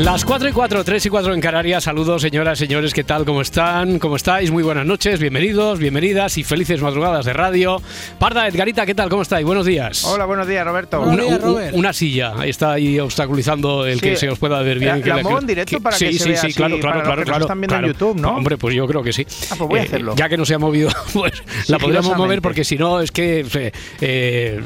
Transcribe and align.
Las 0.00 0.24
4 0.24 0.48
y 0.48 0.52
4, 0.52 0.82
3 0.82 1.06
y 1.06 1.08
4 1.10 1.34
en 1.34 1.40
Canarias. 1.42 1.84
Saludos, 1.84 2.22
señoras, 2.22 2.58
señores, 2.58 2.94
¿qué 2.94 3.04
tal? 3.04 3.26
¿Cómo 3.26 3.42
están? 3.42 3.98
¿Cómo 3.98 4.16
estáis? 4.16 4.50
Muy 4.50 4.62
buenas 4.62 4.86
noches, 4.86 5.20
bienvenidos, 5.20 5.78
bienvenidas 5.78 6.38
y 6.38 6.42
felices 6.44 6.80
madrugadas 6.80 7.26
de 7.26 7.34
radio. 7.34 7.82
Parda, 8.18 8.48
Edgarita, 8.48 8.86
¿qué 8.86 8.94
tal? 8.94 9.10
¿Cómo 9.10 9.20
estáis? 9.20 9.44
Buenos 9.44 9.66
días. 9.66 10.02
Hola, 10.04 10.24
buenos 10.24 10.46
días, 10.48 10.64
Roberto. 10.64 11.02
Una, 11.02 11.22
un- 11.24 11.60
una 11.74 11.92
silla 11.92 12.32
está 12.46 12.72
ahí 12.72 12.98
obstaculizando 12.98 13.84
el 13.84 14.00
que 14.00 14.14
Sí. 14.16 14.20
se 14.26 14.30
os 14.30 14.38
pueda 14.38 14.62
ver 14.62 14.78
bien. 14.78 14.98
La- 14.98 15.02
que 15.04 15.08
la 15.10 15.22
muevo 15.22 15.38
en 15.38 15.46
directo 15.46 15.78
para 15.80 15.96
sí, 15.96 16.06
que 16.06 16.12
se 16.14 16.18
sí, 16.24 16.28
vea 16.30 16.40
sí, 16.40 16.46
así, 16.46 16.56
claro, 16.56 16.80
claro, 16.80 17.02
claro, 17.02 17.22
claro. 17.24 17.44
están 17.44 17.60
viendo 17.60 17.76
en. 17.76 17.84
YouTube, 17.86 18.18
¿no? 18.20 18.36
Hombre, 18.36 18.56
pues 18.56 18.74
yo 18.74 18.86
creo 18.86 19.02
que 19.02 19.12
sí. 19.12 19.26
Ah, 19.50 19.54
pues 19.58 19.68
voy 19.68 19.80
a 19.80 19.82
hacerlo. 19.82 20.14
Ya 20.16 20.30
que 20.30 20.38
no 20.38 20.46
se 20.46 20.54
ha 20.54 20.58
movido, 20.58 20.88
pues 21.12 21.32
la 21.68 21.78
podríamos 21.78 22.16
mover 22.16 22.40
porque 22.40 22.64
si 22.64 22.78
no 22.78 23.00
es 23.02 23.10
que... 23.12 23.40
eh, 23.54 23.72
eh, 24.00 24.60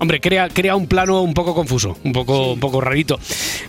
Hombre, 0.00 0.20
crea, 0.20 0.48
crea 0.48 0.76
un 0.76 0.86
plano 0.86 1.22
un 1.22 1.34
poco 1.34 1.54
confuso, 1.54 1.96
un 2.04 2.12
poco, 2.12 2.52
un 2.52 2.60
poco 2.60 2.80
rarito. 2.80 3.18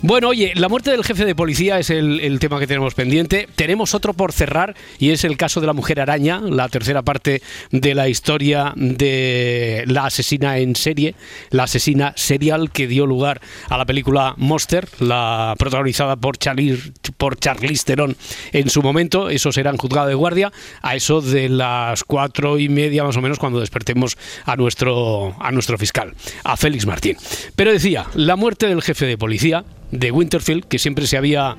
Bueno, 0.02 0.28
oye, 0.28 0.52
la 0.54 0.68
muerte 0.68 0.90
del 0.90 1.04
jefe 1.04 1.24
de 1.24 1.34
policía 1.34 1.78
es 1.78 1.90
el, 1.90 2.20
el 2.20 2.38
tema 2.38 2.60
que 2.60 2.66
tenemos 2.66 2.94
pendiente. 2.94 3.48
Tenemos 3.56 3.94
otro 3.94 4.14
por 4.14 4.32
cerrar 4.32 4.76
y 4.98 5.10
es 5.10 5.24
el 5.24 5.36
caso 5.36 5.60
de 5.60 5.66
la 5.66 5.72
mujer 5.72 6.00
araña, 6.00 6.40
la 6.40 6.68
tercera 6.68 7.02
parte 7.02 7.42
de 7.70 7.94
la 7.94 8.08
historia 8.08 8.72
de 8.76 9.84
la 9.86 10.06
asesina 10.06 10.58
en 10.58 10.76
serie, 10.76 11.14
la 11.50 11.64
asesina 11.64 12.12
serial 12.16 12.70
que 12.70 12.86
dio 12.86 13.06
lugar 13.06 13.40
a 13.68 13.76
la 13.76 13.84
película 13.84 14.34
Monster, 14.36 14.88
la 15.00 15.54
protagonizada 15.58 16.16
por 16.16 16.38
Charlize, 16.38 16.92
por 17.16 17.38
Charlize 17.38 17.84
Theron 17.84 18.16
en 18.52 18.70
su 18.70 18.82
momento. 18.82 19.30
Eso 19.30 19.52
será 19.52 19.70
en 19.70 19.76
juzgado 19.76 20.08
de 20.08 20.14
guardia 20.14 20.52
a 20.82 20.96
eso 20.96 21.20
de 21.20 21.48
las 21.48 22.04
cuatro 22.04 22.58
y 22.58 22.68
media 22.68 23.04
más 23.04 23.16
o 23.16 23.20
menos 23.20 23.38
cuando 23.38 23.60
despertemos 23.60 24.16
a 24.44 24.56
nuestro, 24.56 25.34
a 25.40 25.50
nuestro 25.50 25.78
fiscal, 25.78 26.14
a 26.44 26.56
Félix 26.56 26.86
Martín. 26.86 27.16
Pero 27.56 27.72
decía, 27.72 28.06
la 28.14 28.36
muerte 28.36 28.66
del 28.66 28.82
jefe 28.82 29.06
de 29.06 29.18
policía 29.18 29.64
de 29.90 30.10
Winterfield, 30.10 30.64
que 30.64 30.78
siempre 30.78 31.06
se 31.06 31.16
había 31.16 31.56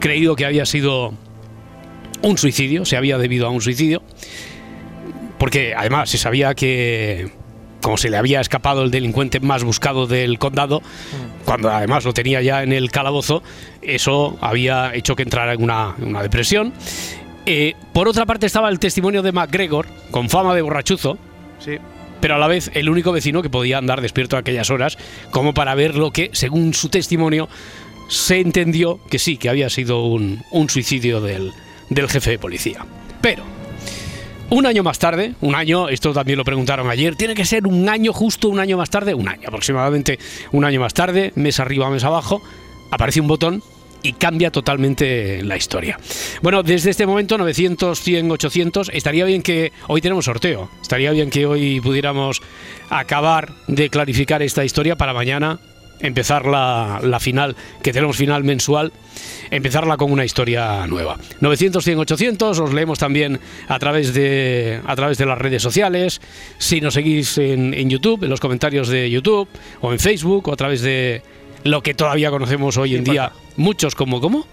creído 0.00 0.36
que 0.36 0.46
había 0.46 0.66
sido 0.66 1.14
un 2.22 2.38
suicidio, 2.38 2.84
se 2.84 2.96
había 2.96 3.18
debido 3.18 3.46
a 3.46 3.50
un 3.50 3.60
suicidio, 3.60 4.02
porque 5.38 5.74
además 5.76 6.10
se 6.10 6.18
sabía 6.18 6.54
que 6.54 7.30
como 7.82 7.98
se 7.98 8.08
le 8.08 8.16
había 8.16 8.40
escapado 8.40 8.82
el 8.82 8.90
delincuente 8.90 9.40
más 9.40 9.62
buscado 9.62 10.06
del 10.06 10.38
condado, 10.38 10.80
cuando 11.44 11.70
además 11.70 12.06
lo 12.06 12.14
tenía 12.14 12.40
ya 12.40 12.62
en 12.62 12.72
el 12.72 12.90
calabozo, 12.90 13.42
eso 13.82 14.38
había 14.40 14.94
hecho 14.94 15.14
que 15.14 15.22
entrara 15.22 15.52
en 15.52 15.62
una, 15.62 15.94
una 16.00 16.22
depresión. 16.22 16.72
Eh, 17.44 17.74
por 17.92 18.08
otra 18.08 18.24
parte 18.24 18.46
estaba 18.46 18.70
el 18.70 18.78
testimonio 18.78 19.20
de 19.20 19.32
MacGregor, 19.32 19.86
con 20.10 20.30
fama 20.30 20.54
de 20.54 20.62
borrachuzo, 20.62 21.18
Sí. 21.58 21.78
Pero 22.24 22.36
a 22.36 22.38
la 22.38 22.46
vez 22.46 22.70
el 22.72 22.88
único 22.88 23.12
vecino 23.12 23.42
que 23.42 23.50
podía 23.50 23.76
andar 23.76 24.00
despierto 24.00 24.36
a 24.36 24.38
aquellas 24.38 24.70
horas, 24.70 24.96
como 25.30 25.52
para 25.52 25.74
ver 25.74 25.94
lo 25.94 26.10
que, 26.10 26.30
según 26.32 26.72
su 26.72 26.88
testimonio, 26.88 27.50
se 28.08 28.40
entendió 28.40 28.98
que 29.10 29.18
sí, 29.18 29.36
que 29.36 29.50
había 29.50 29.68
sido 29.68 30.06
un, 30.06 30.42
un 30.50 30.70
suicidio 30.70 31.20
del, 31.20 31.52
del 31.90 32.08
jefe 32.08 32.30
de 32.30 32.38
policía. 32.38 32.86
Pero, 33.20 33.42
un 34.48 34.64
año 34.64 34.82
más 34.82 34.98
tarde, 34.98 35.34
un 35.42 35.54
año, 35.54 35.90
esto 35.90 36.14
también 36.14 36.38
lo 36.38 36.46
preguntaron 36.46 36.88
ayer, 36.88 37.14
tiene 37.14 37.34
que 37.34 37.44
ser 37.44 37.66
un 37.66 37.86
año 37.90 38.14
justo, 38.14 38.48
un 38.48 38.58
año 38.58 38.78
más 38.78 38.88
tarde, 38.88 39.12
un 39.12 39.28
año 39.28 39.48
aproximadamente, 39.48 40.18
un 40.50 40.64
año 40.64 40.80
más 40.80 40.94
tarde, 40.94 41.30
mes 41.34 41.60
arriba, 41.60 41.90
mes 41.90 42.04
abajo, 42.04 42.42
aparece 42.90 43.20
un 43.20 43.26
botón 43.26 43.62
y 44.04 44.12
cambia 44.12 44.52
totalmente 44.52 45.42
la 45.42 45.56
historia. 45.56 45.98
Bueno, 46.42 46.62
desde 46.62 46.90
este 46.90 47.06
momento, 47.06 47.38
900, 47.38 47.98
100, 47.98 48.30
800, 48.30 48.90
estaría 48.92 49.24
bien 49.24 49.42
que 49.42 49.72
hoy 49.88 50.02
tenemos 50.02 50.26
sorteo, 50.26 50.70
estaría 50.82 51.10
bien 51.10 51.30
que 51.30 51.46
hoy 51.46 51.80
pudiéramos 51.80 52.42
acabar 52.90 53.52
de 53.66 53.88
clarificar 53.88 54.42
esta 54.42 54.62
historia 54.62 54.94
para 54.96 55.14
mañana 55.14 55.58
empezar 56.00 56.44
la, 56.44 57.00
la 57.02 57.18
final, 57.18 57.56
que 57.82 57.94
tenemos 57.94 58.18
final 58.18 58.44
mensual, 58.44 58.92
empezarla 59.50 59.96
con 59.96 60.12
una 60.12 60.26
historia 60.26 60.86
nueva. 60.86 61.16
900, 61.40 61.82
100, 61.82 61.98
800, 62.00 62.58
os 62.58 62.74
leemos 62.74 62.98
también 62.98 63.40
a 63.68 63.78
través 63.78 64.12
de, 64.12 64.80
a 64.84 64.96
través 64.96 65.16
de 65.16 65.24
las 65.24 65.38
redes 65.38 65.62
sociales, 65.62 66.20
si 66.58 66.82
nos 66.82 66.94
seguís 66.94 67.38
en, 67.38 67.72
en 67.72 67.88
YouTube, 67.88 68.24
en 68.24 68.30
los 68.30 68.40
comentarios 68.40 68.88
de 68.88 69.08
YouTube, 69.08 69.48
o 69.80 69.92
en 69.92 69.98
Facebook, 69.98 70.48
o 70.48 70.52
a 70.52 70.56
través 70.56 70.82
de 70.82 71.22
lo 71.64 71.82
que 71.82 71.94
todavía 71.94 72.30
conocemos 72.30 72.76
hoy 72.76 72.94
en 72.94 73.04
día, 73.04 73.32
muchos 73.56 73.94
como, 73.94 74.20
¿cómo? 74.20 74.46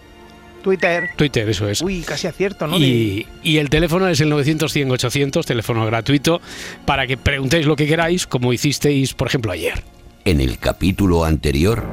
Twitter. 0.63 1.09
Twitter, 1.15 1.49
eso 1.49 1.67
es. 1.67 1.81
Uy, 1.81 2.01
casi 2.01 2.27
acierto, 2.27 2.67
¿no? 2.67 2.77
Y, 2.77 3.25
y 3.43 3.57
el 3.57 3.69
teléfono 3.69 4.07
es 4.07 4.21
el 4.21 4.29
900 4.29 4.71
100 4.71 4.91
800, 4.91 5.45
teléfono 5.45 5.85
gratuito, 5.85 6.39
para 6.85 7.07
que 7.07 7.17
preguntéis 7.17 7.65
lo 7.65 7.75
que 7.75 7.87
queráis, 7.87 8.27
como 8.27 8.53
hicisteis, 8.53 9.13
por 9.13 9.27
ejemplo, 9.27 9.51
ayer. 9.51 9.83
En 10.23 10.39
el 10.39 10.59
capítulo 10.59 11.25
anterior, 11.25 11.83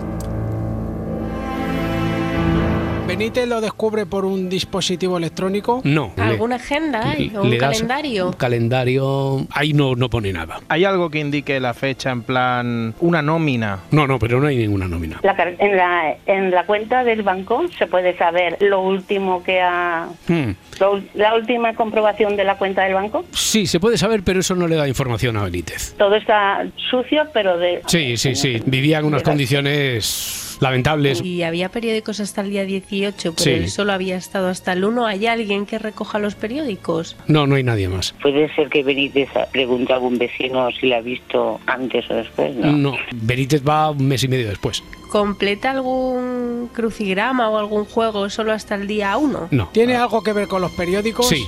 Benítez 3.19 3.49
lo 3.49 3.61
descubre 3.61 4.07
por 4.07 4.25
un 4.25 4.49
dispositivo 4.49 5.19
electrónico. 5.19 5.81
No. 5.83 6.13
le- 6.17 6.23
¿Alguna 6.23 6.55
agenda 6.55 7.01
hay? 7.11 7.33
¿O 7.35 7.43
un 7.43 7.57
calendario? 7.57 8.27
Un 8.29 8.33
calendario. 8.35 9.47
Ahí 9.51 9.73
no, 9.73 9.97
no 9.97 10.09
pone 10.09 10.33
nada. 10.33 10.61
¿Hay 10.69 10.85
algo 10.85 11.11
que 11.11 11.19
indique 11.19 11.59
la 11.59 11.75
fecha 11.75 12.13
en 12.13 12.23
plan 12.23 12.95
una 13.01 13.21
nómina? 13.21 13.81
No, 13.91 14.07
no, 14.07 14.21
pero 14.21 14.39
no 14.39 14.47
hay 14.47 14.59
ninguna 14.59 14.87
nómina. 14.87 15.19
La 15.25 15.35
en, 15.59 15.77
la, 15.77 16.17
en 16.27 16.53
la 16.53 16.65
cuenta 16.65 17.03
del 17.03 17.23
banco 17.23 17.65
se 17.77 17.89
puede 17.89 18.17
saber 18.17 18.57
lo 18.61 18.83
último 18.83 19.43
que 19.43 19.61
ha... 19.63 20.09
Hmm. 20.29 20.51
lo- 20.79 21.01
la 21.15 21.35
última 21.35 21.75
comprobación 21.75 22.37
de 22.37 22.45
la 22.45 22.57
cuenta 22.57 22.85
del 22.85 22.95
banco. 22.95 23.25
Sí, 23.33 23.67
se 23.67 23.81
puede 23.81 23.99
saber, 23.99 24.23
pero 24.23 24.39
eso 24.39 24.55
no 24.55 24.69
le 24.69 24.77
da 24.77 24.87
información 24.87 25.37
a 25.39 25.43
Benítez. 25.43 25.97
Todo 25.99 26.15
está 26.15 26.65
sucio, 26.89 27.25
pero 27.35 27.59
de... 27.59 27.83
Sí, 27.89 28.17
sí, 28.17 28.37
sí. 28.37 28.63
Vivía 28.65 29.01
en 29.01 29.07
unas 29.07 29.25
condiciones 29.25 30.48
lamentables. 30.61 31.23
Y 31.23 31.43
había 31.43 31.69
periódicos 31.71 32.21
hasta 32.21 32.41
el 32.43 32.51
día 32.51 32.65
18, 32.65 33.33
pero 33.35 33.43
Sí. 33.45 33.51
él 33.51 33.71
solo 33.71 33.93
había 33.93 34.17
estado 34.17 34.49
hasta 34.49 34.73
el 34.73 34.85
1. 34.85 35.07
¿Hay 35.07 35.27
alguien 35.27 35.67
que 35.67 35.79
recoja 35.79 36.19
los 36.19 36.35
periódicos? 36.35 37.17
No, 37.27 37.47
no 37.47 37.55
hay 37.57 37.63
nadie 37.63 37.89
más. 37.89 38.15
Puede 38.23 38.55
ser 38.55 38.69
que 38.69 38.83
Benítez 38.83 39.29
pregunte 39.53 39.93
a 39.93 39.97
algún 39.97 40.19
vecino 40.19 40.69
si 40.81 40.89
la 40.89 40.97
ha 40.99 41.01
visto 41.01 41.61
antes 41.67 42.11
o 42.11 42.15
después, 42.15 42.55
¿no? 42.57 42.73
No. 42.73 42.97
Benítez 43.13 43.63
va 43.67 43.91
un 43.91 44.07
mes 44.09 44.23
y 44.25 44.29
medio 44.29 44.49
después. 44.49 44.83
¿Completa 45.11 45.71
algún 45.71 46.69
crucigrama 46.75 47.49
o 47.49 47.57
algún 47.59 47.85
juego 47.87 48.29
solo 48.29 48.53
hasta 48.53 48.75
el 48.75 48.87
día 48.87 49.17
1? 49.17 49.49
No. 49.51 49.69
¿Tiene 49.73 49.97
algo 49.97 50.23
que 50.23 50.33
ver 50.33 50.49
con 50.49 50.61
los 50.61 50.73
periódicos? 50.73 51.29
Sí. 51.29 51.47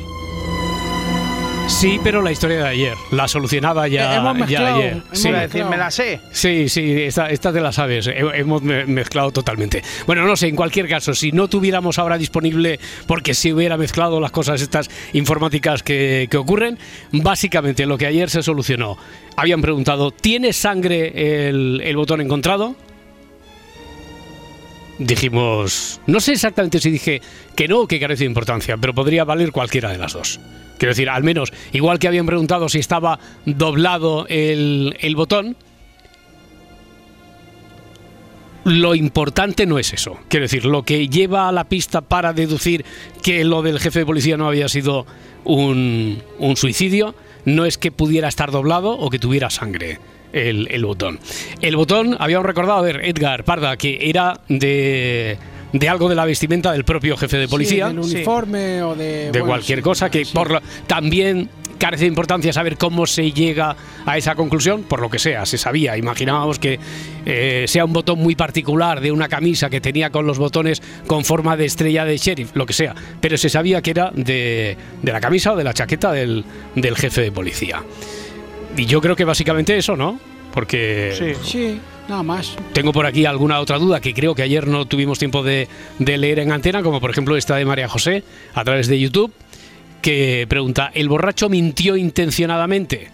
Sí, 1.70 1.98
pero 2.02 2.20
la 2.20 2.30
historia 2.30 2.58
de 2.64 2.68
ayer, 2.68 2.94
la 3.10 3.26
solucionada 3.26 3.88
ya, 3.88 4.02
Eh, 4.20 4.44
ya 4.48 4.74
ayer. 4.74 4.92
hemos 4.92 5.18
Sí. 5.18 5.30
Decir, 5.30 5.64
me 5.64 5.78
la 5.78 5.90
sé. 5.90 6.20
Sí, 6.30 6.68
sí, 6.68 6.92
esta, 7.02 7.30
esta 7.30 7.52
te 7.54 7.60
la 7.60 7.72
sabes. 7.72 8.06
He- 8.06 8.18
Hemos 8.40 8.60
me- 8.62 8.84
mezclado 8.84 9.30
totalmente. 9.30 9.82
Bueno, 10.06 10.26
no 10.26 10.36
sé, 10.36 10.48
en 10.48 10.56
cualquier 10.56 10.88
caso, 10.88 11.14
si 11.14 11.32
no 11.32 11.48
tuviéramos 11.48 11.98
ahora 11.98 12.18
disponible, 12.18 12.78
porque 13.06 13.32
si 13.32 13.52
hubiera 13.52 13.78
mezclado 13.78 14.20
las 14.20 14.30
cosas 14.30 14.60
estas 14.60 14.90
informáticas 15.14 15.82
que, 15.82 16.28
que 16.30 16.36
ocurren, 16.36 16.76
básicamente 17.12 17.86
lo 17.86 17.96
que 17.96 18.06
ayer 18.06 18.28
se 18.28 18.42
solucionó. 18.42 18.98
Habían 19.36 19.62
preguntado, 19.62 20.10
¿tiene 20.10 20.52
sangre 20.52 21.48
el, 21.48 21.80
el 21.82 21.96
botón 21.96 22.20
encontrado? 22.20 22.76
Dijimos, 24.98 26.00
no 26.06 26.20
sé 26.20 26.32
exactamente 26.32 26.78
si 26.78 26.90
dije 26.90 27.22
que 27.56 27.68
no 27.68 27.80
o 27.80 27.86
que 27.86 27.98
carece 27.98 28.24
de 28.24 28.28
importancia, 28.28 28.76
pero 28.76 28.92
podría 28.94 29.24
valer 29.24 29.50
cualquiera 29.50 29.90
de 29.90 29.96
las 29.98 30.12
dos. 30.12 30.40
Quiero 30.80 30.92
decir, 30.92 31.10
al 31.10 31.22
menos, 31.22 31.52
igual 31.74 31.98
que 31.98 32.08
habían 32.08 32.24
preguntado 32.24 32.70
si 32.70 32.78
estaba 32.78 33.18
doblado 33.44 34.24
el, 34.30 34.96
el 35.00 35.14
botón, 35.14 35.54
lo 38.64 38.94
importante 38.94 39.66
no 39.66 39.78
es 39.78 39.92
eso. 39.92 40.18
Quiero 40.28 40.44
decir, 40.44 40.64
lo 40.64 40.82
que 40.82 41.06
lleva 41.08 41.50
a 41.50 41.52
la 41.52 41.64
pista 41.64 42.00
para 42.00 42.32
deducir 42.32 42.86
que 43.22 43.44
lo 43.44 43.60
del 43.60 43.78
jefe 43.78 43.98
de 43.98 44.06
policía 44.06 44.38
no 44.38 44.48
había 44.48 44.70
sido 44.70 45.04
un, 45.44 46.22
un 46.38 46.56
suicidio 46.56 47.14
no 47.44 47.66
es 47.66 47.76
que 47.76 47.92
pudiera 47.92 48.28
estar 48.28 48.50
doblado 48.50 48.92
o 48.92 49.10
que 49.10 49.18
tuviera 49.18 49.50
sangre. 49.50 49.98
El, 50.32 50.66
el 50.70 50.86
botón. 50.86 51.20
El 51.60 51.76
botón, 51.76 52.16
habíamos 52.18 52.46
recordado, 52.46 52.78
a 52.78 52.82
ver, 52.82 53.04
Edgar 53.04 53.44
Parda, 53.44 53.76
que 53.76 53.98
era 54.08 54.40
de, 54.48 55.36
de 55.72 55.88
algo 55.88 56.08
de 56.08 56.14
la 56.14 56.24
vestimenta 56.24 56.72
del 56.72 56.84
propio 56.84 57.16
jefe 57.16 57.36
de 57.38 57.48
policía. 57.48 57.88
Sí, 57.88 57.94
del 57.96 58.04
uniforme 58.04 58.82
o 58.82 58.94
de. 58.94 59.26
de 59.26 59.30
bueno, 59.30 59.46
cualquier 59.46 59.78
sí, 59.78 59.82
cosa, 59.82 60.10
que 60.10 60.24
sí. 60.24 60.32
por 60.34 60.50
lo- 60.50 60.60
también 60.86 61.48
carece 61.78 62.04
de 62.04 62.08
importancia 62.08 62.52
saber 62.52 62.76
cómo 62.76 63.06
se 63.06 63.32
llega 63.32 63.74
a 64.04 64.18
esa 64.18 64.34
conclusión, 64.34 64.82
por 64.82 65.00
lo 65.00 65.08
que 65.08 65.18
sea, 65.18 65.46
se 65.46 65.56
sabía, 65.56 65.96
imaginábamos 65.96 66.58
que 66.58 66.78
eh, 67.24 67.64
sea 67.68 67.86
un 67.86 67.94
botón 67.94 68.18
muy 68.18 68.34
particular 68.34 69.00
de 69.00 69.10
una 69.10 69.28
camisa 69.28 69.70
que 69.70 69.80
tenía 69.80 70.10
con 70.10 70.26
los 70.26 70.38
botones 70.38 70.82
con 71.06 71.24
forma 71.24 71.56
de 71.56 71.64
estrella 71.64 72.04
de 72.04 72.18
sheriff, 72.18 72.50
lo 72.54 72.66
que 72.66 72.74
sea, 72.74 72.94
pero 73.22 73.38
se 73.38 73.48
sabía 73.48 73.80
que 73.80 73.92
era 73.92 74.10
de, 74.14 74.76
de 75.00 75.12
la 75.12 75.20
camisa 75.22 75.54
o 75.54 75.56
de 75.56 75.64
la 75.64 75.72
chaqueta 75.72 76.12
del, 76.12 76.44
del 76.74 76.96
jefe 76.96 77.22
de 77.22 77.32
policía. 77.32 77.82
Y 78.76 78.84
yo 78.84 79.00
creo 79.00 79.16
que 79.16 79.24
básicamente 79.24 79.74
eso, 79.78 79.96
¿no? 79.96 80.20
Porque 80.52 81.14
Sí. 81.18 81.34
Sí, 81.50 81.80
nada 82.10 82.22
más. 82.22 82.56
tengo 82.72 82.92
por 82.92 83.06
aquí 83.06 83.24
alguna 83.24 83.60
otra 83.60 83.78
duda 83.78 84.00
que 84.00 84.12
creo 84.12 84.34
que 84.34 84.42
ayer 84.42 84.66
no 84.66 84.84
tuvimos 84.84 85.18
tiempo 85.18 85.42
de, 85.42 85.68
de 85.98 86.18
leer 86.18 86.40
en 86.40 86.52
antena, 86.52 86.82
como 86.82 87.00
por 87.00 87.10
ejemplo 87.10 87.36
esta 87.36 87.56
de 87.56 87.64
María 87.64 87.88
José 87.88 88.24
a 88.52 88.64
través 88.64 88.88
de 88.88 89.00
YouTube, 89.00 89.32
que 90.02 90.46
pregunta, 90.48 90.90
¿el 90.94 91.08
borracho 91.08 91.48
mintió 91.48 91.96
intencionadamente? 91.96 93.10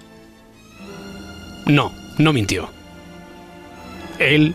No, 1.67 1.93
no 2.19 2.33
mintió. 2.33 2.71
Él, 4.19 4.55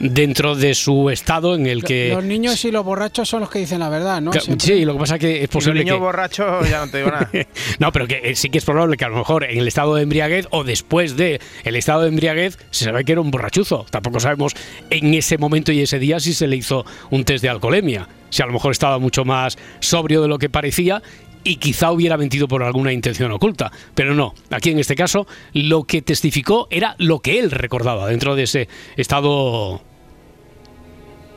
dentro 0.00 0.54
de 0.54 0.74
su 0.74 1.10
estado 1.10 1.54
en 1.54 1.66
el 1.66 1.82
que... 1.84 2.10
Los 2.14 2.24
niños 2.24 2.64
y 2.64 2.70
los 2.70 2.84
borrachos 2.84 3.28
son 3.28 3.40
los 3.40 3.50
que 3.50 3.58
dicen 3.58 3.80
la 3.80 3.88
verdad, 3.88 4.20
¿no? 4.20 4.32
Siempre. 4.32 4.66
Sí, 4.66 4.84
lo 4.84 4.94
que 4.94 4.98
pasa 5.00 5.14
es 5.16 5.20
que 5.20 5.30
es 5.30 5.38
Y 5.38 5.40
los 5.42 5.50
posible 5.50 5.80
niños 5.80 5.96
que... 5.96 6.00
borrachos, 6.00 6.68
ya 6.68 6.84
no 6.84 6.90
te 6.90 6.98
digo 6.98 7.10
nada. 7.10 7.30
No, 7.78 7.92
pero 7.92 8.06
que 8.06 8.20
eh, 8.22 8.34
sí 8.34 8.48
que 8.50 8.58
es 8.58 8.64
probable 8.64 8.96
que 8.96 9.04
a 9.04 9.08
lo 9.08 9.16
mejor 9.16 9.44
en 9.44 9.58
el 9.58 9.68
estado 9.68 9.94
de 9.94 10.02
embriaguez 10.02 10.46
o 10.50 10.64
después 10.64 11.16
de 11.16 11.40
el 11.64 11.76
estado 11.76 12.02
de 12.02 12.08
embriaguez 12.08 12.58
se 12.70 12.86
sabe 12.86 13.04
que 13.04 13.12
era 13.12 13.20
un 13.20 13.30
borrachuzo. 13.30 13.86
Tampoco 13.90 14.20
sabemos 14.20 14.54
en 14.90 15.14
ese 15.14 15.38
momento 15.38 15.72
y 15.72 15.80
ese 15.80 15.98
día 15.98 16.20
si 16.20 16.32
se 16.32 16.46
le 16.46 16.56
hizo 16.56 16.84
un 17.10 17.24
test 17.24 17.42
de 17.42 17.48
alcoholemia. 17.48 18.08
Si 18.30 18.42
a 18.42 18.46
lo 18.46 18.52
mejor 18.52 18.72
estaba 18.72 18.98
mucho 18.98 19.24
más 19.24 19.56
sobrio 19.80 20.22
de 20.22 20.28
lo 20.28 20.38
que 20.38 20.50
parecía 20.50 21.02
y 21.44 21.56
quizá 21.56 21.90
hubiera 21.92 22.16
mentido 22.16 22.48
por 22.48 22.62
alguna 22.62 22.92
intención 22.92 23.32
oculta. 23.32 23.72
Pero 23.94 24.14
no, 24.14 24.34
aquí 24.50 24.70
en 24.70 24.78
este 24.78 24.94
caso 24.94 25.26
lo 25.52 25.84
que 25.84 26.02
testificó 26.02 26.68
era 26.70 26.94
lo 26.98 27.20
que 27.20 27.38
él 27.38 27.50
recordaba 27.50 28.08
dentro 28.08 28.34
de 28.36 28.42
ese 28.44 28.68
estado 28.96 29.80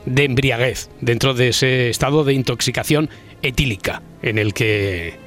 de 0.06 0.24
embriaguez, 0.24 0.90
dentro 1.00 1.34
de 1.34 1.48
ese 1.48 1.88
estado 1.88 2.24
de 2.24 2.34
intoxicación 2.34 3.10
etílica 3.42 4.02
en 4.22 4.38
el 4.38 4.54
que 4.54 5.20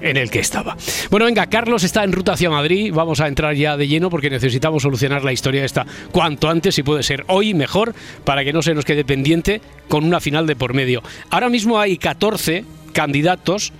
en 0.00 0.16
el 0.16 0.30
que 0.30 0.38
estaba. 0.38 0.76
Bueno, 1.10 1.26
venga, 1.26 1.46
Carlos 1.46 1.82
está 1.82 2.04
en 2.04 2.12
ruta 2.12 2.32
hacia 2.32 2.50
Madrid. 2.50 2.92
Vamos 2.94 3.20
a 3.20 3.26
entrar 3.26 3.54
ya 3.54 3.76
de 3.76 3.88
lleno 3.88 4.10
porque 4.10 4.30
necesitamos 4.30 4.82
solucionar 4.82 5.24
la 5.24 5.32
historia 5.32 5.64
esta 5.64 5.86
cuanto 6.12 6.48
antes, 6.48 6.74
si 6.74 6.82
puede 6.82 7.02
ser 7.02 7.24
hoy 7.26 7.54
mejor, 7.54 7.94
para 8.24 8.44
que 8.44 8.52
no 8.52 8.62
se 8.62 8.74
nos 8.74 8.84
quede 8.84 9.04
pendiente 9.04 9.60
con 9.88 10.04
una 10.04 10.20
final 10.20 10.46
de 10.46 10.56
por 10.56 10.74
medio. 10.74 11.02
Ahora 11.30 11.48
mismo 11.48 11.80
hay 11.80 11.98
14 11.98 12.64
candidatos 12.92 13.72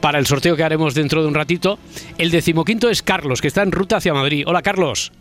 para 0.00 0.18
el 0.18 0.26
sorteo 0.26 0.56
que 0.56 0.64
haremos 0.64 0.94
dentro 0.94 1.22
de 1.22 1.28
un 1.28 1.34
ratito. 1.34 1.78
El 2.18 2.30
decimoquinto 2.30 2.88
es 2.88 3.02
Carlos, 3.02 3.40
que 3.40 3.48
está 3.48 3.62
en 3.62 3.72
ruta 3.72 3.96
hacia 3.96 4.14
Madrid. 4.14 4.44
Hola, 4.46 4.62
Carlos. 4.62 5.12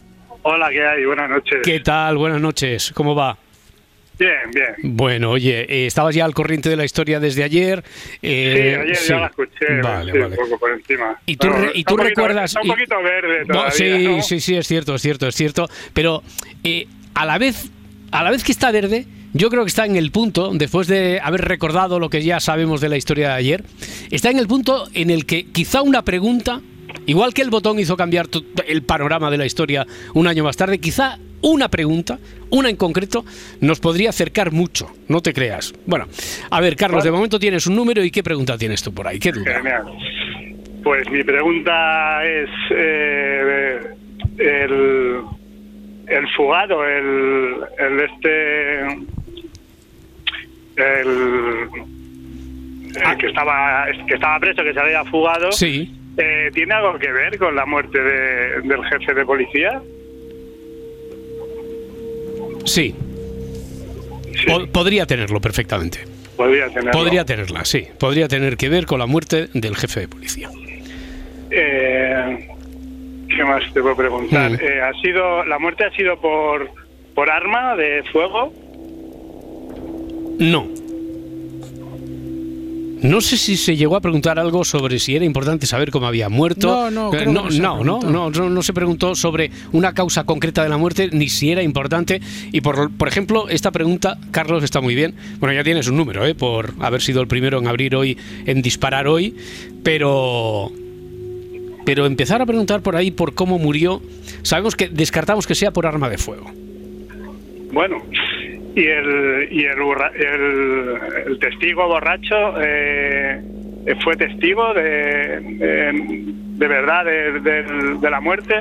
Hola, 0.44 0.70
¿qué 0.72 0.86
hay? 0.86 1.06
Buenas 1.06 1.30
noches. 1.30 1.60
¿Qué 1.64 1.82
tal? 1.82 2.18
Buenas 2.18 2.42
noches. 2.42 2.92
¿Cómo 2.96 3.14
va? 3.14 3.38
Bien, 4.22 4.52
bien. 4.54 4.96
Bueno, 4.96 5.32
oye, 5.32 5.62
eh, 5.68 5.88
estabas 5.88 6.14
ya 6.14 6.26
al 6.26 6.34
corriente 6.36 6.70
de 6.70 6.76
la 6.76 6.86
historia 6.86 7.20
desde 7.20 7.44
ayer. 7.44 7.84
eh, 8.22 8.76
sí, 8.78 8.82
ayer 8.84 8.96
sí. 8.96 9.10
ya 9.10 9.18
la 9.20 9.26
escuché, 9.28 9.82
Vale, 9.82 10.12
sí, 10.12 10.18
vale. 10.20 10.38
un 10.38 10.44
poco 10.48 10.60
por 10.60 10.72
encima. 10.72 11.20
¿Y 11.26 11.36
tú, 11.38 11.50
re- 11.50 11.72
y 11.74 11.80
está 11.80 11.90
tú 11.90 11.94
un 11.96 11.98
poquito- 12.02 12.04
recuerdas...? 12.22 12.52
Está 12.52 12.62
un 12.62 12.68
y- 12.68 12.70
poquito 12.70 12.96
verde 13.02 13.40
No, 13.48 13.54
todavía, 13.54 13.72
sí, 13.72 14.04
¿no? 14.06 14.22
sí, 14.22 14.40
sí, 14.40 14.56
es 14.56 14.68
cierto, 14.68 14.94
es 14.94 15.02
cierto, 15.02 15.28
es 15.28 15.36
cierto. 15.36 15.68
Pero 15.94 16.22
eh, 16.64 16.86
a 17.16 17.26
la 17.26 17.40
vez, 17.40 17.72
a 18.12 18.24
la 18.24 18.30
vez 18.30 18.44
que 18.44 18.52
está 18.52 18.72
verde, 18.72 19.08
yo 19.34 19.50
creo 19.50 19.64
que 19.64 19.70
está 19.70 19.86
en 19.88 19.96
el 19.96 20.12
punto, 20.12 20.52
después 20.54 20.88
de 20.88 21.20
haber 21.24 21.42
recordado 21.42 21.98
lo 22.00 22.10
que 22.12 22.22
ya 22.22 22.40
sabemos 22.40 22.80
de 22.80 22.90
la 22.90 22.98
historia 22.98 23.30
de 23.30 23.34
ayer, 23.36 23.64
está 24.12 24.30
en 24.30 24.38
el 24.38 24.46
punto 24.48 24.88
en 24.94 25.10
el 25.10 25.26
que 25.26 25.46
quizá 25.46 25.82
una 25.82 26.04
pregunta, 26.04 26.62
igual 27.08 27.34
que 27.34 27.42
el 27.42 27.50
botón 27.50 27.80
hizo 27.80 27.98
cambiar 27.98 28.28
el 28.68 28.84
panorama 28.84 29.32
de 29.32 29.38
la 29.40 29.46
historia 29.48 29.88
un 30.14 30.28
año 30.28 30.44
más 30.44 30.58
tarde, 30.58 30.78
quizá 30.80 31.18
una 31.42 31.70
pregunta, 31.70 32.18
una 32.50 32.70
en 32.70 32.76
concreto, 32.76 33.26
nos 33.62 33.80
podría 33.80 34.10
acercar 34.10 34.52
mucho, 34.52 34.90
no 35.08 35.22
te 35.22 35.34
creas. 35.34 35.74
Bueno, 35.86 36.08
a 36.50 36.62
ver, 36.62 36.76
Carlos, 36.76 37.04
de 37.04 37.12
momento 37.12 37.40
tienes 37.40 37.66
un 37.68 37.76
número 37.76 38.04
y 38.04 38.12
qué 38.12 38.24
pregunta 38.24 38.58
tienes 38.58 38.82
tú 38.84 38.94
por 38.94 39.08
ahí, 39.08 39.20
qué 39.20 39.32
duda. 39.32 39.56
Genial. 39.56 39.84
Pues 40.84 41.10
mi 41.12 41.24
pregunta 41.24 42.26
es 42.26 42.50
eh, 42.72 43.80
el, 44.40 45.22
el 46.08 46.28
fugado, 46.36 46.84
el, 46.88 47.56
el 47.80 48.00
este, 48.00 48.82
el, 50.76 51.70
el 52.96 53.18
que 53.18 53.28
estaba 53.28 53.86
que 54.08 54.14
estaba 54.16 54.40
preso, 54.40 54.64
que 54.64 54.74
se 54.74 54.80
había 54.80 55.04
fugado. 55.06 55.52
Sí. 55.52 55.94
eh, 56.18 56.50
¿Tiene 56.54 56.74
algo 56.74 56.98
que 56.98 57.12
ver 57.12 57.38
con 57.38 57.56
la 57.56 57.66
muerte 57.66 58.00
de- 58.02 58.62
del 58.62 58.84
jefe 58.86 59.14
de 59.14 59.26
policía? 59.26 59.82
Sí. 62.66 62.96
Po- 64.48 64.66
podría 64.68 65.06
tenerlo 65.06 65.40
perfectamente. 65.42 66.00
Podría 66.38 66.68
tenerlo. 66.70 66.92
Podría 66.92 67.26
tenerla, 67.26 67.66
sí. 67.66 67.88
Podría 68.00 68.28
tener 68.28 68.58
que 68.58 68.70
ver 68.70 68.86
con 68.86 69.00
la 69.00 69.06
muerte 69.06 69.50
del 69.54 69.76
jefe 69.76 70.02
de 70.02 70.08
policía. 70.08 70.50
Eh, 71.52 72.48
¿Qué 73.36 73.44
más 73.44 73.62
te 73.74 73.82
puedo 73.82 73.96
preguntar? 73.96 74.52
Mm. 74.52 74.56
Eh, 74.56 74.82
¿Ha 74.82 74.94
sido 75.02 75.44
la 75.46 75.60
muerte 75.60 75.86
ha 75.86 75.92
sido 75.96 76.20
por 76.20 76.70
por 77.14 77.30
arma 77.30 77.76
de 77.76 78.04
fuego? 78.12 78.54
No. 80.40 80.68
No 83.02 83.20
sé 83.20 83.36
si 83.38 83.58
se 83.58 83.76
llegó 83.76 83.96
a 83.96 84.02
preguntar 84.02 84.38
algo 84.38 84.64
sobre 84.64 85.00
si 85.00 85.16
era 85.16 85.26
importante 85.26 85.66
saber 85.66 85.90
cómo 85.90 86.06
había 86.06 86.30
muerto. 86.30 86.68
No, 86.68 86.92
no, 86.92 87.08
Eh, 87.08 87.18
creo 87.18 87.26
que 87.26 87.32
no, 87.32 87.44
no 87.46 87.52
se 87.52 87.60
no, 87.60 87.84
no, 87.84 88.00
preguntó. 88.00 88.12
no, 88.12 88.30
no, 88.30 88.50
no 88.50 88.62
se 88.64 88.74
preguntó 88.74 89.16
sobre 89.16 89.50
una 89.72 89.94
causa 89.94 90.24
concreta 90.24 90.62
de 90.62 90.70
la 90.70 90.78
muerte 90.78 91.10
ni 91.12 91.28
si 91.28 91.52
era 91.52 91.64
importante. 91.64 92.22
Y 92.52 92.62
por, 92.62 92.92
por 92.92 93.08
ejemplo, 93.08 93.50
esta 93.50 93.72
pregunta, 93.72 94.18
Carlos, 94.30 94.64
está 94.64 94.82
muy 94.82 94.94
bien. 94.94 95.16
Bueno, 95.40 95.54
ya 95.56 95.64
tienes 95.64 95.88
un 95.88 95.98
número, 95.98 96.26
¿eh? 96.28 96.36
por 96.36 96.74
haber 96.80 97.02
sido 97.02 97.22
el 97.22 97.28
primero 97.28 97.58
en 97.58 97.68
abrir 97.68 97.96
hoy, 97.96 98.18
en 98.46 98.62
disparar 98.62 99.08
hoy, 99.08 99.36
pero 99.84 100.72
pero 101.84 102.06
empezar 102.06 102.40
a 102.44 102.46
preguntar 102.46 102.82
por 102.82 102.96
ahí 102.96 103.10
por 103.10 103.34
cómo 103.34 103.58
murió, 103.58 104.02
sabemos 104.44 104.76
que 104.76 104.88
descartamos 104.88 105.48
que 105.48 105.56
sea 105.56 105.72
por 105.72 105.88
arma 105.88 106.08
de 106.10 106.20
fuego. 106.20 106.52
Bueno, 107.74 107.98
y 108.76 108.86
el 108.86 109.48
y 109.52 109.64
el, 109.66 109.78
el, 110.16 111.28
el 111.28 111.40
testigo 111.40 111.88
borracho 111.88 112.36
eh, 112.62 113.42
fue 114.04 114.16
testigo 114.16 114.74
de 114.74 114.82
de, 115.42 116.24
de 116.58 116.68
verdad 116.68 117.06
de, 117.06 117.40
de- 117.42 117.98
de 118.00 118.10
la 118.10 118.22
muerte. 118.22 118.56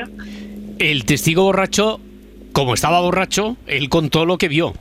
El 0.79 1.05
testigo 1.05 1.45
borracho, 1.45 2.01
como 2.53 2.75
estaba 2.75 3.01
borracho, 3.01 3.57
él 3.67 3.89
contó 3.89 4.25
lo 4.25 4.39
que 4.39 4.49
vio. 4.49 4.73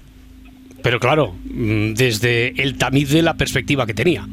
Pero 0.81 0.99
claro, 0.99 1.35
mm, 1.53 1.93
desde 1.93 2.61
el 2.61 2.77
tamiz 2.77 3.09
de 3.11 3.21
la 3.21 3.33
perspectiva 3.35 3.85
que 3.85 3.93
tenía. 3.93 4.25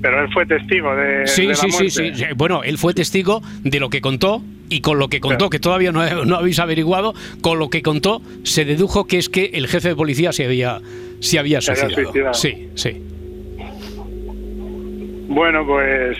Pero 0.00 0.22
él 0.22 0.32
fue 0.32 0.46
testigo 0.46 0.94
de, 0.94 1.26
Sí, 1.26 1.46
la 1.48 1.54
sí, 1.56 1.70
sí, 1.72 1.82
muerte. 2.00 2.14
sí. 2.14 2.24
Bueno, 2.36 2.62
él 2.62 2.78
fue 2.78 2.94
testigo 2.94 3.42
de 3.64 3.80
lo 3.80 3.90
que 3.90 4.00
contó 4.00 4.40
y 4.68 4.80
con 4.80 4.98
lo 4.98 5.08
que 5.08 5.20
contó, 5.20 5.50
que 5.50 5.58
todavía 5.58 5.92
no, 5.92 6.24
no 6.24 6.36
habéis 6.36 6.58
averiguado, 6.58 7.14
con 7.40 7.58
lo 7.58 7.70
que 7.70 7.82
contó 7.82 8.22
se 8.42 8.64
dedujo 8.64 9.06
que 9.06 9.18
es 9.18 9.28
que 9.28 9.50
el 9.54 9.66
jefe 9.68 9.88
de 9.88 9.96
policía 9.96 10.32
se 10.32 10.44
había, 10.44 10.80
se 11.20 11.38
había 11.38 11.60
suicidado. 11.60 11.94
suicidado. 11.94 12.34
Sí, 12.34 12.68
sí. 12.74 13.02
Bueno, 15.28 15.66
pues 15.66 16.16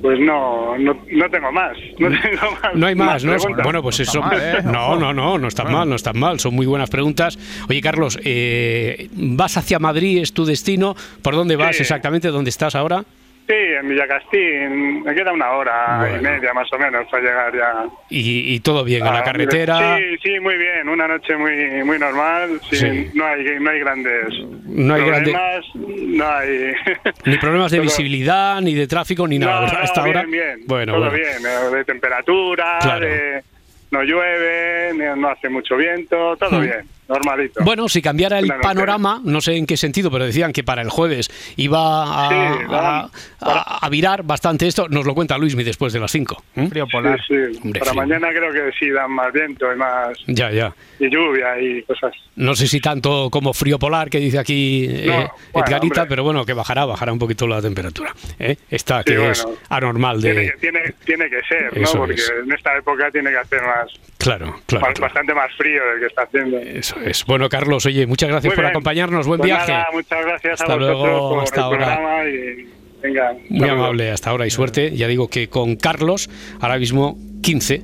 pues 0.00 0.20
no, 0.20 0.76
no, 0.76 0.98
no 1.12 1.30
tengo 1.30 1.50
más. 1.50 1.78
No 1.98 2.08
tengo 2.10 2.50
más. 2.62 2.74
No 2.74 2.86
hay 2.86 2.94
más, 2.94 3.24
¿no? 3.24 3.32
preguntas. 3.36 3.64
Bueno, 3.64 3.82
pues 3.82 4.00
eso. 4.00 4.22
¿eh? 4.34 4.58
No, 4.62 4.96
no, 4.96 5.14
no, 5.14 5.38
no 5.38 5.48
está 5.48 5.64
mal, 5.64 5.88
no 5.88 5.94
está 5.96 6.12
mal. 6.12 6.38
Son 6.40 6.54
muy 6.54 6.66
buenas 6.66 6.90
preguntas. 6.90 7.38
Oye, 7.70 7.80
Carlos, 7.80 8.18
eh, 8.22 9.08
¿vas 9.12 9.56
hacia 9.56 9.78
Madrid? 9.78 10.18
¿Es 10.18 10.34
tu 10.34 10.44
destino? 10.44 10.94
¿Por 11.22 11.34
dónde 11.34 11.56
vas 11.56 11.76
Sí. 11.76 11.82
exactamente? 11.82 12.28
¿Dónde 12.28 12.50
estás 12.50 12.74
ahora? 12.74 13.02
Sí, 13.46 13.52
en 13.54 13.88
Villacastín. 13.90 15.02
Me 15.02 15.14
queda 15.14 15.30
una 15.32 15.50
hora 15.50 15.98
Bueno. 15.98 16.16
y 16.16 16.20
media 16.22 16.54
más 16.54 16.72
o 16.72 16.78
menos 16.78 17.06
para 17.10 17.22
llegar 17.22 17.54
ya. 17.54 17.84
Y, 18.08 18.54
y 18.54 18.60
todo 18.60 18.84
bien, 18.84 19.06
en 19.06 19.12
la 19.12 19.18
Ah, 19.18 19.22
carretera. 19.24 19.98
Sí, 19.98 20.04
sí, 20.22 20.40
muy 20.40 20.56
bien. 20.56 20.88
Una 20.88 21.06
noche 21.06 21.36
muy 21.36 21.84
muy 21.84 21.98
normal. 21.98 22.58
sin- 22.70 22.78
Sí. 22.78 23.10
No 23.14 23.26
hay 23.26 23.44
no 23.60 23.70
hay 23.70 23.80
grandes 23.80 24.28
No 24.64 24.94
hay 24.94 25.04
grande- 25.04 25.32
problemas. 25.32 25.64
No 25.74 26.28
hay. 26.30 26.72
Ni 27.26 27.36
problemas 27.36 27.70
de 27.70 27.80
visibilidad, 27.80 28.60
ni 28.62 28.72
de 28.74 28.86
tráfico, 28.86 29.28
ni 29.28 29.38
nada. 29.38 29.66
No, 29.66 29.72
no, 29.72 29.78
Hasta 29.78 30.02
bien, 30.04 30.16
ahora. 30.16 30.28
bien. 30.30 30.60
Bueno, 30.66 30.92
Todo 30.94 31.10
bueno. 31.10 31.16
bien. 31.18 31.46
eh, 31.46 31.76
De 31.76 31.84
temperatura, 31.84 32.78
Claro. 32.80 33.06
de 33.06 33.42
no 33.90 34.02
llueve, 34.02 35.14
no 35.16 35.28
hace 35.28 35.48
mucho 35.50 35.76
viento, 35.76 36.36
todo 36.38 36.58
Mm. 36.58 36.62
bien. 36.62 36.80
Normalito. 37.08 37.62
Bueno, 37.64 37.88
si 37.88 38.00
cambiara 38.02 38.38
el 38.38 38.48
panorama, 38.62 39.20
no 39.24 39.40
sé 39.40 39.56
en 39.56 39.66
qué 39.66 39.76
sentido, 39.76 40.10
pero 40.10 40.24
decían 40.24 40.52
que 40.52 40.64
para 40.64 40.82
el 40.82 40.90
jueves 40.90 41.30
iba 41.56 42.26
a, 42.26 42.28
Sí, 42.28 42.34
a- 42.34 42.68
daban- 42.68 43.10
a- 43.40 43.78
a 43.86 43.88
virar 43.88 44.22
bastante 44.22 44.66
esto. 44.66 44.88
Nos 44.88 45.04
lo 45.06 45.14
cuenta 45.14 45.36
Luismi 45.38 45.64
después 45.64 45.92
de 45.92 46.00
las 46.00 46.10
5. 46.10 46.42
Frío 46.70 46.86
Sí, 46.86 46.90
polar. 46.92 47.20
sí. 47.26 47.34
Hombre, 47.62 47.80
Para 47.80 47.92
frío. 47.92 48.02
mañana 48.06 48.28
creo 48.30 48.52
que 48.52 48.72
sí 48.78 48.90
dan 48.90 49.10
más 49.10 49.32
viento 49.32 49.72
y 49.72 49.76
más 49.76 50.18
Ya, 50.26 50.50
ya. 50.50 50.74
y 50.98 51.08
lluvia 51.10 51.60
y 51.60 51.82
cosas. 51.82 52.12
No 52.36 52.54
sé 52.54 52.66
si 52.66 52.80
tanto 52.80 53.28
como 53.30 53.52
frío 53.52 53.78
polar 53.78 54.10
que 54.10 54.18
dice 54.18 54.38
aquí 54.38 54.86
eh, 54.88 55.06
No, 55.06 55.12
bueno, 55.52 55.66
Edgarita, 55.68 56.00
hombre. 56.02 56.08
pero 56.08 56.24
bueno, 56.24 56.44
que 56.44 56.52
bajará, 56.52 56.84
bajará 56.84 57.12
un 57.12 57.18
poquito 57.18 57.46
la 57.46 57.62
temperatura. 57.62 58.12
¿eh? 58.38 58.56
Esta 58.70 58.98
Sí, 59.02 59.04
que 59.14 59.30
es 59.30 59.46
anormal 59.68 60.20
Tiene, 60.20 60.40
de... 60.40 60.50
que- 60.52 60.56
tiene, 60.58 60.80
tiene 61.04 61.30
que 61.30 61.40
ser, 61.48 61.76
¿no? 61.76 61.82
Eso 61.84 61.98
Porque 61.98 62.14
es. 62.14 62.32
en 62.44 62.52
esta 62.52 62.76
época 62.76 63.10
tiene 63.12 63.30
que 63.30 63.38
hacer 63.38 63.62
más, 63.62 63.86
Claro, 64.24 64.56
claro. 64.66 64.86
bastante 65.00 65.34
más 65.34 65.52
frío 65.56 65.82
del 65.86 66.00
que 66.00 66.06
está 66.06 66.22
haciendo. 66.22 66.58
Eso 66.58 66.96
es. 67.00 67.24
Bueno, 67.26 67.48
Carlos, 67.48 67.84
oye, 67.86 68.06
muchas 68.06 68.30
gracias 68.30 68.50
Muy 68.50 68.56
por 68.56 68.64
bien. 68.64 68.70
acompañarnos. 68.70 69.26
Buen 69.26 69.38
Pues 69.38 69.48
viaje. 69.50 69.72
nada, 69.72 69.86
muchas 69.92 70.24
gracias 70.24 70.60
Hasta 70.62 70.72
a 70.72 70.76
vosotros 70.76 71.02
luego, 71.02 71.28
por 71.34 71.42
hasta 71.44 71.56
el 71.60 71.62
ahora. 71.64 71.78
programa 71.96 72.24
y 72.28 72.68
venga. 73.02 73.32
Muy 73.50 73.68
amable, 73.68 74.10
hasta 74.10 74.30
ahora 74.30 74.46
y 74.46 74.50
suerte. 74.50 74.96
Ya 74.96 75.06
digo 75.08 75.28
que 75.28 75.48
con 75.48 75.76
Carlos, 75.76 76.30
ahora 76.60 76.78
mismo 76.78 77.18
15 77.42 77.82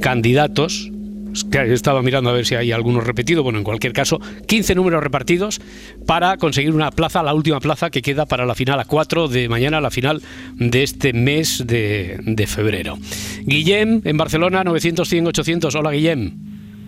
candidatos. 0.00 0.90
Es 1.32 1.44
que 1.44 1.58
He 1.58 1.72
estado 1.72 2.02
mirando 2.02 2.30
a 2.30 2.32
ver 2.32 2.44
si 2.44 2.54
hay 2.54 2.72
algunos 2.72 3.04
repetidos. 3.06 3.42
Bueno, 3.42 3.58
en 3.58 3.64
cualquier 3.64 3.92
caso, 3.92 4.20
15 4.46 4.74
números 4.74 5.02
repartidos 5.02 5.60
para 6.06 6.36
conseguir 6.36 6.72
una 6.72 6.90
plaza, 6.90 7.22
la 7.22 7.32
última 7.34 7.60
plaza 7.60 7.90
que 7.90 8.02
queda 8.02 8.26
para 8.26 8.44
la 8.46 8.54
final 8.54 8.78
a 8.80 8.84
4 8.84 9.28
de 9.28 9.48
mañana, 9.48 9.80
la 9.80 9.90
final 9.90 10.22
de 10.56 10.82
este 10.82 11.12
mes 11.12 11.66
de, 11.66 12.18
de 12.22 12.46
febrero. 12.46 12.98
Guillem, 13.44 14.02
en 14.04 14.16
Barcelona, 14.16 14.62
900, 14.64 15.08
100, 15.08 15.26
800. 15.28 15.74
Hola, 15.74 15.90
Guillem. 15.92 16.32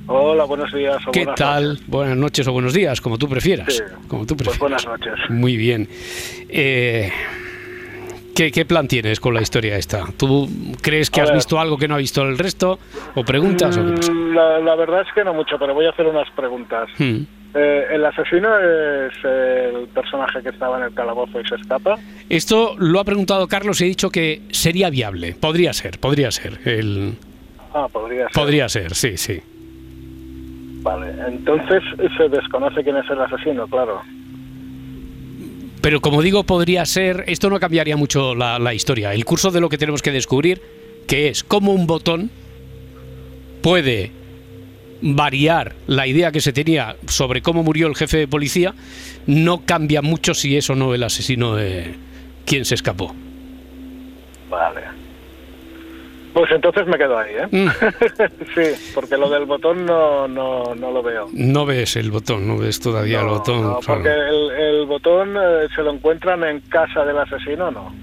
Hola, 0.07 0.45
buenos 0.45 0.71
días. 0.73 0.99
o 1.07 1.11
¿Qué 1.13 1.21
buenas 1.21 1.37
tal? 1.39 1.69
noches. 1.69 1.87
Buenas 1.89 2.17
noches 2.19 2.47
o 2.49 2.53
buenos 2.53 2.75
días, 2.75 3.01
como 3.01 3.17
tú 3.17 3.27
prefieras. 3.29 3.73
Sí, 3.75 3.83
Como 4.09 4.27
tú 4.27 4.37
pues 4.37 4.49
prefieras. 4.59 4.85
buenas 4.85 4.87
noches. 4.87 5.15
Muy 5.31 5.57
bien. 5.57 5.89
Eh, 6.51 7.11
¿qué, 8.35 8.51
qué 8.51 8.65
plan 8.65 8.89
tienes 8.89 9.21
con 9.21 9.35
la 9.35 9.43
historia 9.43 9.77
esta? 9.77 10.05
¿Tú 10.17 10.49
crees 10.83 11.11
que 11.11 11.21
has 11.21 11.33
visto 11.33 11.59
algo 11.59 11.77
que 11.79 11.89
no 11.89 11.95
ha 11.95 11.99
visto 11.99 12.23
el 12.23 12.37
resto? 12.39 12.79
¿O 13.15 13.25
preguntas? 13.25 13.77
o 13.77 13.85
qué 13.85 13.93
pasa? 13.93 14.13
Mm, 14.13 14.35
La, 14.35 14.59
la 14.59 14.75
verdad 14.77 15.03
es 15.03 15.09
que 15.15 15.25
no 15.25 15.35
mucho, 15.35 15.57
pero 15.59 15.75
voy 15.75 15.87
a 15.87 15.91
hacer 15.91 16.07
unas 16.07 16.29
preguntas. 16.31 16.89
Hmm. 16.99 17.23
Eh, 17.57 17.87
¿El 17.93 18.05
asesino 18.05 18.49
es 18.59 19.13
el 19.25 19.87
personaje 19.95 20.43
que 20.43 20.49
estaba 20.49 20.77
en 20.79 20.85
el 20.87 20.95
calabozo 20.95 21.41
y 21.41 21.47
se 21.47 21.55
escapa? 21.55 21.97
Esto 22.29 22.75
lo 22.79 22.99
ha 22.99 23.05
preguntado 23.05 23.47
Carlos 23.47 23.81
y 23.81 23.85
he 23.85 23.87
dicho 23.87 24.11
que 24.11 24.43
sería 24.51 24.91
viable. 24.91 25.37
Podría 25.39 25.73
ser, 25.73 26.01
podría 26.01 26.33
ser. 26.33 26.59
El... 26.65 27.15
Ah, 27.73 27.87
podría 27.93 28.25
ser. 28.25 28.33
Podría 28.33 28.69
ser, 28.69 28.95
sí, 28.95 29.17
sí. 29.17 29.41
Vale, 30.83 31.15
entonces 31.29 31.83
se 32.17 32.29
desconoce 32.29 32.83
quién 32.83 32.97
es 32.97 33.09
el 33.09 33.21
asesino, 33.21 33.67
claro. 33.69 34.03
Pero 35.85 36.01
como 36.01 36.23
digo, 36.23 36.45
podría 36.45 36.87
ser, 36.87 37.25
esto 37.27 37.51
no 37.51 37.61
cambiaría 37.61 37.95
mucho 37.99 38.35
la, 38.35 38.73
historia. 38.73 39.13
El 39.13 39.27
curso 39.27 39.51
de 39.51 39.61
lo 39.61 39.69
que 39.69 39.77
tenemos 39.77 40.01
que 40.01 40.13
descubrir, 40.13 40.63
que 41.07 41.29
es 41.29 41.45
cómo 41.45 41.73
un 41.73 41.87
botón 41.87 42.31
puede 43.61 44.11
variar 45.03 45.75
la 45.87 46.07
idea 46.07 46.33
que 46.33 46.41
se 46.41 46.55
tenía 46.55 46.97
sobre 47.07 47.43
cómo 47.43 47.63
murió 47.63 47.87
el 47.87 47.97
jefe 47.97 48.17
de 48.17 48.27
policía, 48.27 48.75
no 49.27 49.67
cambia 49.67 50.01
mucho 50.01 50.33
si 50.33 50.57
es 50.57 50.71
o 50.71 50.75
no 50.75 50.95
el 50.95 51.03
asesino 51.03 51.61
eh, 51.61 51.95
quien 52.47 52.65
se 52.65 52.77
escapó. 52.77 53.15
Vale. 54.49 55.04
Pues 56.35 56.51
entonces 56.51 56.87
me 56.89 56.99
quedo 56.99 57.17
ahí, 57.17 57.31
¿eh? 57.37 57.47
Mm. 57.51 57.69
sí, 58.55 58.91
porque 58.95 59.17
lo 59.17 59.31
del 59.31 59.45
botón 59.47 59.87
no, 59.87 60.27
no, 60.29 60.75
no 60.75 60.91
lo 60.91 61.03
veo. 61.03 61.29
No 61.33 61.65
ves 61.65 61.95
el 61.97 62.11
botón, 62.11 62.47
no 62.47 62.59
ves 62.59 62.81
todavía 62.81 63.21
el 63.21 63.27
No, 63.27 63.35
botón. 63.35 63.63
no, 63.63 63.79
claro. 63.79 64.03
porque 64.03 64.11
el, 64.11 64.51
el 64.81 64.87
botón 64.87 65.37
eh, 65.37 65.69
se 65.75 65.83
lo 65.83 65.93
encuentran 65.93 66.43
en 66.45 66.59
casa 66.69 67.05
del 67.05 67.17
asesino, 67.19 67.71
¿no? 67.71 67.95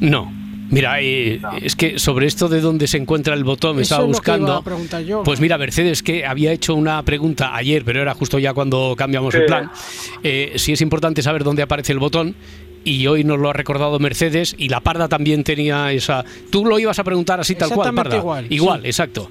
No. 0.00 0.32
Mira, 0.70 1.00
eh, 1.02 1.38
es 1.60 1.76
que 1.76 1.98
sobre 1.98 2.24
esto 2.26 2.48
de 2.48 2.62
dónde 2.62 2.86
se 2.86 2.96
encuentra 2.96 3.34
el 3.34 3.44
botón 3.44 3.76
me 3.76 3.82
Eso 3.82 3.96
estaba 3.96 4.10
es 4.10 4.16
lo 4.16 4.22
que 4.22 4.30
iba 4.30 4.60
buscando. 4.62 5.00
yo. 5.02 5.22
Pues 5.22 5.38
mira, 5.38 5.58
Mercedes, 5.58 6.02
que 6.02 6.24
había 6.24 6.50
hecho 6.52 6.74
una 6.74 7.02
pregunta 7.02 7.54
ayer, 7.54 7.82
pero 7.84 8.00
era 8.00 8.14
justo 8.14 8.38
ya 8.38 8.54
cuando 8.54 8.94
cambiamos 8.96 9.34
el 9.34 9.42
Sí. 9.42 9.46
plan. 9.46 9.70
Eh, 10.22 10.52
si 10.56 10.72
es 10.72 10.80
importante 10.80 11.20
saber 11.20 11.44
dónde 11.44 11.60
aparece 11.62 11.92
el 11.92 11.98
botón. 11.98 12.34
Y 12.84 13.06
hoy 13.06 13.24
nos 13.24 13.38
lo 13.38 13.50
ha 13.50 13.52
recordado 13.52 13.98
Mercedes 13.98 14.54
y 14.58 14.68
la 14.68 14.80
Parda 14.80 15.08
también 15.08 15.44
tenía 15.44 15.92
esa. 15.92 16.24
Tú 16.50 16.64
lo 16.64 16.78
ibas 16.78 16.98
a 16.98 17.04
preguntar 17.04 17.40
así 17.40 17.54
tal 17.54 17.70
cual, 17.70 17.94
Parda. 17.94 18.16
igual, 18.48 18.82
sí. 18.82 18.86
exacto. 18.86 19.30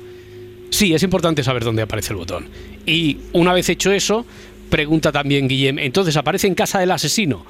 Sí, 0.69 0.93
es 0.93 1.03
importante 1.03 1.43
saber 1.43 1.63
dónde 1.63 1.81
aparece 1.81 2.13
el 2.13 2.17
botón. 2.17 2.47
Y 2.85 3.17
una 3.33 3.53
vez 3.53 3.67
hecho 3.69 3.91
eso, 3.91 4.25
pregunta 4.69 5.11
también 5.11 5.47
Guillem. 5.47 5.79
Entonces, 5.79 6.15
¿aparece 6.15 6.47
en 6.47 6.55
casa 6.55 6.79
del 6.79 6.91
asesino? 6.91 7.45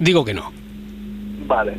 Digo 0.00 0.24
que 0.24 0.34
no. 0.34 0.52
Vale. 1.46 1.74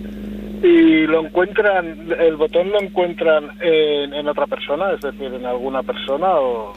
¿Y 0.64 1.08
lo 1.08 1.26
encuentran, 1.26 2.08
el 2.20 2.36
botón 2.38 2.70
lo 2.72 2.82
encuentran 2.82 3.50
en, 3.60 4.14
en 4.14 4.28
otra 4.28 4.48
persona? 4.48 4.94
Es 4.94 5.02
decir, 5.02 5.34
en 5.34 5.46
alguna 5.46 5.84
persona 5.84 6.28
o...? 6.36 6.74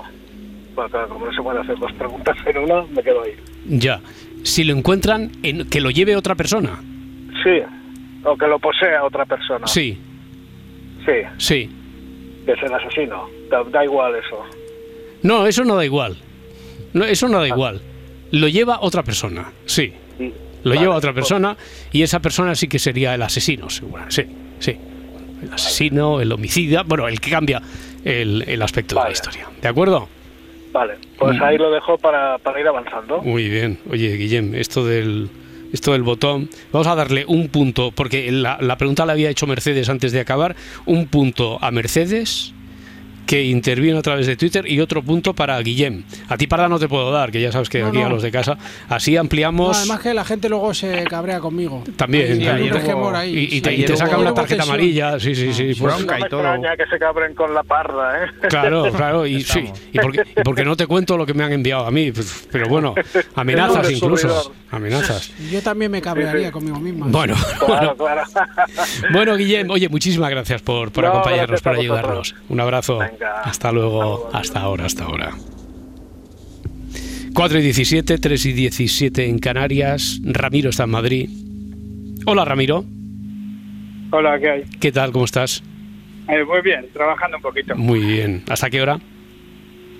Bueno, 0.75 0.91
claro, 0.91 1.09
como 1.09 1.27
no 1.27 1.33
se 1.33 1.43
puede 1.43 1.61
hacer 1.61 1.79
dos 1.79 1.93
preguntas 1.93 2.37
en 2.47 2.59
una, 2.59 2.83
me 2.83 3.03
quedo 3.03 3.23
ahí. 3.23 3.33
Ya. 3.69 4.01
Si 4.45 4.63
lo 4.63 4.73
encuentran, 4.75 5.33
en, 5.43 5.69
que 5.69 5.81
lo 5.81 5.91
lleve 5.91 6.15
otra 6.17 6.37
persona. 6.37 6.79
Sí, 7.43 7.61
o 8.25 8.37
que 8.37 8.47
lo 8.47 8.59
posea 8.61 9.03
otra 9.05 9.27
persona. 9.27 9.67
Sí, 9.67 9.99
Sí, 11.05 11.13
sí. 11.39 11.71
que 12.47 12.53
es 12.53 12.63
el 12.63 12.73
asesino. 12.73 13.29
Da, 13.51 13.63
da 13.65 13.85
igual 13.85 14.15
eso. 14.15 14.43
No, 15.23 15.47
eso 15.47 15.65
no 15.65 15.75
da 15.77 15.85
igual. 15.85 16.17
No, 16.93 17.05
eso 17.05 17.29
no 17.29 17.41
da 17.41 17.49
igual. 17.49 17.81
Lo 18.31 18.49
lleva 18.49 18.79
otra 18.81 19.03
persona, 19.03 19.51
sí. 19.67 19.93
Lo 20.63 20.71
vale, 20.71 20.81
lleva 20.81 20.95
otra 20.97 21.13
pues- 21.13 21.25
persona 21.27 21.57
y 21.93 22.03
esa 22.03 22.21
persona 22.21 22.55
sí 22.55 22.69
que 22.69 22.79
sería 22.79 23.15
el 23.15 23.23
asesino, 23.23 23.69
seguro. 23.69 24.05
Sí, 24.09 24.23
sí. 24.61 24.77
El 25.43 25.53
asesino, 25.53 26.21
el 26.23 26.33
homicida, 26.33 26.85
bueno, 26.85 27.07
el 27.09 27.21
que 27.21 27.31
cambia 27.31 27.61
el, 28.03 28.45
el 28.47 28.63
aspecto 28.63 28.95
de 28.95 29.03
la 29.05 29.11
historia. 29.11 29.47
¿De 29.61 29.69
acuerdo? 29.69 30.09
Vale, 30.75 30.95
pues 31.17 31.41
ahí 31.41 31.57
lo 31.57 31.71
dejo 31.71 31.97
para, 31.99 32.37
para 32.39 32.61
ir 32.61 32.67
avanzando. 32.67 33.23
Muy 33.23 33.49
bien. 33.49 33.79
Oye, 33.89 34.17
Guillem, 34.17 34.57
esto 34.57 34.85
del, 34.85 35.31
esto 35.73 35.93
del 35.93 36.03
botón, 36.03 36.51
vamos 36.73 36.89
a 36.89 36.97
darle 36.97 37.25
un 37.29 37.49
punto, 37.49 37.93
porque 37.93 38.33
la, 38.33 38.59
la 38.61 38.77
pregunta 38.77 39.07
la 39.07 39.13
había 39.13 39.31
hecho 39.31 39.47
Mercedes 39.47 39.89
antes 39.89 40.11
de 40.11 40.19
acabar, 40.19 40.57
un 40.85 41.07
punto 41.07 41.59
a 41.63 41.71
Mercedes 41.71 42.55
que 43.27 43.43
interviene 43.45 43.99
a 43.99 44.03
través 44.03 44.27
de 44.27 44.37
Twitter 44.37 44.67
y 44.71 44.81
otro 44.81 45.03
punto 45.03 45.35
para 45.35 45.59
Guillem. 45.61 46.05
A 46.29 46.37
ti 46.37 46.47
para 46.47 46.69
no 46.69 46.79
te 46.79 46.89
puedo 46.89 47.11
dar, 47.11 47.31
que 47.33 47.41
ya 47.41 47.51
sabes 47.53 47.69
que 47.69 47.81
No, 47.81 47.89
aquí 47.89 47.99
a 48.01 48.05
no. 48.05 48.11
los 48.11 48.23
de 48.23 48.31
casa. 48.31 48.59
Así 48.89 49.15
No, 49.15 49.21
ampliamos 49.23 49.77
además 49.79 50.01
que 50.01 50.15
la 50.15 50.25
gente 50.25 50.49
luego 50.49 50.75
se 50.75 51.05
cabrea 51.05 51.41
conmigo. 51.41 51.83
también. 51.97 52.45
También. 52.45 52.73
resquemor 52.75 53.17
ahí, 53.17 53.35
y, 53.37 53.45
y 53.45 53.49
sí. 53.51 53.61
te, 53.63 53.75
y 53.75 53.85
te 53.85 53.93
hubo- 53.95 54.19
una 54.21 54.35
tarjeta 54.35 54.63
amarilla, 54.65 55.19
sí, 55.19 55.35
sí, 55.35 55.53
sí. 55.55 55.75
pues- 55.79 55.81
Bronca 55.81 56.19
No 56.19 56.27
y 56.27 56.29
todo. 56.29 56.41
extraña 56.41 56.77
que 56.77 56.87
se 56.87 56.99
cabren 56.99 57.35
con 57.35 57.55
la 57.55 57.63
parda, 57.63 58.25
¿eh? 58.25 58.29
Claro, 58.49 58.91
claro, 58.97 59.27
y 59.27 59.43
sí, 59.43 59.71
y 59.93 59.99
porque, 59.99 60.23
y 60.37 60.43
porque 60.43 60.65
no 60.65 60.77
te 60.77 60.87
cuento 60.87 61.17
lo 61.17 61.25
que 61.27 61.35
me 61.35 61.45
han 61.45 61.53
enviado 61.53 61.87
a 61.87 61.91
mí, 61.91 62.13
pues, 62.13 62.47
pero 62.53 62.69
bueno, 62.69 62.95
amenazas 63.35 63.91
incluso, 63.91 64.53
amenazas. 64.71 65.33
Yo 65.51 65.63
también 65.63 65.91
me 65.91 66.01
cabrearía 66.03 66.53
conmigo 66.53 66.79
misma. 66.79 67.07
Bueno, 67.09 67.35
Claro, 67.65 67.97
claro. 67.97 68.23
Bueno, 69.13 69.37
Guillem, 69.37 69.71
oye, 69.71 69.89
muchísimas 69.89 70.31
gracias 70.31 70.63
por, 70.63 70.91
por 70.93 71.05
No, 71.05 71.11
acompañarnos, 71.11 71.63
gracias 71.63 71.63
por 71.63 71.75
a 71.75 71.79
ayudarnos. 71.81 72.35
Un 72.49 72.61
abrazo. 72.61 72.99
Venga. 72.99 73.14
Hasta 73.23 73.27
luego. 73.27 73.43
Hasta 73.45 73.73
luego. 73.73 74.31
Hasta 74.33 74.61
ahora, 74.61 74.85
hasta 74.87 75.05
ahora. 75.05 75.33
4 77.35 77.59
y 77.59 77.63
17, 77.63 78.19
3 78.19 78.47
y 78.47 78.53
17 78.53 79.27
en 79.27 79.39
Canarias. 79.39 80.21
Ramiro 80.25 80.71
está 80.71 80.85
en 80.85 80.91
Madrid. 80.91 81.29
Hola, 82.27 82.45
Ramiro. 82.45 82.85
Hola, 84.11 84.39
¿qué 84.39 84.51
hay? 84.51 84.63
¿Qué 84.81 84.93
tal? 84.93 85.11
¿Cómo 85.11 85.25
estás? 85.25 85.63
Eh, 86.29 86.45
muy 86.45 86.63
bien, 86.63 86.87
trabajando 86.93 87.37
un 87.37 87.43
poquito. 87.43 87.75
Muy 87.77 88.01
bien. 88.01 88.45
¿Hasta 88.49 88.71
qué 88.71 88.81
hora? 88.81 88.99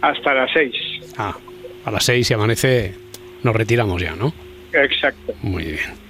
Hasta 0.01 0.35
las 0.35 0.51
seis. 0.53 0.75
Ah, 1.19 1.37
a 1.85 1.91
las 1.91 2.05
6 2.05 2.31
y 2.31 2.35
amanece. 2.35 2.95
Nos 3.43 3.55
retiramos 3.55 4.01
ya, 4.01 4.15
¿no? 4.15 4.33
Exacto. 4.73 5.35
Muy 5.43 5.65
bien. 5.65 6.05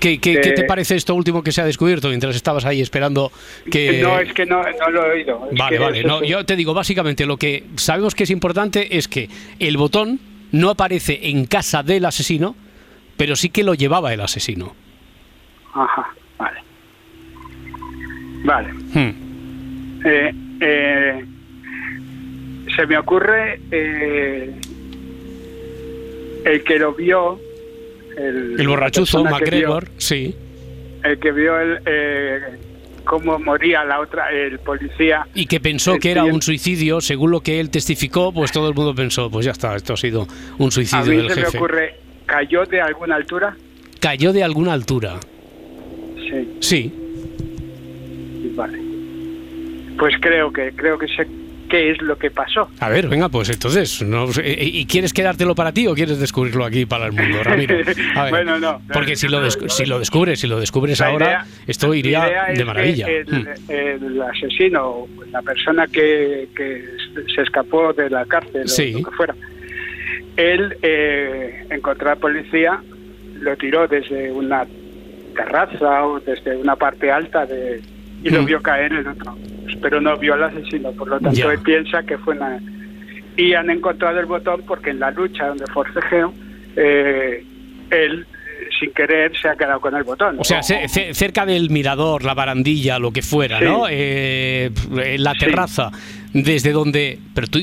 ¿Qué, 0.00 0.18
qué- 0.18 0.40
qué 0.40 0.50
Eh, 0.50 0.52
te 0.52 0.64
parece 0.64 0.94
esto 0.96 1.14
último 1.14 1.42
que 1.42 1.50
se 1.52 1.60
ha 1.60 1.64
descubierto 1.64 2.08
mientras 2.08 2.36
estabas 2.36 2.64
ahí 2.64 2.80
esperando 2.80 3.32
que... 3.70 4.00
No, 4.00 4.18
es 4.20 4.32
que 4.32 4.46
no, 4.46 4.62
no 4.62 4.90
lo 4.90 5.06
he 5.06 5.10
oído. 5.18 5.48
Es 5.50 5.58
Vale, 5.58 5.76
que 5.76 5.82
vale. 5.82 6.04
No, 6.04 6.22
yo 6.22 6.44
te 6.44 6.54
digo, 6.56 6.72
básicamente 6.74 7.26
lo 7.26 7.36
que 7.36 7.64
sabemos 7.76 8.14
que 8.14 8.22
es 8.24 8.30
importante 8.30 8.96
es 8.96 9.08
que 9.08 9.28
el 9.58 9.76
botón 9.76 10.20
no 10.52 10.70
aparece 10.70 11.28
en 11.28 11.46
casa 11.46 11.82
del 11.82 12.04
asesino, 12.04 12.54
pero 13.16 13.34
sí 13.36 13.48
que 13.50 13.64
lo 13.64 13.74
llevaba 13.74 14.12
el 14.14 14.20
asesino. 14.20 14.74
Ajá, 15.74 16.14
vale. 16.38 16.60
Vale. 18.44 18.72
Hmm. 18.94 20.00
Eh, 20.04 20.34
eh, 20.60 21.24
se 22.76 22.86
me 22.86 22.96
ocurre 22.98 23.60
eh, 23.72 24.54
el 26.44 26.62
que 26.62 26.78
lo 26.78 26.94
vio. 26.94 27.40
El, 28.18 28.60
El 28.60 28.68
borrachuzo, 28.68 29.22
vio- 29.22 29.30
MacGregor, 29.30 29.88
sí. 29.96 30.34
el 31.04 31.18
que 31.20 31.30
vio 31.32 31.58
el, 31.60 31.78
eh, 31.86 32.40
cómo 33.04 33.38
moría 33.38 33.84
la 33.84 34.00
otra, 34.00 34.30
el 34.32 34.58
policía. 34.58 35.26
Y 35.34 35.46
que 35.46 35.60
pensó 35.60 35.94
El 35.94 36.00
que 36.00 36.10
era 36.10 36.24
tío- 36.24 36.34
un 36.34 36.42
suicidio, 36.42 37.00
según 37.00 37.30
lo 37.30 37.40
que 37.40 37.60
él 37.60 37.70
testificó, 37.70 38.32
pues 38.32 38.50
todo 38.52 38.68
el 38.68 38.74
mundo 38.74 38.94
pensó, 38.94 39.30
pues 39.30 39.46
ya 39.46 39.52
está, 39.52 39.76
esto 39.76 39.92
ha 39.94 39.96
sido 39.96 40.26
un 40.58 40.68
A 40.68 40.70
suicidio 40.72 41.04
mí 41.06 41.16
del 41.16 41.30
se 41.30 41.40
me 41.42 41.46
ocurre, 41.48 41.94
¿cayó 42.26 42.64
de 42.64 42.80
alguna 42.80 43.14
altura? 43.16 43.56
Cayó 44.00 44.32
de 44.32 44.42
alguna 44.42 44.72
altura. 44.72 45.18
Sí, 46.16 46.48
Sí. 46.60 46.92
vale. 48.54 48.78
Pues 49.98 50.14
creo 50.20 50.52
que 50.52 50.72
creo 50.76 50.98
que 50.98 51.06
sé 51.08 51.26
qué 51.68 51.90
es 51.90 52.00
lo 52.02 52.16
que 52.18 52.30
pasó. 52.30 52.68
A 52.80 52.88
ver, 52.88 53.08
venga, 53.08 53.28
pues 53.28 53.48
entonces, 53.50 54.02
no 54.02 54.26
sé, 54.32 54.42
¿y 54.60 54.78
y 54.80 54.86
quieres 54.86 55.12
quedártelo 55.12 55.54
para 55.54 55.72
ti 55.72 55.86
o 55.86 55.94
quieres 55.94 56.18
descubrirlo 56.18 56.64
aquí 56.64 56.86
para 56.86 57.06
el 57.06 57.12
mundo, 57.12 57.42
Ramiro? 57.44 57.76
A 58.16 58.22
ver, 58.24 58.30
Bueno, 58.30 58.58
no. 58.58 58.80
Porque 58.92 59.16
si 59.16 59.28
lo, 59.28 59.48
si 59.50 59.84
lo 59.86 59.98
descubres, 59.98 60.40
si 60.40 60.46
lo 60.46 60.58
descubres 60.60 61.00
La 61.00 61.06
ahora, 61.08 61.26
idea- 61.26 61.46
esto 61.66 61.94
iría 61.94 62.28
idea 62.28 62.44
de 62.54 62.64
maravilla. 62.64 63.06
El, 63.06 63.26
Mm. 63.28 63.48
el 63.68 64.22
asesino, 64.22 65.06
la 65.30 65.42
persona 65.42 65.86
que, 65.86 66.48
que 66.56 66.84
se 67.34 67.42
escapó 67.42 67.92
de 67.92 68.08
la 68.10 68.24
cárcel 68.26 68.68
Sí. 68.68 68.94
o 68.94 68.98
lo 69.00 69.10
que 69.10 69.16
fuera, 69.16 69.34
él 70.36 70.76
eh, 70.82 71.66
encontró 71.70 72.10
a 72.10 72.14
la 72.14 72.20
policía, 72.20 72.80
lo 73.40 73.56
tiró 73.56 73.86
desde 73.88 74.30
una 74.32 74.64
terraza 75.34 76.06
o 76.06 76.20
desde 76.20 76.56
una 76.56 76.76
parte 76.76 77.10
alta 77.10 77.44
de, 77.46 77.80
y 78.22 78.30
lo 78.30 78.42
Mm. 78.42 78.46
vio 78.46 78.62
caer 78.62 78.92
el 78.92 79.06
otro. 79.06 79.36
Pero 79.76 80.00
no 80.00 80.16
vio 80.16 80.34
al 80.34 80.44
asesino, 80.44 80.92
por 80.92 81.08
lo 81.08 81.18
tanto 81.20 81.50
él 81.50 81.58
piensa 81.60 82.02
que 82.02 82.18
fue 82.18 82.34
una... 82.34 82.58
Y 83.36 83.54
han 83.54 83.70
encontrado 83.70 84.18
el 84.18 84.26
botón 84.26 84.62
porque 84.66 84.90
en 84.90 84.98
la 85.00 85.10
lucha 85.12 85.46
donde 85.48 85.64
forcejeo, 85.72 86.32
eh, 86.76 87.44
él 87.90 88.26
eh, 88.30 88.68
sin 88.80 88.90
querer 88.92 89.32
se 89.40 89.48
ha 89.48 89.54
quedado 89.56 89.80
con 89.80 89.94
el 89.94 90.02
botón. 90.02 90.36
O 90.40 90.44
sea, 90.44 90.60
ce- 90.62 90.88
ce- 90.88 91.14
cerca 91.14 91.46
del 91.46 91.70
mirador, 91.70 92.24
la 92.24 92.34
barandilla, 92.34 92.98
lo 92.98 93.12
que 93.12 93.22
fuera, 93.22 93.60
¿no? 93.60 93.86
Eh, 93.88 94.70
en 95.04 95.22
la 95.22 95.34
terraza, 95.34 95.90
desde 96.32 96.72
donde... 96.72 97.18
Pero 97.34 97.46
tú, 97.46 97.60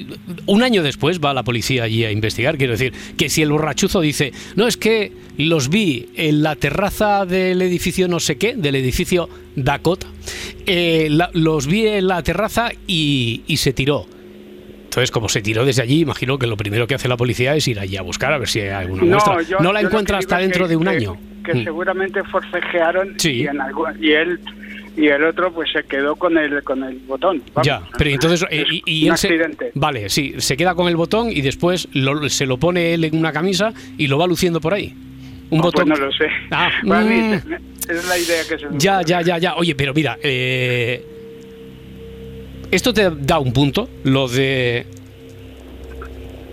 un 0.47 0.63
año 0.63 0.81
después 0.83 1.19
va 1.19 1.33
la 1.33 1.43
policía 1.43 1.83
allí 1.83 2.03
a 2.03 2.11
investigar, 2.11 2.57
quiero 2.57 2.73
decir, 2.73 2.93
que 3.17 3.29
si 3.29 3.41
el 3.41 3.51
borrachuzo 3.51 4.01
dice, 4.01 4.31
no, 4.55 4.67
es 4.67 4.77
que 4.77 5.11
los 5.37 5.69
vi 5.69 6.09
en 6.15 6.41
la 6.43 6.55
terraza 6.55 7.25
del 7.25 7.61
edificio 7.61 8.07
no 8.07 8.19
sé 8.19 8.37
qué, 8.37 8.55
del 8.55 8.75
edificio 8.75 9.29
Dakota, 9.55 10.07
eh, 10.65 11.07
la- 11.11 11.29
los 11.33 11.67
vi 11.67 11.87
en 11.87 12.07
la 12.07 12.23
terraza 12.23 12.71
y, 12.87 13.41
y 13.47 13.57
se 13.57 13.73
tiró. 13.73 14.07
Entonces, 14.85 15.11
como 15.11 15.27
se 15.27 15.41
tiró 15.41 15.65
desde 15.65 15.81
allí, 15.81 15.99
imagino 15.99 16.39
que 16.39 16.47
lo 16.47 16.55
primero 16.55 16.87
que 16.87 16.95
hace 16.95 17.07
la 17.09 17.17
policía 17.17 17.53
es 17.55 17.67
ir 17.67 17.79
allí 17.79 17.97
a 17.97 18.01
buscar 18.01 18.31
a 18.31 18.37
ver 18.37 18.47
si 18.47 18.61
hay 18.61 18.69
alguna 18.69 19.03
muestra. 19.03 19.41
yo- 19.41 19.59
no 19.59 19.73
la 19.73 19.81
encuentra 19.81 20.17
hasta 20.19 20.37
dentro 20.39 20.65
que- 20.65 20.69
de 20.69 20.75
un 20.77 20.83
que- 20.85 20.89
año. 20.89 21.17
Que 21.43 21.53
Mm. 21.53 21.63
seguramente 21.65 22.23
forcejearon 22.23 23.13
Sí. 23.19 23.31
y, 23.43 23.47
en 23.47 23.59
algún- 23.61 24.01
y 24.03 24.11
él 24.13 24.39
y 24.97 25.07
el 25.07 25.23
otro 25.23 25.51
pues 25.53 25.71
se 25.71 25.83
quedó 25.83 26.15
con 26.15 26.37
el 26.37 26.63
con 26.63 26.83
el 26.83 26.97
botón. 26.99 27.41
Vamos. 27.53 27.65
Ya, 27.67 27.81
pero 27.97 28.09
entonces 28.09 28.45
eh, 28.49 28.63
y, 28.71 28.83
y 28.85 29.05
Un 29.05 29.11
él 29.13 29.17
se, 29.17 29.27
accidente. 29.27 29.71
vale, 29.75 30.09
sí, 30.09 30.35
se 30.37 30.55
queda 30.57 30.73
con 30.75 30.87
el 30.87 30.95
botón 30.95 31.29
y 31.31 31.41
después 31.41 31.87
lo- 31.93 32.27
se 32.29 32.45
lo 32.45 32.57
pone 32.57 32.93
él 32.93 33.03
en 33.03 33.17
una 33.17 33.31
camisa 33.31 33.73
y 33.97 34.07
lo 34.07 34.17
va 34.17 34.27
luciendo 34.27 34.61
por 34.61 34.73
ahí. 34.73 34.93
Un 35.49 35.61
pues 35.61 35.73
botón. 35.73 35.89
no 35.89 35.95
lo 35.95 36.11
sé. 36.11 36.27
Ah, 36.51 36.69
Para 36.87 37.01
mí, 37.01 37.15
mm. 37.19 37.33
es 37.91 38.05
la 38.07 38.17
idea 38.17 38.41
que 38.49 38.57
se 38.57 38.65
Ya, 38.77 39.01
ya, 39.03 39.21
ya, 39.21 39.37
ya. 39.37 39.55
Oye, 39.55 39.75
pero 39.75 39.93
mira, 39.93 40.17
eh, 40.23 41.05
esto 42.71 42.93
te 42.93 43.09
da 43.11 43.39
un 43.39 43.53
punto, 43.53 43.87
lo 44.03 44.27
de 44.27 44.85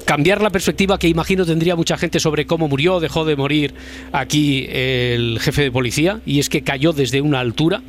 cambiar 0.05 0.43
la 0.43 0.51
perspectiva 0.51 0.99
que 0.99 1.09
imagino 1.09 1.47
tendría 1.47 1.75
mucha 1.77 1.97
gente 1.97 2.21
sobre 2.21 2.45
cómo 2.45 2.69
murió, 2.69 3.01
dejó 3.01 3.25
de 3.25 3.35
morir 3.37 3.73
aquí 4.13 4.67
el 4.71 5.39
jefe 5.41 5.63
de 5.63 5.73
policía, 5.73 6.21
y 6.27 6.39
es 6.39 6.49
que 6.49 6.63
cayó 6.63 6.93
desde 6.93 7.21
una 7.21 7.41
altura. 7.41 7.81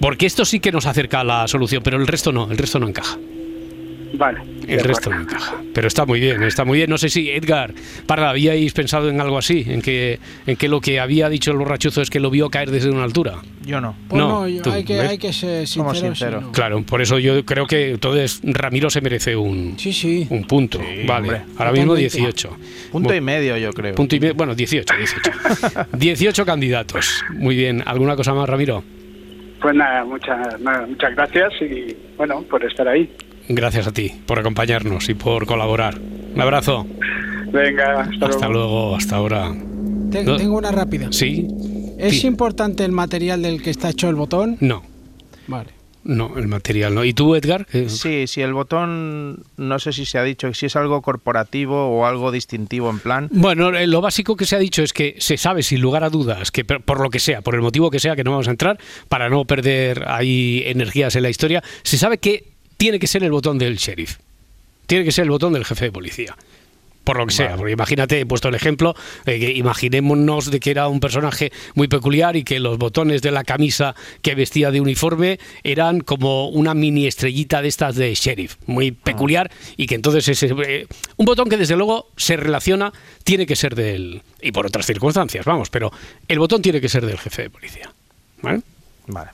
Porque 0.00 0.26
esto 0.26 0.44
sí 0.44 0.60
que 0.60 0.72
nos 0.72 0.86
acerca 0.86 1.20
a 1.20 1.24
la 1.24 1.48
solución, 1.48 1.82
pero 1.82 1.96
el 1.96 2.06
resto 2.06 2.32
no, 2.32 2.50
el 2.50 2.58
resto 2.58 2.78
no 2.78 2.88
encaja. 2.88 3.18
Vale. 4.14 4.40
El 4.66 4.80
resto 4.80 5.10
no 5.10 5.20
encaja. 5.20 5.56
Pero 5.74 5.86
está 5.86 6.06
muy 6.06 6.18
bien, 6.18 6.42
está 6.42 6.64
muy 6.64 6.78
bien. 6.78 6.88
No 6.88 6.96
sé 6.96 7.08
si, 7.10 7.30
Edgar, 7.30 7.74
Parda, 8.06 8.30
¿habíais 8.30 8.72
pensado 8.72 9.10
en 9.10 9.20
algo 9.20 9.36
así? 9.36 9.64
¿En 9.66 9.82
que, 9.82 10.18
en 10.46 10.56
que 10.56 10.66
lo 10.68 10.80
que 10.80 10.98
había 10.98 11.28
dicho 11.28 11.50
el 11.50 11.58
borrachuzo 11.58 12.00
es 12.00 12.08
que 12.08 12.18
lo 12.18 12.30
vio 12.30 12.48
caer 12.48 12.70
desde 12.70 12.90
una 12.90 13.04
altura? 13.04 13.36
Yo 13.66 13.80
no. 13.82 13.94
Pues 14.08 14.18
No, 14.18 14.28
no, 14.40 14.48
yo- 14.48 14.62
tú, 14.62 14.70
hay, 14.72 14.82
que, 14.84 14.98
hay 15.00 15.18
que 15.18 15.32
ser 15.32 15.66
y 15.68 15.78
no. 15.78 16.52
Claro, 16.52 16.82
por 16.82 17.02
eso 17.02 17.18
yo 17.18 17.44
creo 17.44 17.66
que 17.66 17.90
entonces 17.90 18.40
Ramiro 18.44 18.88
se 18.88 19.02
merece 19.02 19.36
un, 19.36 19.74
Sí, 19.78 19.92
sí. 19.92 20.26
un 20.30 20.44
punto. 20.46 20.78
vale, 21.06 21.28
hombre. 21.28 21.42
ahora 21.58 21.72
mismo 21.72 21.92
Totalmente. 21.94 22.16
18. 22.18 22.56
Punto 22.92 23.14
y 23.14 23.20
medio, 23.20 23.56
yo 23.58 23.72
creo. 23.72 23.94
punto 23.94 24.16
y 24.16 24.20
medio, 24.20 24.34
bueno, 24.34 24.54
18, 24.54 24.94
18. 24.96 25.30
18 25.92 26.46
candidatos. 26.46 27.24
Muy 27.34 27.56
bien. 27.56 27.82
¿Alguna 27.84 28.16
cosa 28.16 28.32
más, 28.32 28.48
Ramiro? 28.48 28.82
Pues 29.60 29.74
nada, 29.74 30.04
muchas 30.04 30.60
nada, 30.60 30.86
muchas 30.86 31.14
gracias 31.16 31.52
y 31.60 31.96
bueno, 32.16 32.42
por 32.42 32.64
estar 32.64 32.86
ahí. 32.88 33.10
Gracias 33.48 33.86
a 33.86 33.92
ti 33.92 34.12
por 34.26 34.38
acompañarnos 34.38 35.08
y 35.08 35.14
por 35.14 35.46
colaborar. 35.46 35.94
Un 36.34 36.40
abrazo. 36.40 36.86
Venga, 37.52 38.02
hasta, 38.02 38.26
Hasta 38.26 38.48
luego, 38.48 38.94
hasta 38.94 39.16
ahora. 39.16 39.52
Te- 40.10 40.22
No. 40.24 40.36
Tengo 40.36 40.56
una 40.58 40.70
rápida. 40.70 41.08
¿Sí? 41.10 41.46
¿Es 41.98 42.20
Sí. 42.20 42.26
importante 42.26 42.84
el 42.84 42.92
material 42.92 43.42
del 43.42 43.62
que 43.62 43.70
está 43.70 43.90
hecho 43.90 44.08
el 44.08 44.14
botón? 44.16 44.56
No, 44.60 44.82
Vale. 45.48 45.70
No, 46.08 46.36
el 46.38 46.48
material 46.48 46.94
no. 46.94 47.04
¿Y 47.04 47.12
tú, 47.12 47.36
Edgar? 47.36 47.66
¿Qué- 47.66 47.88
Sí, 47.88 48.26
si 48.26 48.40
el 48.40 48.52
botón, 48.54 49.44
no 49.56 49.78
sé 49.78 49.92
si 49.92 50.04
se 50.06 50.18
ha 50.18 50.22
dicho, 50.22 50.52
si 50.54 50.66
es 50.66 50.74
algo 50.74 51.02
corporativo 51.02 51.86
o 51.90 52.06
algo 52.06 52.32
distintivo 52.32 52.90
en 52.90 52.98
plan. 52.98 53.28
Bueno, 53.30 53.68
eh, 53.76 53.86
lo 53.86 54.00
básico 54.00 54.34
que 54.34 54.46
se 54.46 54.56
ha 54.56 54.58
dicho 54.58 54.82
es 54.82 54.92
que 54.92 55.16
se 55.18 55.36
sabe 55.36 55.62
sin 55.62 55.80
lugar 55.80 56.04
a 56.04 56.10
dudas 56.10 56.50
que 56.50 56.64
por 56.64 57.00
lo 57.00 57.10
que 57.10 57.18
sea, 57.20 57.42
por 57.42 57.54
el 57.54 57.60
motivo 57.60 57.90
que 57.90 58.00
sea, 58.00 58.16
que 58.16 58.24
no 58.24 58.30
vamos 58.32 58.48
a 58.48 58.52
entrar, 58.52 58.78
para 59.08 59.28
no 59.28 59.44
perder 59.44 60.04
ahí 60.08 60.62
energías 60.66 61.14
en 61.14 61.22
la 61.22 61.30
historia, 61.30 61.62
se 61.82 61.98
sabe 61.98 62.18
que 62.18 62.44
tiene 62.78 62.98
que 62.98 63.06
ser 63.06 63.22
el 63.22 63.30
botón 63.30 63.58
del 63.58 63.76
sheriff. 63.76 64.16
Tiene 64.86 65.04
que 65.04 65.12
ser 65.12 65.24
el 65.24 65.30
botón 65.30 65.52
del 65.52 65.66
jefe 65.66 65.84
de 65.86 65.92
policía. 65.92 66.34
Por 67.08 67.16
lo 67.16 67.26
que 67.26 67.32
sea, 67.32 67.56
porque 67.56 67.72
imagínate, 67.72 68.20
he 68.20 68.26
puesto 68.26 68.48
el 68.50 68.54
ejemplo, 68.54 68.94
eh, 69.24 69.40
que 69.40 69.52
imaginémonos 69.52 70.50
de 70.50 70.60
que 70.60 70.70
era 70.70 70.88
un 70.88 71.00
personaje 71.00 71.52
muy 71.74 71.88
peculiar 71.88 72.36
y 72.36 72.44
que 72.44 72.60
los 72.60 72.76
botones 72.76 73.22
de 73.22 73.30
la 73.30 73.44
camisa 73.44 73.94
que 74.20 74.34
vestía 74.34 74.70
de 74.70 74.82
uniforme 74.82 75.40
eran 75.64 76.00
como 76.00 76.50
una 76.50 76.74
mini 76.74 77.06
estrellita 77.06 77.62
de 77.62 77.68
estas 77.68 77.96
de 77.96 78.14
sheriff, 78.14 78.56
muy 78.66 78.90
peculiar, 78.90 79.50
y 79.78 79.86
que 79.86 79.94
entonces 79.94 80.28
ese, 80.28 80.54
eh, 80.66 80.86
un 81.16 81.24
botón 81.24 81.48
que 81.48 81.56
desde 81.56 81.76
luego 81.76 82.10
se 82.18 82.36
relaciona, 82.36 82.92
tiene 83.24 83.46
que 83.46 83.56
ser 83.56 83.74
del, 83.74 84.20
y 84.42 84.52
por 84.52 84.66
otras 84.66 84.84
circunstancias, 84.84 85.46
vamos, 85.46 85.70
pero 85.70 85.90
el 86.28 86.38
botón 86.38 86.60
tiene 86.60 86.78
que 86.78 86.90
ser 86.90 87.06
del 87.06 87.16
jefe 87.16 87.44
de 87.44 87.48
policía. 87.48 87.90
¿Vale? 88.42 88.60
Vale. 89.06 89.30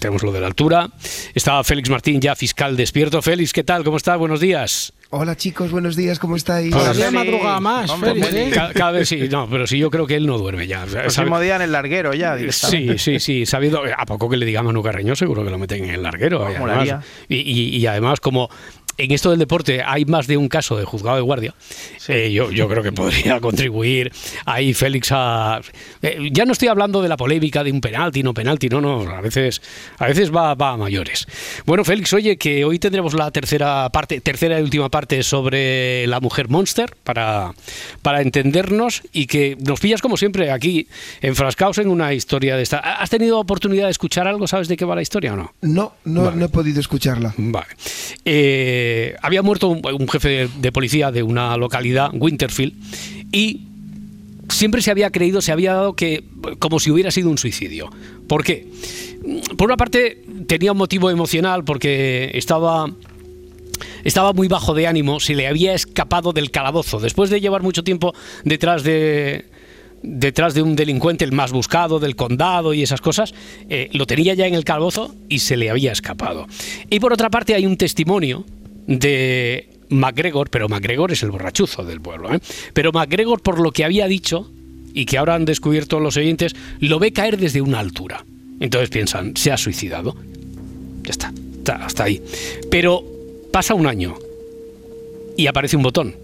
Tenemos 0.00 0.22
lo 0.22 0.32
de 0.32 0.40
la 0.40 0.46
altura. 0.46 0.88
Estaba 1.34 1.62
Félix 1.62 1.90
Martín 1.90 2.20
ya 2.20 2.34
fiscal 2.34 2.76
despierto. 2.76 3.20
Félix, 3.22 3.52
¿qué 3.52 3.62
tal? 3.62 3.84
¿Cómo 3.84 3.98
estás? 3.98 4.18
Buenos 4.18 4.40
días. 4.40 4.92
Hola 5.10 5.36
chicos, 5.36 5.72
buenos 5.72 5.94
días, 5.96 6.18
¿cómo 6.20 6.36
estáis? 6.36 6.72
Hola, 6.72 6.92
Todavía 6.92 7.06
Félix. 7.10 7.24
madruga 7.32 7.60
más, 7.60 7.90
Hombre, 7.90 8.10
Félix, 8.10 8.28
Félix. 8.28 8.46
¿eh? 8.46 8.54
Ca- 8.54 8.72
Cada, 8.72 8.90
vez 8.92 9.08
sí, 9.08 9.28
no, 9.28 9.50
pero 9.50 9.66
sí, 9.66 9.76
yo 9.76 9.90
creo 9.90 10.06
que 10.06 10.14
él 10.14 10.24
no 10.24 10.38
duerme 10.38 10.68
ya. 10.68 10.86
¿Sabe? 10.86 11.02
Próximo 11.02 11.40
día 11.40 11.56
en 11.56 11.62
el 11.62 11.72
larguero 11.72 12.14
ya, 12.14 12.38
Sí, 12.52 12.96
sí, 12.96 13.18
sí, 13.18 13.44
sabiendo, 13.44 13.82
a 13.96 14.06
poco 14.06 14.28
que 14.30 14.36
le 14.36 14.46
diga 14.46 14.62
Manu 14.62 14.82
Carreño, 14.84 15.16
seguro 15.16 15.44
que 15.44 15.50
lo 15.50 15.58
meten 15.58 15.84
en 15.84 15.90
el 15.90 16.02
larguero. 16.04 16.48
y, 16.54 16.58
Molaría. 16.58 16.94
además, 16.94 17.06
y, 17.28 17.36
y- 17.38 17.76
y 17.76 17.86
además, 17.86 18.20
como 18.20 18.48
en 19.04 19.10
esto 19.12 19.30
del 19.30 19.38
deporte 19.38 19.82
hay 19.84 20.04
más 20.04 20.26
de 20.26 20.36
un 20.36 20.48
caso 20.48 20.76
de 20.76 20.84
juzgado 20.84 21.16
de 21.16 21.22
guardia, 21.22 21.54
eh, 22.08 22.30
yo, 22.32 22.50
yo 22.50 22.68
creo 22.68 22.82
que 22.82 22.92
podría 22.92 23.40
contribuir 23.40 24.12
ahí 24.46 24.74
Félix 24.74 25.08
a... 25.12 25.60
eh, 26.02 26.28
ya 26.32 26.44
no 26.44 26.52
estoy 26.52 26.68
hablando 26.68 27.02
de 27.02 27.08
la 27.08 27.16
polémica 27.16 27.62
de 27.64 27.72
un 27.72 27.80
penalti, 27.80 28.22
no 28.22 28.34
penalti, 28.34 28.68
no, 28.68 28.80
no, 28.80 29.00
a 29.10 29.20
veces, 29.20 29.62
a 29.98 30.06
veces 30.06 30.34
va, 30.34 30.54
va 30.54 30.70
a 30.72 30.76
mayores. 30.76 31.26
Bueno, 31.66 31.84
Félix, 31.84 32.12
oye, 32.12 32.36
que 32.36 32.64
hoy 32.64 32.78
tendremos 32.78 33.14
la 33.14 33.30
tercera 33.30 33.88
parte, 33.90 34.20
tercera 34.20 34.58
y 34.58 34.62
última 34.62 34.88
parte 34.88 35.22
sobre 35.22 36.06
la 36.06 36.20
mujer 36.20 36.48
monster 36.48 36.94
para, 37.04 37.52
para 38.02 38.20
entendernos 38.22 39.02
y 39.12 39.26
que 39.26 39.56
nos 39.60 39.80
pillas 39.80 40.00
como 40.02 40.16
siempre 40.16 40.50
aquí 40.50 40.88
enfrascados 41.20 41.78
en 41.78 41.88
una 41.88 42.12
historia 42.14 42.56
de 42.56 42.62
esta. 42.62 42.78
¿Has 42.78 43.10
tenido 43.10 43.38
oportunidad 43.38 43.86
de 43.86 43.90
escuchar 43.92 44.26
algo? 44.26 44.46
¿Sabes 44.46 44.68
de 44.68 44.76
qué 44.76 44.84
va 44.84 44.94
la 44.94 45.02
historia 45.02 45.34
o 45.34 45.36
no? 45.36 45.52
No, 45.62 45.92
no, 46.04 46.24
Vale. 46.24 46.36
no 46.36 46.44
he 46.46 46.48
podido 46.48 46.80
escucharla. 46.80 47.34
Vale. 47.36 47.68
Eh, 48.24 48.89
había 49.22 49.42
muerto 49.42 49.68
un, 49.68 50.08
jefe 50.08 50.28
de, 50.28 50.48
de 50.60 50.72
policía 50.72 51.10
de 51.10 51.22
una 51.22 51.56
localidad, 51.56 52.10
Winterfield, 52.12 52.74
y 53.32 53.66
siempre 54.48 54.82
se 54.82 54.90
había 54.90 55.10
creído, 55.10 55.40
se 55.40 55.52
había 55.52 55.74
dado 55.74 55.94
que 55.94 56.24
como 56.58 56.80
si 56.80 56.90
hubiera 56.90 57.10
sido 57.10 57.30
un 57.30 57.38
suicidio. 57.38 57.90
¿Por 58.26 58.44
qué? 58.44 58.66
Por 59.56 59.68
una 59.68 59.76
parte 59.76 60.22
tenía 60.46 60.72
un 60.72 60.78
motivo 60.78 61.10
emocional 61.10 61.64
porque 61.64 62.30
estaba 62.34 62.90
estaba 64.04 64.32
muy 64.32 64.48
bajo 64.48 64.74
de 64.74 64.86
ánimo, 64.86 65.20
se 65.20 65.34
le 65.34 65.46
había 65.46 65.74
escapado 65.74 66.32
del 66.32 66.50
calabozo. 66.50 67.00
Después 67.00 67.30
de 67.30 67.40
llevar 67.40 67.62
mucho 67.62 67.84
tiempo 67.84 68.14
detrás 68.44 68.82
de 68.82 69.46
detrás 70.02 70.54
de 70.54 70.62
un 70.62 70.76
delincuente, 70.76 71.26
el 71.26 71.32
más 71.32 71.52
buscado 71.52 71.98
del 71.98 72.16
condado 72.16 72.72
y 72.72 72.82
esas 72.82 73.02
cosas, 73.02 73.34
eh, 73.68 73.90
lo 73.92 74.06
tenía 74.06 74.32
ya 74.32 74.46
en 74.46 74.54
el 74.54 74.64
calabozo 74.64 75.14
y 75.28 75.40
se 75.40 75.58
le 75.58 75.68
había 75.68 75.92
escapado. 75.92 76.46
Y 76.88 77.00
por 77.00 77.12
otra 77.12 77.28
parte 77.28 77.54
hay 77.54 77.66
un 77.66 77.76
testimonio 77.76 78.46
de 78.90 79.68
MacGregor, 79.88 80.50
pero 80.50 80.68
MacGregor 80.68 81.12
es 81.12 81.22
el 81.22 81.30
borrachuzo 81.30 81.84
del 81.84 82.00
pueblo, 82.00 82.34
¿eh? 82.34 82.40
pero 82.74 82.90
MacGregor 82.92 83.40
por 83.40 83.60
lo 83.60 83.70
que 83.70 83.84
había 83.84 84.08
dicho 84.08 84.50
y 84.92 85.06
que 85.06 85.16
ahora 85.16 85.36
han 85.36 85.44
descubierto 85.44 86.00
los 86.00 86.16
oyentes, 86.16 86.56
lo 86.80 86.98
ve 86.98 87.12
caer 87.12 87.38
desde 87.38 87.60
una 87.60 87.78
altura. 87.78 88.24
Entonces 88.58 88.90
piensan, 88.90 89.36
se 89.36 89.52
ha 89.52 89.56
suicidado. 89.56 90.16
Ya 91.04 91.12
está, 91.12 91.32
está, 91.58 91.84
hasta 91.84 92.04
ahí. 92.04 92.20
Pero 92.68 93.04
pasa 93.52 93.74
un 93.74 93.86
año 93.86 94.16
y 95.36 95.46
aparece 95.46 95.76
un 95.76 95.84
botón. 95.84 96.16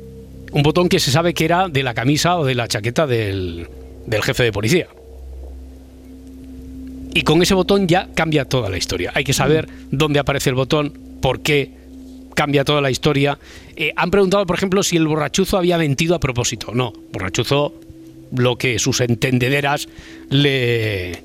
Un 0.51 0.63
botón 0.65 0.89
que 0.89 0.99
se 0.99 1.13
sabe 1.13 1.33
que 1.33 1.45
era 1.45 1.69
de 1.69 1.85
la 1.85 1.95
camisa 1.95 2.37
o 2.37 2.45
de 2.45 2.57
la 2.57 2.67
chaqueta 2.67 3.07
del, 3.07 3.69
del 4.07 4.23
jefe 4.23 4.43
de 4.43 4.53
policía. 4.53 4.89
Y 7.15 7.23
con 7.23 7.41
ese 7.41 7.55
botón 7.55 7.87
ya 7.87 8.09
cambia 8.13 8.45
toda 8.45 8.69
la 8.69 8.77
historia. 8.77 9.13
Hay 9.15 9.23
que 9.23 9.33
saber 9.33 9.69
dónde 9.93 10.19
aparece 10.19 10.51
el 10.51 10.57
botón, 10.57 10.93
por 11.23 11.41
qué 11.41 11.86
cambia 12.37 12.63
toda 12.65 12.81
la 12.81 12.93
historia. 12.93 13.37
Eh, 13.75 13.93
han 13.97 14.13
preguntado, 14.13 14.47
por 14.47 14.55
ejemplo, 14.57 14.85
si 14.85 14.97
el 14.97 15.09
borrachuzo 15.09 15.59
había 15.59 15.77
mentido 15.79 16.15
a 16.15 16.21
propósito. 16.21 16.73
No, 16.73 16.93
borrachuzo 17.13 17.75
lo 18.33 18.57
que 18.57 18.79
sus 18.79 19.01
entendederas 19.01 19.89
le 20.31 21.23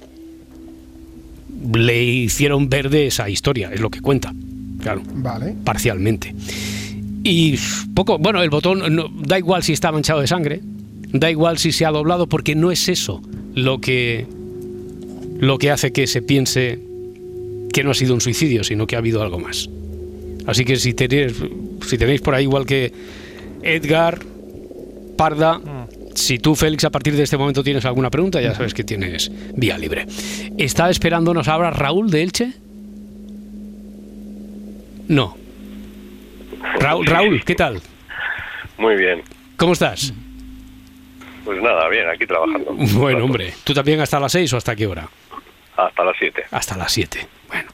le 1.74 2.04
hicieron 2.04 2.69
ver 2.69 2.89
de 2.89 3.08
esa 3.08 3.30
historia, 3.30 3.69
es 3.71 3.80
lo 3.80 3.89
que 3.91 4.02
cuenta. 4.02 4.34
Claro. 4.82 5.04
Vale. 5.13 5.54
Parcialmente. 5.63 6.34
Y 7.24 7.56
poco, 7.93 8.17
bueno, 8.17 8.41
el 8.41 8.50
botón 8.50 8.95
no- 8.95 9.10
da 9.13 9.38
igual 9.38 9.62
si 9.62 9.74
está 9.74 9.91
manchado 9.91 10.21
de 10.21 10.28
sangre, 10.28 10.62
da 11.13 11.30
igual 11.30 11.60
si 11.60 11.71
se 11.71 11.86
ha 11.86 11.91
doblado 11.91 12.28
porque 12.28 12.56
no 12.56 12.71
es 12.71 12.89
eso 12.89 13.21
lo 13.54 13.80
que 13.80 14.26
lo 15.39 15.58
que 15.58 15.69
hace 15.71 15.91
que 15.91 16.08
se 16.08 16.21
piense 16.21 16.80
que 17.74 17.84
no 17.84 17.91
ha 17.91 17.93
sido 17.95 18.13
un 18.13 18.21
suicidio, 18.21 18.63
sino 18.63 18.88
que 18.88 18.95
ha 18.95 19.00
habido 19.00 19.21
algo 19.21 19.39
más. 19.39 19.69
Así 20.47 20.65
que 20.65 20.75
si 20.75 20.93
tenéis, 20.93 21.36
si 21.88 21.97
tenéis 21.97 22.21
por 22.21 22.36
ahí 22.36 22.43
igual 22.43 22.65
que 22.65 22.91
Edgar, 23.63 24.19
Parda, 25.17 25.60
si 26.15 26.39
tú, 26.39 26.56
Félix, 26.56 26.84
a 26.84 26.89
partir 26.89 27.15
de 27.15 27.23
este 27.23 27.38
momento 27.38 27.63
tienes 27.63 27.86
alguna 27.86 28.10
pregunta, 28.10 28.41
ya 28.41 28.54
sabes 28.54 28.73
que 28.73 28.84
tienes 28.84 29.32
vía 29.56 29.77
libre. 29.77 30.06
¿Está 30.58 30.89
esperándonos 30.89 31.47
ahora 31.47 31.71
Raúl 31.71 32.10
de 32.10 32.23
Elche? 32.23 32.54
No. 35.08 35.38
Raúl, 36.80 37.06
Raúl, 37.06 37.43
¿qué 37.43 37.56
tal? 37.56 37.82
Muy 38.77 38.95
bien. 38.95 39.21
¿Cómo 39.58 39.73
estás? 39.73 40.13
Pues 41.45 41.62
nada, 41.62 41.88
bien, 41.89 42.08
aquí 42.10 42.25
trabajando. 42.25 42.73
Bueno, 42.73 43.25
hombre, 43.25 43.54
¿tú 43.63 43.73
también 43.73 43.99
hasta 43.99 44.19
las 44.19 44.32
6 44.32 44.54
o 44.54 44.58
hasta 44.58 44.75
qué 44.75 44.88
hora? 44.88 45.10
Hasta 45.75 46.04
las 46.04 46.15
7. 46.17 46.43
Hasta 46.51 46.77
las 46.77 46.91
7. 46.91 47.27
Bueno, 47.47 47.69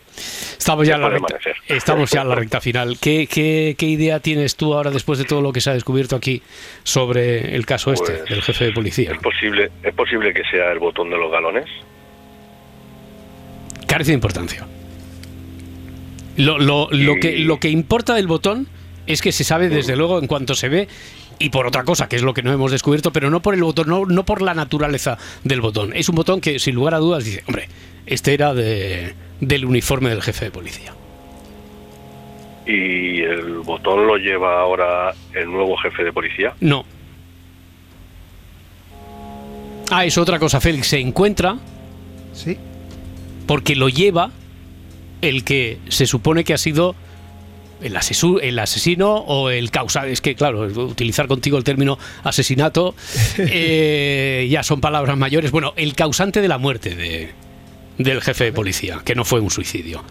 estamos 0.58 0.88
ya, 0.88 0.95
en 0.95 1.01
la 1.01 1.10
recta, 1.10 1.38
estamos 1.67 2.12
ya 2.12 2.21
en 2.21 2.30
la 2.30 2.36
recta 2.36 2.60
final. 2.62 2.97
¿Qué, 2.99 3.27
qué, 3.27 3.75
qué 3.77 3.86
idea 3.86 4.19
tienes 4.19 4.56
tú 4.56 4.73
ahora 4.73 4.91
después 4.91 5.19
de 5.19 5.25
todo 5.25 5.41
lo 5.41 5.51
que 5.53 5.62
se 5.62 5.69
ha 5.69 5.73
descubierto 5.73 6.15
aquí 6.15 6.41
sobre 6.84 7.56
el 7.56 7.65
caso 7.65 7.91
este 7.93 8.13
Pues, 8.13 8.30
del 8.30 8.41
jefe 8.41 8.65
de 8.65 8.71
policía? 8.73 9.12
¿Es 9.12 9.19
posible, 9.19 9.71
¿Es 9.84 9.93
posible 9.93 10.34
que 10.34 10.43
sea 10.51 10.71
el 10.71 10.80
botón 10.80 11.10
de 11.10 11.17
los 11.17 11.32
galones? 11.32 11.65
Carece 13.88 14.12
de 14.12 14.15
importancia. 14.15 14.67
Lo, 16.38 16.60
lo- 16.60 16.89
lo 16.91 17.15
que, 17.19 17.39
lo 17.39 17.60
que 17.60 17.69
importa 17.69 18.13
del 18.13 18.27
botón 18.27 18.67
es 19.08 19.21
que 19.21 19.32
se 19.32 19.43
sabe 19.43 19.69
desde 19.69 19.95
luego 19.95 20.19
en 20.19 20.27
cuanto 20.27 20.53
se 20.53 20.69
ve 20.69 20.88
y 21.39 21.49
por 21.49 21.65
otra 21.67 21.84
cosa, 21.84 22.10
que 22.10 22.15
es 22.15 22.21
lo 22.23 22.34
que 22.34 22.41
no 22.43 22.51
hemos 22.51 22.71
descubierto, 22.71 23.12
pero 23.13 23.30
no 23.30 23.41
por 23.41 23.53
el 23.53 23.63
botón, 23.63 23.88
no, 23.88 24.06
no 24.06 24.25
por 24.25 24.41
la 24.41 24.53
naturaleza 24.53 25.17
del 25.43 25.62
botón. 25.62 25.93
Es 25.95 26.10
un 26.10 26.15
botón 26.15 26.41
que 26.41 26.60
sin 26.60 26.75
lugar 26.75 26.93
a 26.95 26.97
dudas 26.97 27.23
dice, 27.23 27.43
hombre, 27.47 27.69
este 28.08 28.34
era 28.34 28.54
de, 28.54 29.13
del 29.39 29.65
uniforme 29.65 30.10
del 30.10 30.22
jefe 30.22 30.46
de 30.46 30.52
policía. 30.52 30.93
¿Y 32.65 33.22
el 33.22 33.60
botón 33.60 34.08
lo 34.08 34.17
lleva 34.17 34.60
ahora 34.60 35.13
el 35.34 35.50
nuevo 35.50 35.78
jefe 35.78 36.04
de 36.04 36.12
policía? 36.12 36.54
No. 36.60 36.84
Ah, 39.89 40.06
es 40.06 40.17
otra 40.17 40.38
cosa, 40.39 40.60
Félix. 40.60 40.88
Se 40.88 41.00
encuentra. 41.00 41.58
Sí. 42.34 42.58
Porque 43.46 43.76
lo 43.76 43.88
lleva 43.89 44.32
el 45.22 45.43
que 45.43 45.78
se 45.88 46.06
supone 46.06 46.43
que 46.43 46.54
ha 46.54 46.58
sido 46.58 46.93
el, 47.82 47.96
asesu- 47.96 48.39
el 48.41 48.60
asesino 48.60 49.15
o 49.15 49.50
el 49.50 49.72
causante. 49.72 50.12
Es 50.12 50.20
que, 50.20 50.36
claro, 50.36 50.62
utilizar 50.63 51.28
contigo 51.28 51.58
el 51.58 51.63
término 51.63 51.98
asesinato 52.24 52.96
eh, 53.38 54.46
ya 54.50 54.62
son 54.63 54.82
palabras 54.82 55.17
mayores. 55.17 55.52
Bueno, 55.52 55.74
el 55.78 55.96
causante 55.96 56.41
de 56.41 56.48
la 56.50 56.58
muerte 56.58 56.93
de, 56.96 57.30
del 57.97 58.21
jefe 58.21 58.45
de 58.45 58.53
policía, 58.53 59.01
que 59.03 59.15
no 59.15 59.23
fue 59.25 59.39
un 59.39 59.49
suicidio. 59.49 60.03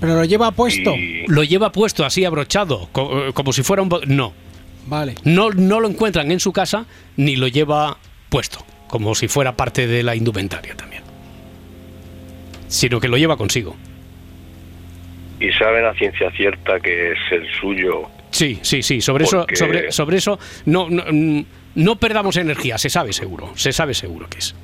Pero 0.00 0.14
lo 0.14 0.24
lleva 0.24 0.50
puesto. 0.52 0.94
Lo 1.26 1.42
lleva 1.44 1.72
puesto 1.72 2.04
así 2.04 2.24
abrochado, 2.24 2.88
co- 2.92 3.28
eh, 3.28 3.32
como 3.34 3.52
si 3.52 3.62
fuera 3.62 3.82
un... 3.82 3.88
bo- 3.88 4.00
No. 4.06 4.32
Vale. 4.86 5.14
No, 5.24 5.50
no 5.50 5.78
lo 5.80 5.88
encuentran 5.88 6.30
en 6.32 6.40
su 6.40 6.52
casa 6.52 6.86
ni 7.16 7.36
lo 7.36 7.48
lleva 7.48 7.98
puesto, 8.30 8.64
como 8.88 9.14
si 9.14 9.28
fuera 9.28 9.56
parte 9.56 9.86
de 9.86 10.02
la 10.02 10.16
indumentaria 10.16 10.74
también. 10.74 11.02
Sino 12.68 12.98
que 12.98 13.08
lo 13.08 13.18
lleva 13.18 13.36
consigo. 13.36 13.76
¿Y 15.38 15.50
saben 15.52 15.84
a 15.84 15.92
ciencia 15.94 16.30
cierta 16.32 16.80
que 16.80 17.12
es 17.12 17.18
el 17.32 17.46
suyo? 17.60 18.08
Sí, 18.30 18.58
sí, 18.62 18.82
sí. 18.82 19.00
Sobre 19.02 19.24
eso, 19.24 19.38
Porque- 19.40 19.56
sobre, 19.56 19.92
sobre 19.92 20.16
eso 20.16 20.38
no, 20.64 20.88
no, 20.88 21.04
mm, 21.10 21.44
no 21.74 21.96
perdamos 21.96 22.36
energía. 22.38 22.78
Se 22.78 22.88
sabe 22.88 23.12
seguro. 23.12 23.52
Se 23.56 23.72
sabe 23.72 23.92
seguro 23.92 24.28
que 24.30 24.38
es. 24.38 24.54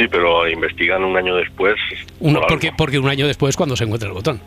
Sí, 0.00 0.08
pero 0.08 0.48
investigan 0.48 1.04
un 1.04 1.14
año 1.14 1.36
después. 1.36 1.76
Por 2.18 2.46
porque, 2.46 2.72
porque 2.72 2.98
un 2.98 3.10
año 3.10 3.26
después 3.26 3.54
cuando 3.54 3.76
se 3.76 3.84
encuentra 3.84 4.08
el 4.08 4.14
botón. 4.14 4.40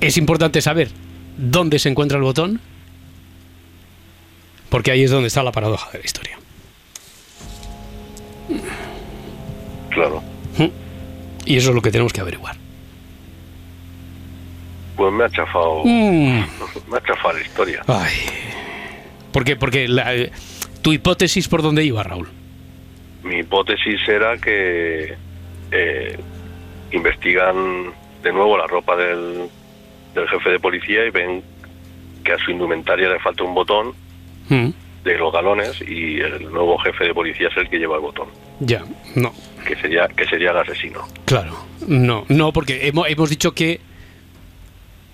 Es 0.00 0.16
importante 0.16 0.60
saber 0.60 0.88
dónde 1.36 1.78
se 1.78 1.88
encuentra 1.88 2.18
el 2.18 2.24
botón. 2.24 2.60
Porque 4.70 4.90
ahí 4.90 5.04
es 5.04 5.12
donde 5.12 5.28
está 5.28 5.44
la 5.44 5.52
paradoja 5.52 5.88
de 5.92 5.98
la 6.00 6.04
historia. 6.04 6.36
Claro. 9.90 10.20
Y 11.44 11.56
eso 11.56 11.68
es 11.68 11.74
lo 11.76 11.80
que 11.80 11.92
tenemos 11.92 12.12
que 12.12 12.22
averiguar. 12.22 12.56
Pues 14.96 15.12
me 15.12 15.22
ha 15.22 15.30
chafado. 15.30 15.84
Mm. 15.84 16.44
Me 16.90 16.96
ha 16.96 17.02
chafado 17.06 17.34
la 17.34 17.40
historia. 17.40 17.82
Ay. 17.86 18.14
¿Por 19.30 19.44
qué? 19.44 19.54
Porque 19.54 19.86
la, 19.86 20.12
eh, 20.12 20.32
tu 20.86 20.92
hipótesis 20.92 21.48
por 21.48 21.62
dónde 21.62 21.82
iba, 21.84 22.00
Raúl. 22.04 22.28
Mi 23.24 23.40
hipótesis 23.40 23.98
era 24.06 24.38
que 24.38 25.16
eh, 25.72 26.16
investigan 26.92 27.92
de 28.22 28.32
nuevo 28.32 28.56
la 28.56 28.68
ropa 28.68 28.94
del, 28.94 29.48
del 30.14 30.28
jefe 30.28 30.50
de 30.50 30.60
policía 30.60 31.04
y 31.04 31.10
ven 31.10 31.42
que 32.22 32.30
a 32.34 32.38
su 32.38 32.52
indumentaria 32.52 33.08
le 33.08 33.18
falta 33.18 33.42
un 33.42 33.52
botón 33.52 33.94
Mm, 34.48 34.68
de 35.02 35.18
los 35.18 35.32
galones 35.32 35.80
y 35.80 36.20
el 36.20 36.52
nuevo 36.52 36.78
jefe 36.78 37.06
de 37.06 37.12
policía 37.14 37.48
es 37.48 37.56
el 37.56 37.68
que 37.68 37.78
lleva 37.78 37.96
el 37.96 38.02
botón, 38.02 38.28
Ya, 38.60 38.84
no. 39.16 39.32
que 39.66 39.74
sería 39.74 40.06
que 40.06 40.24
sería 40.26 40.52
el 40.52 40.58
asesino. 40.58 41.00
Claro, 41.24 41.56
no, 41.88 42.24
no, 42.28 42.52
porque 42.52 42.86
hemos, 42.86 43.08
hemos 43.08 43.28
dicho 43.28 43.50
que 43.56 43.80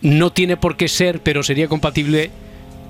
no 0.03 0.31
tiene 0.33 0.59
por 0.59 0.77
qué 0.77 0.89
ser, 0.89 1.21
pero 1.23 1.43
sería 1.43 1.67
compatible 1.67 2.31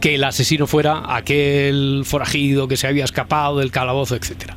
que 0.03 0.17
el 0.17 0.25
asesino 0.25 0.67
fuera 0.67 1.15
aquel 1.17 2.03
forajido 2.05 2.67
que 2.69 2.77
se 2.77 2.89
había 2.89 3.05
escapado 3.05 3.59
del 3.59 3.71
calabozo, 3.71 4.17
etcétera. 4.17 4.57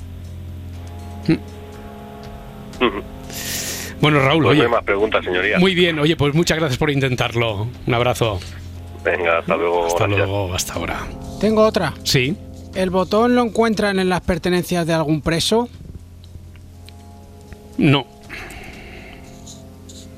Bueno, 4.02 4.20
Raúl, 4.20 4.44
Pues 4.44 4.58
no 4.58 4.62
oye, 4.62 4.62
hay 4.64 4.68
más 4.68 4.84
preguntas, 4.84 5.24
señoría. 5.24 5.58
muy 5.60 5.74
bien, 5.74 5.98
oye, 6.00 6.16
pues 6.18 6.34
muchas 6.36 6.58
gracias 6.58 6.78
por 6.78 6.90
intentarlo. 6.92 7.68
Un 7.88 7.94
abrazo. 7.94 8.40
Venga, 9.04 9.40
hasta 9.40 9.56
luego. 9.56 9.86
Hasta 9.86 10.08
gracias. 10.08 10.28
luego, 10.28 10.54
hasta 10.54 10.74
ahora. 10.74 11.08
Tengo 11.40 11.64
otra. 11.64 11.94
Sí. 12.04 12.36
¿El 12.74 12.90
botón 12.90 13.36
lo 13.36 13.44
encuentran 13.44 14.00
en 14.00 14.10
las 14.10 14.22
pertenencias 14.22 14.86
de 14.86 14.94
algún 14.94 15.22
preso? 15.22 15.70
No. 17.78 18.06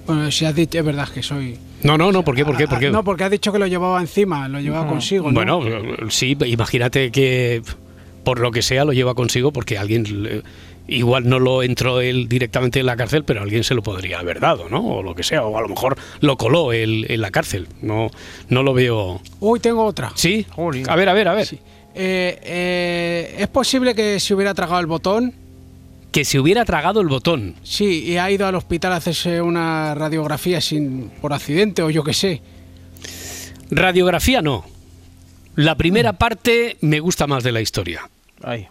Bueno, 0.08 0.32
si 0.32 0.46
has 0.46 0.56
dicho, 0.56 0.80
es 0.80 0.86
verdad 0.86 1.08
que 1.10 1.22
soy. 1.22 1.60
No, 1.84 1.98
no, 1.98 2.12
no, 2.12 2.24
¿por 2.24 2.36
qué? 2.36 2.44
¿Por 2.44 2.58
qué? 2.58 2.68
¿Por 2.68 2.80
qué? 2.80 2.90
No, 2.90 3.04
porque 3.04 3.24
has 3.24 3.32
dicho 3.32 3.52
que 3.52 3.60
lo 3.60 3.68
llevaba 3.68 4.00
encima, 4.02 4.48
lo 4.48 4.60
llevaba 4.60 4.88
consigo. 4.88 5.32
¿no? 5.32 5.34
Bueno, 5.34 5.62
sí, 6.10 6.38
imagínate 6.46 7.12
que 7.12 7.62
por 8.24 8.40
lo 8.40 8.52
que 8.52 8.62
sea 8.62 8.84
lo 8.84 8.94
lleva 8.94 9.14
consigo 9.16 9.52
porque 9.52 9.78
alguien 9.78 10.44
igual 10.88 11.28
no 11.28 11.40
lo 11.40 11.64
entró 11.64 12.02
él 12.02 12.28
directamente 12.28 12.80
en 12.80 12.86
la 12.86 12.96
cárcel, 12.96 13.24
pero 13.24 13.42
alguien 13.42 13.64
se 13.64 13.76
lo 13.76 13.84
podría 13.84 14.20
haber 14.20 14.40
dado, 14.40 14.70
¿no? 14.70 14.86
O 14.86 15.04
lo 15.04 15.16
que 15.16 15.24
sea, 15.24 15.46
o 15.46 15.58
a 15.58 15.62
lo 15.62 15.68
mejor 15.68 15.98
lo 16.22 16.38
coló 16.38 16.74
él 16.74 17.06
en 17.10 17.22
la 17.22 17.32
cárcel. 17.32 17.68
No, 17.82 18.10
no 18.50 18.64
lo 18.64 18.74
veo. 18.74 19.22
Uy, 19.40 19.60
tengo 19.60 19.84
otra. 19.84 20.12
Sí. 20.16 20.46
A 20.88 20.96
ver, 20.96 21.10
a 21.10 21.14
ver, 21.14 21.28
a 21.28 21.34
ver. 21.34 21.48
Eh, 21.54 22.40
eh, 22.44 23.36
¿Es 23.40 23.48
posible 23.48 23.96
que 23.96 24.20
se 24.20 24.34
hubiera 24.34 24.54
tragado 24.54 24.80
el 24.80 24.88
botón? 24.88 25.34
Que 26.12 26.26
se 26.26 26.40
hubiera 26.40 26.66
tragado 26.66 27.02
el 27.02 27.08
botón. 27.08 27.56
Sí, 27.64 28.04
y 28.06 28.18
ha 28.18 28.32
ido 28.32 28.48
al 28.48 28.56
hospital 28.56 28.94
a 28.94 28.96
hacerse 28.96 29.42
una 29.42 29.94
radiografía 29.94 30.62
sin 30.62 31.10
por 31.22 31.34
accidente 31.34 31.84
o 31.84 31.90
yo 31.90 32.04
qué 32.04 32.14
sé. 32.14 32.42
Radiografía 33.70 34.42
no. 34.42 34.66
La 35.56 35.76
primera 35.76 36.14
parte 36.14 36.78
me 36.82 37.00
gusta 37.00 37.28
más 37.28 37.44
de 37.44 37.52
la 37.52 37.62
historia. 37.62 38.10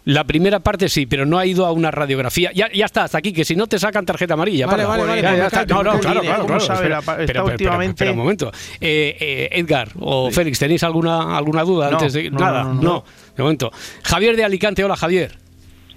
La 0.04 0.22
primera 0.24 0.60
parte 0.60 0.88
sí, 0.88 1.06
pero 1.06 1.26
no 1.26 1.38
ha 1.38 1.44
ido 1.44 1.66
a 1.66 1.72
una 1.72 1.90
radiografía. 1.90 2.52
Ya, 2.54 2.70
ya 2.72 2.84
está, 2.86 3.02
hasta 3.02 3.18
aquí, 3.18 3.32
que 3.32 3.44
si 3.44 3.56
no 3.56 3.66
te 3.66 3.80
sacan 3.80 4.06
tarjeta 4.06 4.34
amarilla. 4.34 4.64
Vale, 4.66 4.84
vale, 4.84 5.02
vale, 5.04 5.20
Ya, 5.22 5.32
ya 5.32 5.36
me 5.40 5.46
está. 5.46 5.66
callo, 5.66 5.82
No, 5.82 5.94
no, 5.94 6.00
claro, 6.00 6.20
claro. 6.20 6.36
¿Cómo 6.42 6.46
claro. 6.46 6.60
sabe 6.64 6.78
Espera, 6.78 6.96
la 6.96 7.02
pa- 7.02 7.12
está 7.12 7.22
espera, 7.24 7.40
espera, 7.40 7.52
últimamente- 7.52 7.90
espera 7.90 8.10
un 8.12 8.16
momento. 8.18 8.52
Eh, 8.80 9.16
eh, 9.18 9.48
Edgar 9.52 9.88
o 9.98 10.30
Félix, 10.30 10.60
¿tenéis 10.60 10.84
alguna, 10.84 11.36
alguna 11.36 11.62
duda 11.64 11.90
No, 11.90 11.96
antes 11.98 12.12
de.? 12.12 12.30
no, 12.30 12.38
Nada, 12.38 12.62
no, 12.62 12.74
no. 12.74 13.04
de 13.36 13.42
momento. 13.42 13.72
Javier 14.04 14.36
de 14.36 14.44
Alicante, 14.44 14.84
hola 14.84 14.96
Javier. 14.96 15.36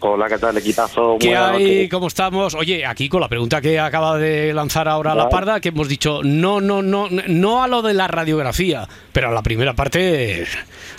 Hola, 0.02 0.28
¿qué 0.30 0.38
tal, 0.38 0.58
equipazo? 0.58 1.18
¿Qué 1.20 1.28
Buenas 1.28 1.52
hay? 1.52 1.64
noches. 1.64 1.90
¿Cómo 1.92 2.08
estamos? 2.08 2.56
Oye, 2.56 2.86
aquí 2.86 3.10
con 3.10 3.20
la 3.20 3.28
pregunta 3.28 3.60
que 3.60 3.78
acaba 3.80 4.18
de 4.18 4.54
lanzar 4.54 4.88
ahora 4.88 5.14
la 5.14 5.28
parda, 5.28 5.60
que 5.60 5.70
hemos 5.70 5.90
dicho 5.90 6.22
no, 6.24 6.62
no, 6.62 6.82
no, 6.82 7.08
no 7.28 7.64
a 7.64 7.68
lo 7.68 7.82
de 7.82 7.94
la 7.94 8.08
radiografía, 8.08 8.88
pero 9.12 9.28
a 9.28 9.32
la 9.32 9.42
primera 9.44 9.74
parte, 9.74 10.46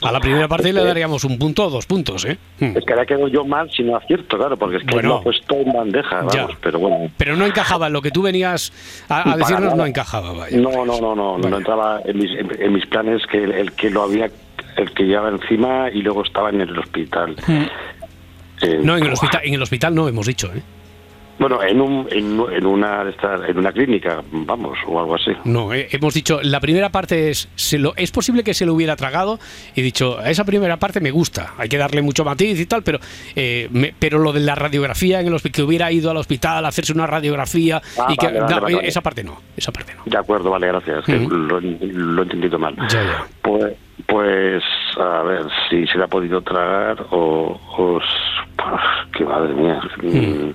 a 0.02 0.12
la 0.12 0.20
primera 0.20 0.48
parte 0.48 0.72
le 0.74 0.84
daríamos 0.84 1.24
un 1.24 1.38
punto 1.38 1.64
o 1.66 1.70
dos 1.70 1.86
puntos, 1.86 2.26
¿eh? 2.26 2.36
Hmm. 2.58 2.76
Es 2.76 2.84
que 2.84 2.92
ahora 2.92 3.06
quedo 3.06 3.26
yo 3.28 3.42
mal 3.46 3.70
si 3.70 3.82
no 3.82 3.96
acierto, 3.96 4.36
claro, 4.36 4.58
porque 4.58 4.76
es 4.76 4.84
que 4.84 4.92
Bueno. 4.92 5.08
lo 5.08 5.22
puesto 5.22 5.54
en 5.54 5.72
bandeja, 5.72 6.20
vamos, 6.22 6.56
pero 6.62 6.78
bueno. 6.78 7.10
Pero 7.16 7.36
no 7.36 7.46
encajaba 7.46 7.86
en 7.86 7.94
lo 7.94 8.02
que 8.02 8.10
tú 8.10 8.20
venías 8.20 8.70
a, 9.08 9.34
decirnos, 9.36 9.62
nada. 9.62 9.76
no 9.76 9.86
encajaba, 9.86 10.32
vaya. 10.32 10.58
No, 10.58 10.84
no, 10.84 11.00
no, 11.00 11.14
no, 11.14 11.38
no 11.38 11.56
entraba 11.56 12.00
en 12.04 12.18
mis, 12.18 12.30
en, 12.38 12.50
en 12.62 12.72
mis 12.74 12.84
planes 12.86 13.22
que 13.26 13.42
el, 13.44 13.52
el 13.52 13.72
que 13.72 13.88
lo 13.88 14.02
había, 14.02 14.28
el 14.76 14.92
que 14.92 15.04
llevaba 15.04 15.30
encima 15.30 15.88
y 15.90 16.02
luego 16.02 16.22
estaba 16.22 16.50
en 16.50 16.60
el 16.60 16.78
hospital. 16.78 17.34
Eh, 18.62 18.80
No, 18.82 18.96
en 18.96 19.04
el 19.04 19.12
hospital, 19.12 19.40
en 19.44 19.54
el 19.54 19.62
hospital 19.62 19.94
no 19.94 20.08
hemos 20.08 20.26
dicho, 20.26 20.50
¿eh? 20.54 20.62
Bueno, 21.38 21.62
en, 21.62 21.80
un, 21.80 22.06
en, 22.10 22.38
en 22.52 22.66
una 22.66 23.02
en 23.48 23.56
una 23.58 23.72
clínica, 23.72 24.22
vamos, 24.30 24.76
o 24.86 25.00
algo 25.00 25.14
así. 25.14 25.30
No, 25.44 25.72
eh, 25.72 25.88
hemos 25.90 26.12
dicho, 26.12 26.38
la 26.42 26.60
primera 26.60 26.90
parte 26.90 27.30
es, 27.30 27.48
se 27.54 27.78
lo, 27.78 27.94
es 27.96 28.10
posible 28.10 28.44
que 28.44 28.52
se 28.52 28.66
lo 28.66 28.74
hubiera 28.74 28.94
tragado 28.94 29.38
y 29.74 29.80
dicho, 29.80 30.18
a 30.18 30.28
esa 30.28 30.44
primera 30.44 30.76
parte 30.76 31.00
me 31.00 31.10
gusta, 31.10 31.54
hay 31.56 31.70
que 31.70 31.78
darle 31.78 32.02
mucho 32.02 32.26
matiz 32.26 32.60
y 32.60 32.66
tal, 32.66 32.82
pero 32.82 32.98
eh, 33.34 33.68
me- 33.70 33.94
pero 33.98 34.18
lo 34.18 34.34
de 34.34 34.40
la 34.40 34.54
radiografía 34.54 35.18
en 35.22 35.28
el 35.28 35.32
hospital, 35.34 35.54
que 35.56 35.62
hubiera 35.62 35.90
ido 35.90 36.10
al 36.10 36.18
hospital 36.18 36.62
a 36.66 36.68
hacerse 36.68 36.92
una 36.92 37.06
radiografía 37.06 37.80
Ah, 37.98 38.08
y 38.12 38.16
que 38.18 38.26
vale, 38.38 38.74
no, 38.74 38.80
esa 38.80 39.00
parte 39.00 39.24
no, 39.24 39.40
esa 39.56 39.72
parte 39.72 39.94
no. 39.94 40.02
De 40.04 40.18
acuerdo, 40.18 40.50
vale, 40.50 40.66
gracias. 40.66 41.06
que 41.06 41.16
lo, 41.20 41.58
lo 41.58 42.20
he 42.20 42.24
entendido 42.24 42.58
mal. 42.58 42.76
Ya, 42.90 43.02
ya. 43.02 43.26
Pues, 43.40 43.76
pues, 44.06 44.62
a 44.98 45.22
ver 45.22 45.46
si 45.70 45.86
se 45.86 45.96
le 45.96 46.04
ha 46.04 46.08
podido 46.08 46.42
tragar 46.42 47.06
o. 47.12 47.58
o 47.78 48.00
que 49.16 49.24
madre 49.24 49.54
mía. 49.54 49.80
Mm. 50.02 50.50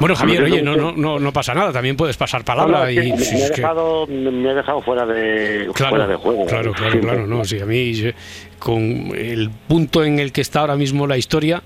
Bueno, 0.00 0.14
Javier, 0.14 0.44
oye, 0.44 0.62
no, 0.62 0.76
no, 0.76 0.92
no, 0.92 1.18
no 1.18 1.32
pasa 1.32 1.54
nada, 1.54 1.72
también 1.72 1.96
puedes 1.96 2.16
pasar 2.16 2.44
palabra 2.44 2.90
y 2.92 2.96
me, 2.98 3.16
me 3.16 3.16
dejado, 3.16 4.06
me 4.06 4.50
ha 4.50 4.54
dejado 4.54 4.80
fuera 4.82 5.04
de, 5.06 5.68
Claro, 5.74 5.90
fuera 5.90 6.06
de 6.06 6.14
juego. 6.14 6.46
Claro, 6.46 6.72
claro, 6.72 6.90
Siempre. 6.92 7.00
claro, 7.10 7.26
no, 7.26 7.44
sí, 7.44 7.58
a 7.58 7.66
mí 7.66 7.92
yo- 7.94 8.10
con 8.60 8.80
el 9.16 9.50
punto 9.66 10.04
en 10.04 10.20
el 10.20 10.30
que 10.32 10.40
está 10.40 10.60
ahora 10.60 10.76
mismo 10.76 11.06
la 11.08 11.16
historia 11.16 11.62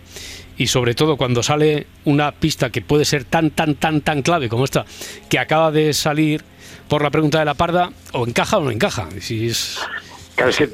y 0.57 0.67
sobre 0.69 0.95
todo 0.95 1.17
cuando 1.19 1.43
sale 1.43 1.87
una 2.05 2.33
pista 2.33 2.71
que 2.71 2.81
puede 2.81 3.05
ser 3.05 3.25
tan, 3.25 3.51
tan, 3.51 3.75
tan, 3.75 4.01
tan 4.01 4.23
clave 4.23 4.49
como 4.49 4.65
esta, 4.65 4.87
que 5.29 5.39
acaba 5.39 5.71
de 5.71 5.93
salir 5.93 6.43
por 6.89 7.03
la 7.03 7.11
pregunta 7.11 7.39
de 7.39 7.45
la 7.45 7.55
parda, 7.55 7.91
o 8.13 8.27
encaja 8.27 8.59
o 8.59 8.65
no 8.65 8.71
encaja. 8.71 9.09
Si 9.21 9.47
es... 9.49 9.79
Claro, 10.37 10.51
es 10.51 10.57
que 10.57 10.69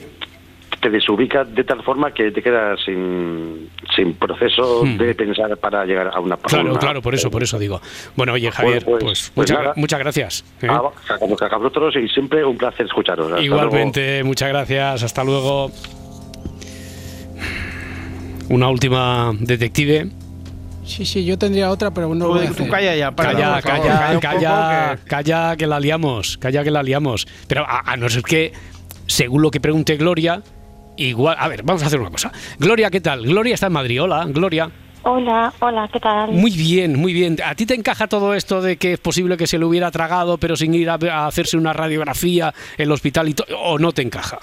te 0.80 0.90
desubica 0.90 1.44
de 1.44 1.64
tal 1.64 1.82
forma 1.82 2.12
que 2.12 2.30
te 2.30 2.42
quedas 2.42 2.78
sin, 2.84 3.68
sin 3.96 4.14
proceso 4.14 4.84
Hmm. 4.84 4.96
de 4.98 5.14
pensar 5.14 5.56
para 5.56 5.84
llegar 5.84 6.10
a 6.14 6.20
una 6.20 6.36
Claro, 6.36 6.70
una- 6.70 6.78
claro, 6.78 7.02
por 7.02 7.14
eso, 7.14 7.30
por 7.30 7.42
eso 7.42 7.58
digo. 7.58 7.80
Bueno, 8.16 8.32
oye, 8.34 8.50
Javier, 8.50 8.84
pues, 8.84 9.02
pues- 9.04 9.32
pues 9.34 9.50
muchas, 9.50 9.58
nada. 9.64 9.72
muchas 9.76 9.98
gracias. 9.98 10.44
¿eh? 10.62 10.66
Ah, 10.70 10.82
a, 11.08 11.18
que 11.18 11.56
vosotros 11.56 11.94
y 11.96 12.08
siempre 12.08 12.44
un 12.44 12.56
placer 12.56 12.86
escucharos. 12.86 13.26
Hasta 13.32 13.40
luego. 13.40 13.54
Igualmente, 13.56 14.22
muchas 14.24 14.48
gracias, 14.50 15.02
hasta 15.02 15.24
luego. 15.24 15.70
Una 18.50 18.68
última 18.68 19.32
detective. 19.38 20.08
Sí, 20.84 21.04
sí, 21.04 21.22
yo 21.24 21.36
tendría 21.36 21.70
otra, 21.70 21.90
pero 21.90 22.08
no 22.14 22.28
lo 22.28 22.34
voy 22.34 22.46
a 22.46 22.50
hacer. 22.50 22.68
calla 22.70 22.96
ya, 22.96 23.10
para, 23.10 23.32
Calla, 23.32 23.46
favor, 23.46 23.62
calla, 23.62 23.82
calla 23.98 24.20
calla, 24.20 24.90
poco 24.96 25.08
calla, 25.08 25.56
que 25.58 25.66
la 25.66 25.80
liamos, 25.80 26.38
calla 26.38 26.64
que 26.64 26.70
la 26.70 26.82
liamos. 26.82 27.28
Pero 27.46 27.66
a, 27.68 27.80
a 27.92 27.96
no 27.98 28.08
ser 28.08 28.22
que, 28.22 28.52
según 29.06 29.42
lo 29.42 29.50
que 29.50 29.60
pregunte 29.60 29.96
Gloria, 29.98 30.42
igual... 30.98 31.36
A 31.38 31.48
ver, 31.48 31.62
vamos 31.62 31.82
a 31.82 31.86
hacer 31.86 32.00
una 32.00 32.10
cosa. 32.10 32.30
Gloria, 32.58 32.90
¿qué 32.90 33.00
tal? 33.00 33.22
Gloria 33.24 33.54
está 33.54 33.66
en 33.68 33.72
Madrid. 33.72 34.02
Hola, 34.02 34.24
Gloria. 34.28 34.70
Hola, 35.04 35.52
hola, 35.60 35.88
¿qué 35.92 36.00
tal? 36.00 36.32
Muy 36.32 36.50
bien, 36.50 36.98
muy 36.98 37.12
bien. 37.12 37.36
¿A 37.44 37.54
ti 37.54 37.64
te 37.66 37.74
encaja 37.74 38.08
todo 38.08 38.34
esto 38.34 38.60
de 38.60 38.76
que 38.76 38.92
es 38.94 38.98
posible 39.00 39.36
que 39.36 39.46
se 39.46 39.56
lo 39.56 39.68
hubiera 39.68 39.90
tragado, 39.90 40.36
pero 40.38 40.56
sin 40.56 40.74
ir 40.74 40.90
a, 40.90 40.94
a 41.12 41.26
hacerse 41.26 41.56
una 41.56 41.72
radiografía 41.72 42.52
en 42.76 42.82
el 42.84 42.92
hospital 42.92 43.28
y 43.28 43.34
o 43.56 43.78
no 43.78 43.92
te 43.92 44.02
encaja? 44.02 44.38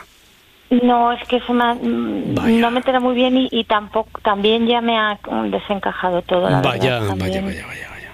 No, 0.72 1.12
es 1.12 1.20
que 1.28 1.40
me 1.54 1.64
ha- 1.64 1.76
mm, 1.76 2.60
no 2.60 2.72
me 2.72 2.78
entera 2.78 3.00
muy 3.00 3.14
bien 3.14 3.38
y, 3.38 3.48
y 3.52 3.66
tampoco 3.66 4.20
también 4.24 4.66
ya 4.66 4.82
me 4.82 4.98
ha 4.98 5.20
mm, 5.30 5.52
desencajado 5.52 6.22
todo. 6.24 6.50
La 6.50 6.62
Vaya, 6.62 7.00
verdad, 7.02 7.16
vaya, 7.20 7.42
vaya, 7.42 7.68
vaya, 7.68 7.90
vaya. 7.92 8.12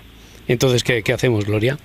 Entonces, 0.47 0.83
¿qué, 0.83 1.03
qué 1.03 1.13
hacemos, 1.13 1.45
Gloria? 1.45 1.77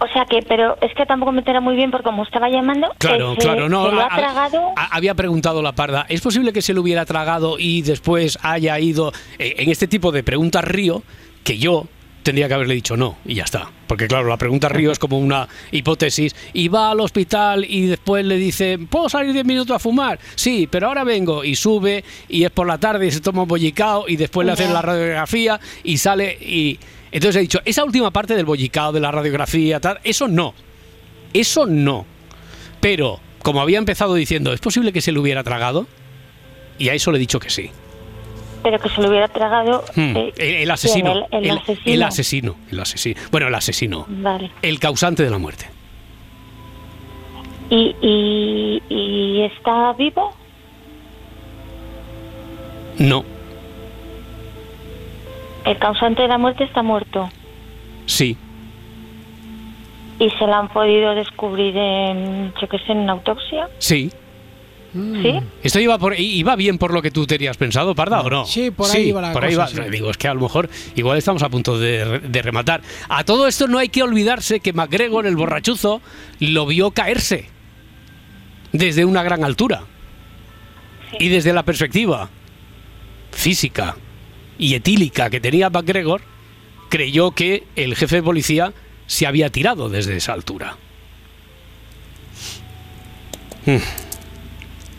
O 0.00 0.06
sea 0.12 0.24
que, 0.26 0.42
pero 0.42 0.76
es 0.80 0.94
que 0.94 1.06
tampoco 1.06 1.32
me 1.32 1.40
entera 1.40 1.60
muy 1.60 1.74
bien 1.76 1.90
porque 1.90 2.04
como 2.04 2.22
estaba 2.22 2.48
llamando, 2.48 2.94
Claro, 2.98 3.32
eh, 3.32 3.36
claro, 3.38 3.68
no. 3.68 3.90
lo 3.90 4.00
ha 4.00 4.08
tragado. 4.08 4.72
había 4.76 5.14
preguntado 5.14 5.60
la 5.62 5.72
parda. 5.72 6.06
¿Es 6.08 6.20
posible 6.20 6.52
que 6.52 6.62
se 6.62 6.72
lo 6.74 6.82
hubiera 6.82 7.04
tragado 7.04 7.58
y 7.58 7.82
después 7.82 8.38
haya 8.42 8.78
ido 8.78 9.12
eh, 9.38 9.54
en 9.58 9.70
este 9.70 9.88
tipo 9.88 10.12
de 10.12 10.22
preguntas 10.22 10.64
río 10.64 11.02
que 11.44 11.58
yo 11.58 11.86
tendría 12.22 12.46
que 12.48 12.54
haberle 12.54 12.74
dicho 12.74 12.96
no 12.96 13.16
y 13.24 13.34
ya 13.34 13.44
está? 13.44 13.70
Porque 13.88 14.06
claro, 14.06 14.28
la 14.28 14.36
pregunta 14.36 14.68
río 14.70 14.92
es 14.92 14.98
como 15.00 15.18
una 15.18 15.48
hipótesis 15.72 16.36
y 16.52 16.68
va 16.68 16.90
al 16.92 17.00
hospital 17.00 17.64
y 17.68 17.86
después 17.86 18.24
le 18.24 18.36
dice, 18.36 18.78
¿puedo 18.78 19.08
salir 19.08 19.32
10 19.32 19.44
minutos 19.46 19.74
a 19.74 19.78
fumar? 19.80 20.18
Sí, 20.36 20.68
pero 20.70 20.86
ahora 20.88 21.02
vengo 21.02 21.42
y 21.42 21.56
sube 21.56 22.04
y 22.28 22.44
es 22.44 22.50
por 22.52 22.66
la 22.68 22.78
tarde 22.78 23.06
y 23.06 23.10
se 23.10 23.20
toma 23.20 23.42
un 23.42 23.48
bollicao 23.48 24.04
y 24.08 24.16
después 24.16 24.46
le 24.46 24.52
hacen 24.52 24.72
la 24.72 24.82
radiografía 24.82 25.58
y 25.82 25.96
sale 25.98 26.38
y... 26.40 26.78
Entonces 27.10 27.36
he 27.36 27.40
dicho, 27.40 27.60
esa 27.64 27.84
última 27.84 28.10
parte 28.10 28.34
del 28.34 28.44
bollicao, 28.44 28.92
de 28.92 29.00
la 29.00 29.10
radiografía, 29.10 29.80
tal, 29.80 29.98
eso 30.04 30.28
no. 30.28 30.54
Eso 31.32 31.66
no. 31.66 32.04
Pero, 32.80 33.20
como 33.42 33.60
había 33.60 33.78
empezado 33.78 34.14
diciendo, 34.14 34.52
¿es 34.52 34.60
posible 34.60 34.92
que 34.92 35.00
se 35.00 35.12
lo 35.12 35.20
hubiera 35.22 35.42
tragado? 35.42 35.86
Y 36.78 36.90
a 36.90 36.94
eso 36.94 37.10
le 37.10 37.16
he 37.16 37.20
dicho 37.20 37.40
que 37.40 37.50
sí. 37.50 37.70
Pero 38.62 38.78
que 38.78 38.88
se 38.88 39.00
lo 39.00 39.08
hubiera 39.08 39.28
tragado. 39.28 39.84
Hmm. 39.94 40.16
eh, 40.16 40.32
El, 40.36 40.54
el 40.62 40.70
asesino. 40.70 41.26
El, 41.30 41.44
el 41.46 41.50
asesino. 41.52 41.94
el 41.94 42.02
asesino. 42.02 42.56
El 42.70 42.80
asesino. 42.80 43.20
Bueno, 43.30 43.48
el 43.48 43.54
asesino. 43.54 44.06
Vale. 44.08 44.50
El 44.62 44.78
causante 44.78 45.22
de 45.22 45.30
la 45.30 45.38
muerte. 45.38 45.66
¿Y, 47.70 47.94
y, 48.02 48.82
y 48.88 49.42
está 49.42 49.92
vivo? 49.92 50.34
No. 52.98 53.24
El 55.68 55.76
causante 55.76 56.22
de 56.22 56.28
la 56.28 56.38
muerte 56.38 56.64
está 56.64 56.82
muerto. 56.82 57.28
Sí. 58.06 58.38
¿Y 60.18 60.30
se 60.30 60.46
la 60.46 60.60
han 60.60 60.68
podido 60.68 61.14
descubrir 61.14 61.76
en, 61.76 62.54
yo 62.58 62.68
qué 62.70 62.78
sé, 62.78 62.92
en 62.92 63.00
una 63.00 63.12
autopsia? 63.12 63.68
Sí. 63.78 64.10
¿Sí? 64.94 65.38
¿Esto 65.62 65.78
iba, 65.78 65.98
por, 65.98 66.18
iba 66.18 66.56
bien 66.56 66.78
por 66.78 66.94
lo 66.94 67.02
que 67.02 67.10
tú 67.10 67.26
tenías 67.26 67.58
pensado, 67.58 67.94
Parda, 67.94 68.22
o 68.22 68.30
no? 68.30 68.46
Sí, 68.46 68.70
por 68.70 68.90
ahí 68.90 69.10
iba 69.10 69.20
la 69.20 69.34
por 69.34 69.44
ahí 69.44 69.54
cosa, 69.54 69.76
va. 69.78 69.84
sí. 69.84 69.90
Digo, 69.90 70.10
es 70.10 70.16
que 70.16 70.28
a 70.28 70.32
lo 70.34 70.40
mejor 70.40 70.70
igual 70.96 71.18
estamos 71.18 71.42
a 71.42 71.50
punto 71.50 71.78
de, 71.78 72.20
de 72.20 72.42
rematar. 72.42 72.80
A 73.10 73.22
todo 73.24 73.46
esto 73.46 73.68
no 73.68 73.76
hay 73.76 73.90
que 73.90 74.02
olvidarse 74.02 74.60
que 74.60 74.72
MacGregor, 74.72 75.26
el 75.26 75.36
borrachuzo, 75.36 76.00
lo 76.40 76.64
vio 76.64 76.92
caerse 76.92 77.50
desde 78.72 79.04
una 79.04 79.22
gran 79.22 79.44
altura. 79.44 79.82
Y 81.20 81.28
desde 81.28 81.52
la 81.52 81.62
perspectiva 81.62 82.30
física 83.32 83.96
y 84.58 84.74
etílica 84.74 85.30
que 85.30 85.40
tenía 85.40 85.70
MacGregor, 85.70 86.20
creyó 86.88 87.30
que 87.30 87.64
el 87.76 87.94
jefe 87.96 88.16
de 88.16 88.22
policía 88.22 88.72
se 89.06 89.26
había 89.26 89.50
tirado 89.50 89.88
desde 89.88 90.16
esa 90.16 90.32
altura. 90.32 90.76
Mm. 93.66 93.76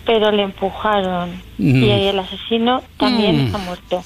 Pero 0.05 0.31
le 0.31 0.43
empujaron. 0.43 1.41
Mm. 1.57 1.83
Y 1.83 1.91
el 1.91 2.19
asesino 2.19 2.83
también 2.97 3.37
Mm. 3.43 3.45
está 3.45 3.57
muerto. 3.59 4.03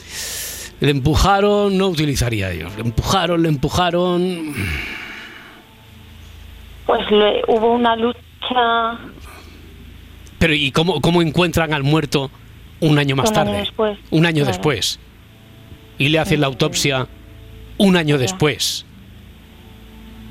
Le 0.80 0.92
empujaron, 0.92 1.78
no 1.78 1.88
utilizaría 1.88 2.52
ellos. 2.52 2.74
Le 2.76 2.82
empujaron, 2.82 3.42
le 3.42 3.50
empujaron. 3.50 4.54
Pues 6.86 7.10
le- 7.12 7.42
hubo 7.48 7.74
una 7.74 7.96
lucha 7.96 9.00
Pero 10.40 10.54
¿y 10.54 10.72
cómo, 10.72 11.00
cómo 11.00 11.22
encuentran 11.22 11.72
al 11.74 11.84
muerto 11.84 12.30
un 12.82 13.00
año 13.00 13.16
más 13.16 13.30
Un 13.32 13.38
año 13.38 13.46
tarde? 13.46 13.60
después, 13.62 13.98
Un 14.12 14.26
año 14.26 14.44
claro. 14.44 14.48
después. 14.48 15.00
Y 16.04 16.10
le 16.10 16.20
hacen 16.20 16.42
la 16.42 16.48
autopsia 16.48 17.08
un 17.78 17.96
año 17.96 18.18
después. 18.18 18.86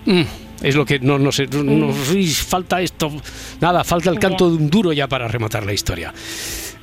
Mm, 0.05 0.23
es 0.63 0.75
lo 0.75 0.85
que 0.85 0.99
no, 0.99 1.19
no 1.19 1.33
sé. 1.33 1.47
no- 1.47 1.95
uy, 2.13 2.27
falta 2.29 2.83
esto. 2.83 3.11
Nada, 3.61 3.85
falta 3.85 4.11
el 4.11 4.19
canto 4.19 4.51
de 4.51 4.57
un 4.57 4.69
duro 4.69 4.93
ya 4.93 5.07
para 5.09 5.29
rematar 5.29 5.65
la 5.65 5.73
historia. 5.73 6.13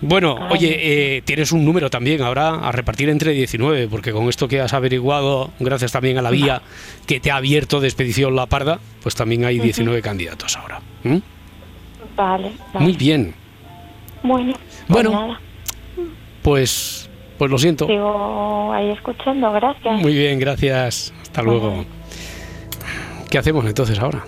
Bueno, 0.02 0.48
oye, 0.50 1.18
eh, 1.18 1.22
tienes 1.24 1.52
un 1.52 1.64
número 1.66 1.90
también 1.90 2.22
ahora 2.22 2.56
a 2.68 2.72
repartir 2.72 3.10
entre 3.10 3.34
19, 3.34 3.88
porque 3.90 4.12
con 4.12 4.28
esto 4.30 4.48
que 4.48 4.62
has 4.62 4.74
averiguado, 4.74 5.52
gracias 5.60 5.92
también 5.92 6.18
a 6.18 6.22
la 6.22 6.32
vía 6.32 6.62
que 7.06 7.20
te 7.20 7.30
ha 7.32 7.36
abierto 7.36 7.80
de 7.82 7.90
Expedición 7.90 8.36
La 8.36 8.46
Parda, 8.48 8.80
pues 9.04 9.14
también 9.14 9.44
hay 9.46 9.60
19 9.60 10.02
candidatos 10.02 10.56
ahora. 10.58 10.82
¿Mm? 11.04 11.18
Vale, 12.16 12.52
vale. 12.74 12.86
Muy 12.86 12.94
bien. 12.94 13.36
Bueno, 14.24 14.54
pues 14.88 15.04
Bueno. 15.04 15.38
Pues, 16.42 17.09
pues 17.40 17.50
lo 17.50 17.58
siento. 17.58 17.88
Sigo 17.88 18.72
ahí 18.72 18.92
escuchando, 18.92 19.52
gracias. 19.52 20.00
Muy 20.02 20.14
bien, 20.14 20.38
gracias. 20.38 21.12
Hasta 21.24 21.42
luego. 21.42 21.86
¿Qué 23.30 23.38
hacemos 23.40 23.66
entonces 23.66 23.98
ahora? 24.00 24.24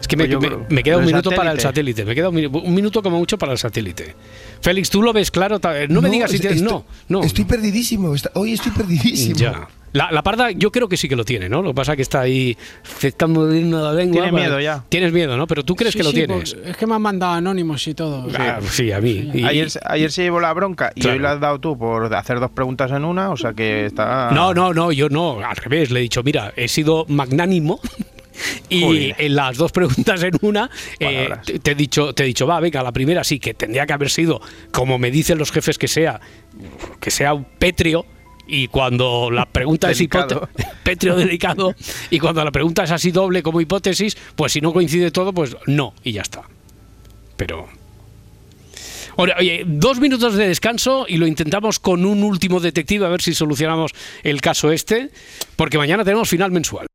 Es 0.00 0.08
que 0.08 0.16
me, 0.16 0.24
Pues 0.24 0.32
yo 0.32 0.40
me- 0.40 0.46
creo- 0.48 0.66
me 0.68 0.82
queda 0.82 0.96
un 0.96 1.02
¿lo 1.02 1.06
del 1.06 1.14
minuto 1.16 1.30
para 1.32 1.50
el 1.52 1.60
satélite? 1.60 2.04
Me 2.04 2.14
queda 2.14 2.28
un, 2.28 2.36
un 2.36 2.74
minuto 2.74 3.02
como 3.02 3.18
mucho 3.18 3.36
para 3.38 3.52
el 3.52 3.58
satélite. 3.58 4.14
Félix, 4.60 4.88
¿tú 4.90 5.02
lo 5.02 5.12
ves 5.12 5.30
claro? 5.30 5.58
Ta- 5.58 5.86
No, 5.88 6.00
me 6.00 6.08
digas 6.10 6.30
si 6.30 6.36
es- 6.36 6.42
tienes... 6.42 6.62
estoy- 6.62 6.72
No, 6.72 6.84
no. 7.08 7.24
Estoy 7.24 7.44
perdidísimo. 7.44 8.14
hoy 8.34 8.52
estoy 8.52 8.72
perdidísimo. 8.72 9.36
Ya. 9.36 9.68
La, 9.96 10.10
la 10.10 10.22
parda 10.22 10.50
yo 10.50 10.70
creo 10.70 10.88
que 10.88 10.96
sí 10.96 11.08
que 11.08 11.16
lo 11.16 11.24
tiene, 11.24 11.48
¿no? 11.48 11.62
Lo 11.62 11.70
que 11.70 11.74
pasa 11.74 11.92
es 11.92 11.96
que 11.96 12.02
está 12.02 12.20
ahí 12.20 12.56
afectando 12.84 13.46
la 13.46 13.92
lengua. 13.92 14.22
Tiene 14.22 14.30
para- 14.30 14.30
miedo 14.32 14.60
ya. 14.60 14.84
Tienes 14.88 15.12
miedo, 15.12 15.36
¿no? 15.36 15.46
Pero 15.46 15.64
tú 15.64 15.74
crees 15.74 15.92
Sí, 15.92 15.98
que 15.98 16.04
lo 16.04 16.10
sí, 16.10 16.16
tienes. 16.16 16.54
porque 16.54 16.70
Es 16.70 16.76
que 16.76 16.86
me 16.86 16.94
han 16.94 17.02
mandado 17.02 17.32
anónimos 17.34 17.86
y 17.88 17.94
todo. 17.94 18.28
Ah, 18.38 18.58
sí, 18.68 18.92
a 18.92 19.00
mí. 19.00 19.30
Y- 19.32 19.44
Ayer, 19.44 19.70
se- 19.70 19.80
ayer 19.84 20.12
se 20.12 20.22
llevó 20.22 20.40
la 20.40 20.52
bronca 20.52 20.92
y 20.94 21.00
Claro. 21.00 21.16
hoy 21.16 21.22
le 21.22 21.28
has 21.28 21.40
dado 21.40 21.58
tú 21.60 21.78
por 21.78 22.14
hacer 22.14 22.40
dos 22.40 22.50
preguntas 22.50 22.90
en 22.90 23.04
una, 23.04 23.30
o 23.30 23.36
sea 23.36 23.52
que 23.54 23.86
está... 23.86 24.30
No, 24.32 24.52
no, 24.54 24.74
no, 24.74 24.92
yo 24.92 25.08
no, 25.08 25.40
al 25.40 25.56
revés, 25.56 25.90
le 25.90 26.00
he 26.00 26.02
dicho, 26.02 26.22
mira, 26.22 26.52
he 26.56 26.68
sido 26.68 27.04
magnánimo. 27.08 27.80
Y 28.68 28.82
Joder. 28.82 29.14
en 29.16 29.34
las 29.34 29.56
dos 29.56 29.72
preguntas 29.72 30.22
en 30.22 30.32
una, 30.42 30.68
eh, 31.00 31.30
te, 31.42 31.58
te 31.58 31.70
he 31.70 31.74
dicho, 31.74 32.12
te 32.12 32.22
he 32.22 32.26
dicho, 32.26 32.46
va, 32.46 32.60
venga, 32.60 32.82
la 32.82 32.92
primera 32.92 33.24
sí, 33.24 33.38
que 33.38 33.54
tendría 33.54 33.86
que 33.86 33.94
haber 33.94 34.10
sido, 34.10 34.42
como 34.72 34.98
me 34.98 35.10
dicen 35.10 35.38
los 35.38 35.50
jefes 35.50 35.78
que 35.78 35.88
sea, 35.88 36.20
que 37.00 37.10
sea 37.10 37.32
un 37.32 37.44
petrio, 37.58 38.04
y 38.46 38.68
cuando 38.68 39.30
la 39.30 39.46
pregunta 39.46 39.90
es 39.90 40.02
petrio 40.84 41.16
delicado, 41.16 41.74
y 42.10 42.18
cuando 42.18 42.44
la 42.44 42.52
pregunta 42.52 42.84
es 42.84 42.90
así 42.90 43.10
doble 43.10 43.42
como 43.42 43.60
hipótesis, 43.60 44.16
pues 44.34 44.52
si 44.52 44.60
no 44.60 44.72
coincide 44.72 45.10
todo, 45.10 45.32
pues 45.32 45.56
no, 45.66 45.94
y 46.02 46.12
ya 46.12 46.22
está. 46.22 46.42
Pero 47.36 47.68
Ahora, 49.18 49.36
oye, 49.38 49.64
dos 49.66 49.98
minutos 49.98 50.34
de 50.34 50.46
descanso 50.46 51.06
y 51.08 51.16
lo 51.16 51.26
intentamos 51.26 51.78
con 51.78 52.04
un 52.04 52.22
último 52.22 52.60
detective 52.60 53.06
a 53.06 53.08
ver 53.08 53.22
si 53.22 53.34
solucionamos 53.34 53.92
el 54.22 54.42
caso 54.42 54.70
este, 54.70 55.10
porque 55.56 55.78
mañana 55.78 56.04
tenemos 56.04 56.28
final 56.28 56.50
mensual. 56.50 56.86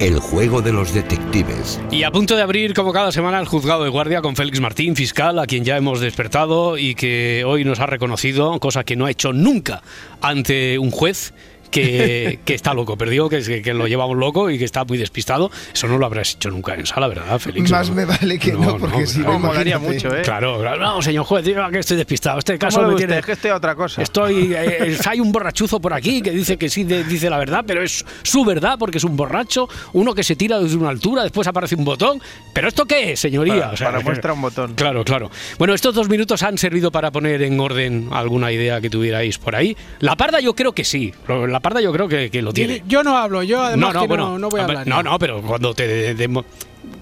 El 0.00 0.18
juego 0.18 0.62
de 0.62 0.72
los 0.72 0.94
detectives. 0.94 1.78
Y 1.90 2.04
a 2.04 2.10
punto 2.10 2.34
de 2.34 2.40
abrir, 2.40 2.72
como 2.72 2.90
cada 2.90 3.12
semana, 3.12 3.38
el 3.38 3.46
juzgado 3.46 3.84
de 3.84 3.90
guardia 3.90 4.22
con 4.22 4.34
Félix 4.34 4.58
Martín, 4.58 4.96
fiscal, 4.96 5.38
a 5.38 5.46
quien 5.46 5.62
ya 5.62 5.76
hemos 5.76 6.00
despertado 6.00 6.78
y 6.78 6.94
que 6.94 7.44
hoy 7.46 7.66
nos 7.66 7.80
ha 7.80 7.86
reconocido, 7.86 8.58
cosa 8.60 8.82
que 8.82 8.96
no 8.96 9.04
ha 9.04 9.10
hecho 9.10 9.34
nunca 9.34 9.82
ante 10.22 10.78
un 10.78 10.90
juez. 10.90 11.34
Que, 11.70 12.40
que 12.44 12.54
está 12.54 12.74
loco, 12.74 12.96
perdió, 12.98 13.28
que, 13.28 13.62
que 13.62 13.74
lo 13.74 13.86
llevamos 13.86 14.16
loco 14.16 14.50
y 14.50 14.58
que 14.58 14.64
está 14.64 14.84
muy 14.84 14.98
despistado. 14.98 15.50
Eso 15.72 15.86
no 15.86 15.98
lo 15.98 16.06
habrás 16.06 16.34
hecho 16.34 16.50
nunca 16.50 16.74
en 16.74 16.84
sala, 16.86 17.06
¿verdad, 17.08 17.38
Félix? 17.38 17.70
Más 17.70 17.88
No. 17.90 17.94
me 17.96 18.04
vale 18.04 18.38
que 18.38 18.52
no, 18.52 18.76
porque 18.76 19.06
si 19.06 19.20
no, 19.20 19.32
No, 19.34 19.38
molaría 19.38 19.78
mucho, 19.78 20.14
¿eh? 20.16 20.22
Claro, 20.22 20.58
claro. 20.60 20.78
No, 20.80 21.00
señor 21.02 21.24
juez, 21.24 21.44
diga 21.44 21.70
que 21.70 21.78
estoy 21.78 21.96
despistado. 21.96 22.38
Este 22.40 22.58
caso 22.58 22.78
¿Cómo 22.80 22.92
me 22.92 22.96
tiene. 22.96 23.18
Es 23.18 23.24
que 23.26 23.32
estoy 23.32 23.50
a 23.52 23.56
otra 23.56 23.74
cosa. 23.74 24.02
Estoy. 24.02 24.52
eh, 24.56 24.96
hay 25.08 25.20
un 25.20 25.30
borrachuzo 25.32 25.80
por 25.80 25.92
aquí 25.94 26.22
que 26.22 26.30
dice 26.32 26.56
que 26.56 26.68
sí 26.68 26.84
de- 26.84 27.04
dice 27.04 27.30
la 27.30 27.38
verdad, 27.38 27.64
pero 27.66 27.82
es 27.82 28.04
su 28.22 28.44
verdad 28.44 28.76
porque 28.78 28.98
es 28.98 29.04
un 29.04 29.16
borracho, 29.16 29.68
uno 29.92 30.14
que 30.14 30.22
se 30.24 30.34
tira 30.36 30.58
desde 30.58 30.76
una 30.76 30.88
altura, 30.90 31.22
después 31.22 31.46
aparece 31.46 31.76
un 31.76 31.84
botón. 31.84 32.20
¿Pero 32.52 32.68
esto 32.68 32.84
qué 32.86 33.12
es, 33.12 33.20
señoría? 33.20 33.54
Para, 33.60 33.72
O 33.72 33.76
sea, 33.76 33.86
para 33.88 33.98
que- 33.98 34.04
muestra 34.04 34.32
un 34.32 34.42
botón. 34.42 34.74
Claro, 34.74 35.04
claro. 35.04 35.30
Bueno, 35.58 35.74
estos 35.74 35.94
dos 35.94 36.08
minutos 36.08 36.42
han 36.42 36.58
servido 36.58 36.90
para 36.90 37.10
poner 37.12 37.42
en 37.42 37.58
orden 37.60 38.08
alguna 38.10 38.50
idea 38.50 38.80
que 38.80 38.90
tuvierais 38.90 39.38
por 39.38 39.54
ahí. 39.54 39.76
La 40.00 40.16
parda 40.16 40.40
yo 40.40 40.54
creo 40.54 40.72
que 40.72 40.84
sí. 40.84 41.12
La 41.60 41.62
parda 41.62 41.82
yo 41.82 41.92
creo 41.92 42.08
que, 42.08 42.30
que 42.30 42.40
lo 42.40 42.54
tiene. 42.54 42.82
Yo 42.86 43.02
no 43.04 43.18
hablo, 43.18 43.42
yo 43.42 43.60
además 43.62 43.94
que 43.94 44.08
no, 44.08 44.38
no 44.38 44.48
voy 44.48 44.62
a 44.62 44.64
hablar. 44.64 44.86
No, 44.86 45.02
no, 45.02 45.18
pero 45.18 45.42
cuando 45.42 45.74
te 45.74 45.86
dé- 45.86 46.14
dé- 46.14 46.44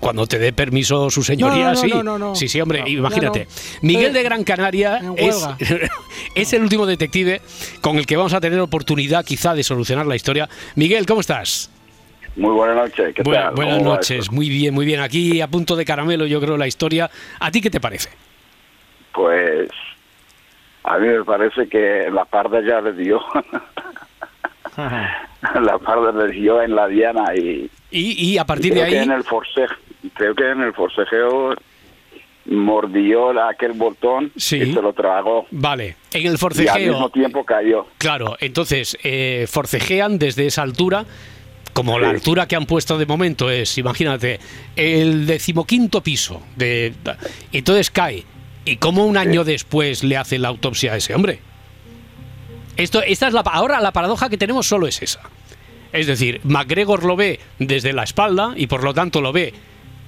cuando 0.00 0.26
te 0.26 0.36
dé 0.40 0.52
permiso 0.52 1.08
su 1.10 1.22
señoría, 1.22 1.66
No, 1.66 1.74
no, 1.74 1.74
no, 1.74 1.80
sí. 1.80 1.88
no, 1.90 2.02
no, 2.02 2.18
no. 2.18 2.34
Sí, 2.34 2.48
sí, 2.48 2.60
hombre, 2.60 2.80
No, 2.80 2.88
imagínate. 2.88 3.44
no. 3.44 3.50
Miguel 3.82 4.06
Estoy 4.06 4.18
de 4.18 4.22
Gran 4.24 4.42
Canaria 4.42 5.00
es, 5.16 5.48
es 6.34 6.52
el 6.54 6.62
último 6.62 6.86
detective 6.86 7.40
con 7.80 7.98
el 7.98 8.04
que 8.06 8.16
vamos 8.16 8.32
a 8.34 8.40
tener 8.40 8.58
oportunidad 8.58 9.24
quizá 9.24 9.54
de 9.54 9.62
solucionar 9.62 10.06
la 10.06 10.16
historia. 10.16 10.48
Miguel, 10.74 11.06
¿cómo 11.06 11.20
estás? 11.20 11.70
Muy 12.34 12.50
buenas 12.50 12.74
noches, 12.78 13.14
¿qué 13.14 13.22
Buena- 13.22 13.44
tal? 13.44 13.54
buenas 13.54 13.78
¿Cómo 13.78 13.90
va 13.90 13.96
noches, 13.98 14.32
muy 14.32 14.48
bien, 14.48 14.74
muy 14.74 14.86
bien. 14.86 14.98
Aquí 14.98 15.40
a 15.40 15.46
punto 15.46 15.76
de 15.76 15.84
caramelo, 15.84 16.26
yo 16.26 16.40
creo, 16.40 16.56
la 16.56 16.66
historia. 16.66 17.08
¿A 17.38 17.52
ti 17.52 17.60
qué 17.60 17.70
te 17.70 17.78
parece? 17.78 18.08
Pues 19.14 19.68
a 20.82 20.98
mí 20.98 21.06
me 21.06 21.22
parece 21.24 21.68
que 21.68 22.08
la 22.12 22.24
parda 22.24 22.60
ya 22.66 22.80
le 22.80 22.92
dio, 22.94 23.20
la 25.60 25.78
parda 25.78 26.12
le 26.12 26.32
dio 26.32 26.62
en 26.62 26.74
la 26.74 26.86
diana 26.88 27.34
y, 27.36 27.70
Y, 27.90 28.32
y 28.32 28.38
a 28.38 28.44
partir 28.44 28.72
creo 28.72 28.84
de 28.84 28.90
que 28.90 28.98
ahí. 28.98 29.04
en 29.04 29.12
el 29.12 29.24
forcejeo, 29.24 29.76
creo 30.14 30.34
que 30.34 30.50
en 30.50 30.60
el 30.62 30.72
forcejeo 30.74 31.54
mordió 32.46 33.30
aquel 33.46 33.72
botón 33.72 34.32
Sí. 34.36 34.56
y 34.56 34.72
se 34.72 34.80
lo 34.80 34.92
tragó 34.94 35.46
Vale, 35.50 35.96
en 36.12 36.20
el 36.20 36.24
y 36.24 36.28
al 36.28 36.38
forcejeo. 36.38 36.92
mismo 36.92 37.10
tiempo 37.10 37.44
cayó. 37.44 37.86
Claro, 37.98 38.36
entonces 38.40 38.96
eh, 39.02 39.46
forcejean 39.48 40.18
desde 40.18 40.46
esa 40.46 40.62
altura. 40.62 41.04
Como 41.74 42.00
la 42.00 42.08
altura 42.10 42.48
que 42.48 42.56
han 42.56 42.66
puesto 42.66 42.98
de 42.98 43.06
momento 43.06 43.50
es, 43.50 43.78
imagínate, 43.78 44.40
el 44.74 45.26
decimoquinto 45.26 46.02
piso. 46.02 46.42
De, 46.56 46.92
entonces 47.52 47.90
cae. 47.92 48.24
¿Y 48.64 48.76
cómo 48.76 49.06
un 49.06 49.16
año 49.16 49.44
después 49.44 50.02
le 50.02 50.16
hace 50.16 50.38
la 50.40 50.48
autopsia 50.48 50.94
a 50.94 50.96
ese 50.96 51.14
hombre? 51.14 51.38
Esto, 52.78 53.02
esta 53.02 53.26
es 53.26 53.34
la, 53.34 53.40
ahora 53.40 53.80
la 53.80 53.92
paradoja 53.92 54.30
que 54.30 54.38
tenemos 54.38 54.66
solo 54.66 54.86
es 54.86 55.02
esa. 55.02 55.20
Es 55.92 56.06
decir, 56.06 56.40
MacGregor 56.44 57.04
lo 57.04 57.16
ve 57.16 57.40
desde 57.58 57.92
la 57.92 58.04
espalda 58.04 58.54
y 58.56 58.68
por 58.68 58.84
lo 58.84 58.94
tanto 58.94 59.20
lo 59.20 59.32
ve 59.32 59.52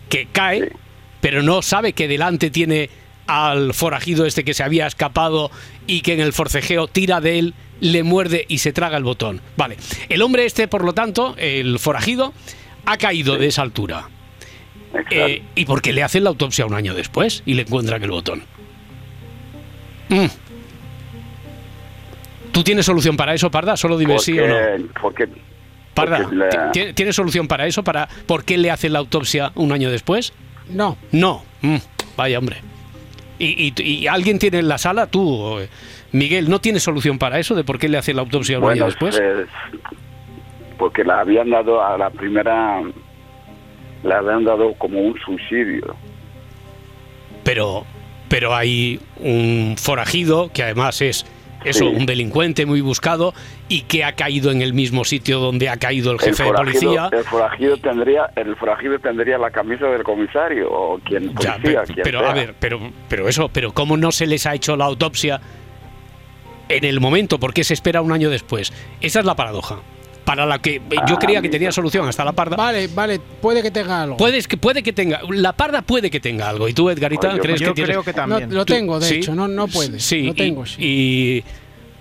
que 0.08 0.28
cae, 0.30 0.72
pero 1.20 1.42
no 1.42 1.62
sabe 1.62 1.92
que 1.92 2.08
delante 2.08 2.50
tiene 2.50 2.88
al 3.26 3.74
forajido 3.74 4.24
este 4.24 4.44
que 4.44 4.54
se 4.54 4.62
había 4.62 4.86
escapado 4.86 5.50
y 5.86 6.02
que 6.02 6.14
en 6.14 6.20
el 6.20 6.32
forcejeo 6.32 6.86
tira 6.86 7.20
de 7.20 7.38
él, 7.38 7.54
le 7.80 8.02
muerde 8.02 8.44
y 8.48 8.58
se 8.58 8.72
traga 8.72 8.96
el 8.96 9.04
botón. 9.04 9.40
Vale, 9.56 9.76
el 10.08 10.22
hombre 10.22 10.44
este, 10.44 10.68
por 10.68 10.84
lo 10.84 10.92
tanto, 10.92 11.34
el 11.38 11.78
forajido, 11.78 12.32
ha 12.84 12.96
caído 12.98 13.36
de 13.36 13.48
esa 13.48 13.62
altura. 13.62 14.08
Eh, 15.10 15.42
¿Y 15.54 15.64
por 15.64 15.82
qué 15.82 15.92
le 15.92 16.02
hacen 16.02 16.24
la 16.24 16.30
autopsia 16.30 16.66
un 16.66 16.74
año 16.74 16.94
después 16.94 17.42
y 17.46 17.54
le 17.54 17.62
encuentran 17.62 18.02
el 18.02 18.10
botón? 18.10 18.42
Mm. 20.08 20.26
¿Tú 22.52 22.62
tienes 22.64 22.86
solución 22.86 23.16
para 23.16 23.34
eso, 23.34 23.50
Parda? 23.50 23.76
Solo 23.76 23.96
dime 23.98 24.18
sí 24.18 24.38
o 24.38 24.46
no. 24.46 24.56
Porque, 25.00 25.28
Parda, 25.94 26.18
porque 26.22 26.36
la- 26.36 26.72
¿ti- 26.72 26.92
¿tienes 26.94 27.14
solución 27.16 27.46
para 27.48 27.66
eso? 27.66 27.82
Para 27.84 28.08
¿Por 28.26 28.44
qué 28.44 28.58
le 28.58 28.70
hacen 28.70 28.92
la 28.92 28.98
autopsia 28.98 29.52
un 29.54 29.72
año 29.72 29.90
después? 29.90 30.32
No. 30.68 30.96
No. 31.12 31.42
Mm, 31.62 31.76
vaya, 32.16 32.38
hombre. 32.38 32.56
¿Y, 33.38 33.72
y- 33.76 33.82
y 33.82 34.06
alguien 34.06 34.38
tiene 34.38 34.58
en 34.58 34.68
la 34.68 34.78
sala, 34.78 35.06
tú, 35.06 35.28
o, 35.30 35.60
eh, 35.60 35.68
Miguel, 36.12 36.50
no 36.50 36.60
tienes 36.60 36.82
solución 36.82 37.18
para 37.18 37.38
eso 37.38 37.54
de 37.54 37.64
por 37.64 37.78
qué 37.78 37.88
le 37.88 37.96
hacen 37.98 38.16
la 38.16 38.22
autopsia 38.22 38.58
un 38.58 38.64
año 38.64 38.70
Bueno, 38.70 38.86
después? 38.86 39.16
pues, 39.18 39.48
porque 40.78 41.04
la 41.04 41.20
habían 41.20 41.50
dado 41.50 41.82
a 41.84 41.96
la 41.96 42.10
primera, 42.10 42.80
la 44.02 44.18
habían 44.18 44.44
dado 44.44 44.74
como 44.74 44.98
un 45.00 45.18
suicidio. 45.20 45.94
pero 47.44 47.84
pero 48.28 48.54
hay 48.54 49.00
un 49.18 49.74
forajido 49.78 50.50
que 50.52 50.62
además 50.62 51.00
es 51.00 51.26
eso, 51.64 51.80
Sí. 51.80 51.94
un 51.96 52.06
delincuente 52.06 52.64
muy 52.66 52.80
buscado 52.80 53.34
y 53.68 53.82
que 53.82 54.04
ha 54.04 54.12
caído 54.12 54.50
en 54.50 54.62
el 54.62 54.72
mismo 54.72 55.04
sitio 55.04 55.38
donde 55.40 55.68
ha 55.68 55.76
caído 55.76 56.12
el 56.12 56.18
jefe 56.18 56.42
de 56.42 56.48
forajido- 56.50 56.56
policía. 56.64 57.08
El 57.12 57.24
forajido 57.24 57.76
tendría, 57.76 58.30
el 58.36 58.56
forajido 58.56 58.98
tendría 58.98 59.38
la 59.38 59.50
camisa 59.50 59.86
del 59.86 60.02
comisario 60.02 60.70
o 60.70 60.98
quien 61.00 61.34
Ya, 61.38 61.56
quien 61.58 61.76
pero 62.02 62.20
sea. 62.20 62.30
a 62.30 62.34
ver, 62.34 62.54
pero 62.58 62.80
pero 63.08 63.28
eso, 63.28 63.48
pero 63.52 63.72
cómo 63.72 63.96
no 63.96 64.10
se 64.12 64.26
les 64.26 64.46
ha 64.46 64.54
hecho 64.54 64.76
la 64.76 64.86
autopsia 64.86 65.40
en 66.68 66.84
el 66.84 67.00
momento, 67.00 67.38
¿por 67.40 67.52
qué 67.52 67.64
se 67.64 67.74
espera 67.74 68.00
un 68.00 68.12
año 68.12 68.30
después? 68.30 68.72
Esa 69.00 69.18
es 69.20 69.24
la 69.26 69.34
paradoja. 69.34 69.80
Para 70.30 70.46
la 70.46 70.60
que 70.60 70.80
yo 71.08 71.16
creía 71.18 71.42
que 71.42 71.48
tenía 71.48 71.72
solución 71.72 72.08
hasta 72.08 72.24
la 72.24 72.30
parda. 72.30 72.54
Vale, 72.56 72.86
vale, 72.86 73.18
puede 73.18 73.62
que 73.62 73.72
tenga 73.72 74.02
algo. 74.02 74.16
Puedes 74.16 74.46
que 74.46 74.56
puede 74.56 74.80
que 74.80 74.92
tenga 74.92 75.20
la 75.28 75.52
parda 75.54 75.82
puede 75.82 76.08
que 76.08 76.20
tenga 76.20 76.48
algo 76.48 76.68
y 76.68 76.72
tú 76.72 76.88
Edgarita 76.88 77.34
Yo- 77.34 77.42
crees 77.42 77.58
yo 77.58 77.66
que 77.68 77.74
tienes 77.74 77.90
creo 77.90 78.04
que 78.04 78.12
también. 78.12 78.48
No, 78.48 78.54
lo 78.54 78.64
tengo, 78.64 79.00
de 79.00 79.08
¿Sí? 79.08 79.14
hecho, 79.16 79.34
no- 79.34 79.48
no 79.48 79.66
puede. 79.66 79.98
Sí, 79.98 80.22
Lo 80.22 80.30
y- 80.30 80.34
tengo, 80.36 80.64
y, 80.78 81.42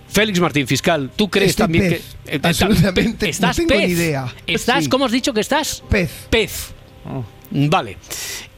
Félix 0.09 0.39
Martín 0.39 0.67
fiscal, 0.67 1.09
¿tú 1.15 1.27
crees 1.27 1.49
Estoy 1.51 1.63
también 1.63 1.89
pez. 1.89 2.15
que 2.25 2.35
eh, 2.35 2.39
Absolutamente, 2.43 3.25
no 3.25 3.31
estás 3.31 3.55
tengo 3.55 3.69
pez? 3.69 3.79
ni 3.87 3.93
idea. 3.93 4.31
¿Estás 4.45 4.83
Sí. 4.83 4.89
cómo 4.91 5.05
has 5.05 5.11
dicho 5.11 5.33
que 5.33 5.41
estás? 5.41 5.83
Pez. 5.89 6.27
Pez. 6.29 6.73
Vale. 7.49 7.97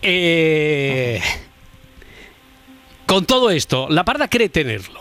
Eh, 0.01 1.21
con 3.05 3.25
todo 3.25 3.49
esto, 3.51 3.87
la 3.89 4.03
parda 4.03 4.27
cree 4.27 4.49
tenerlo. 4.49 4.99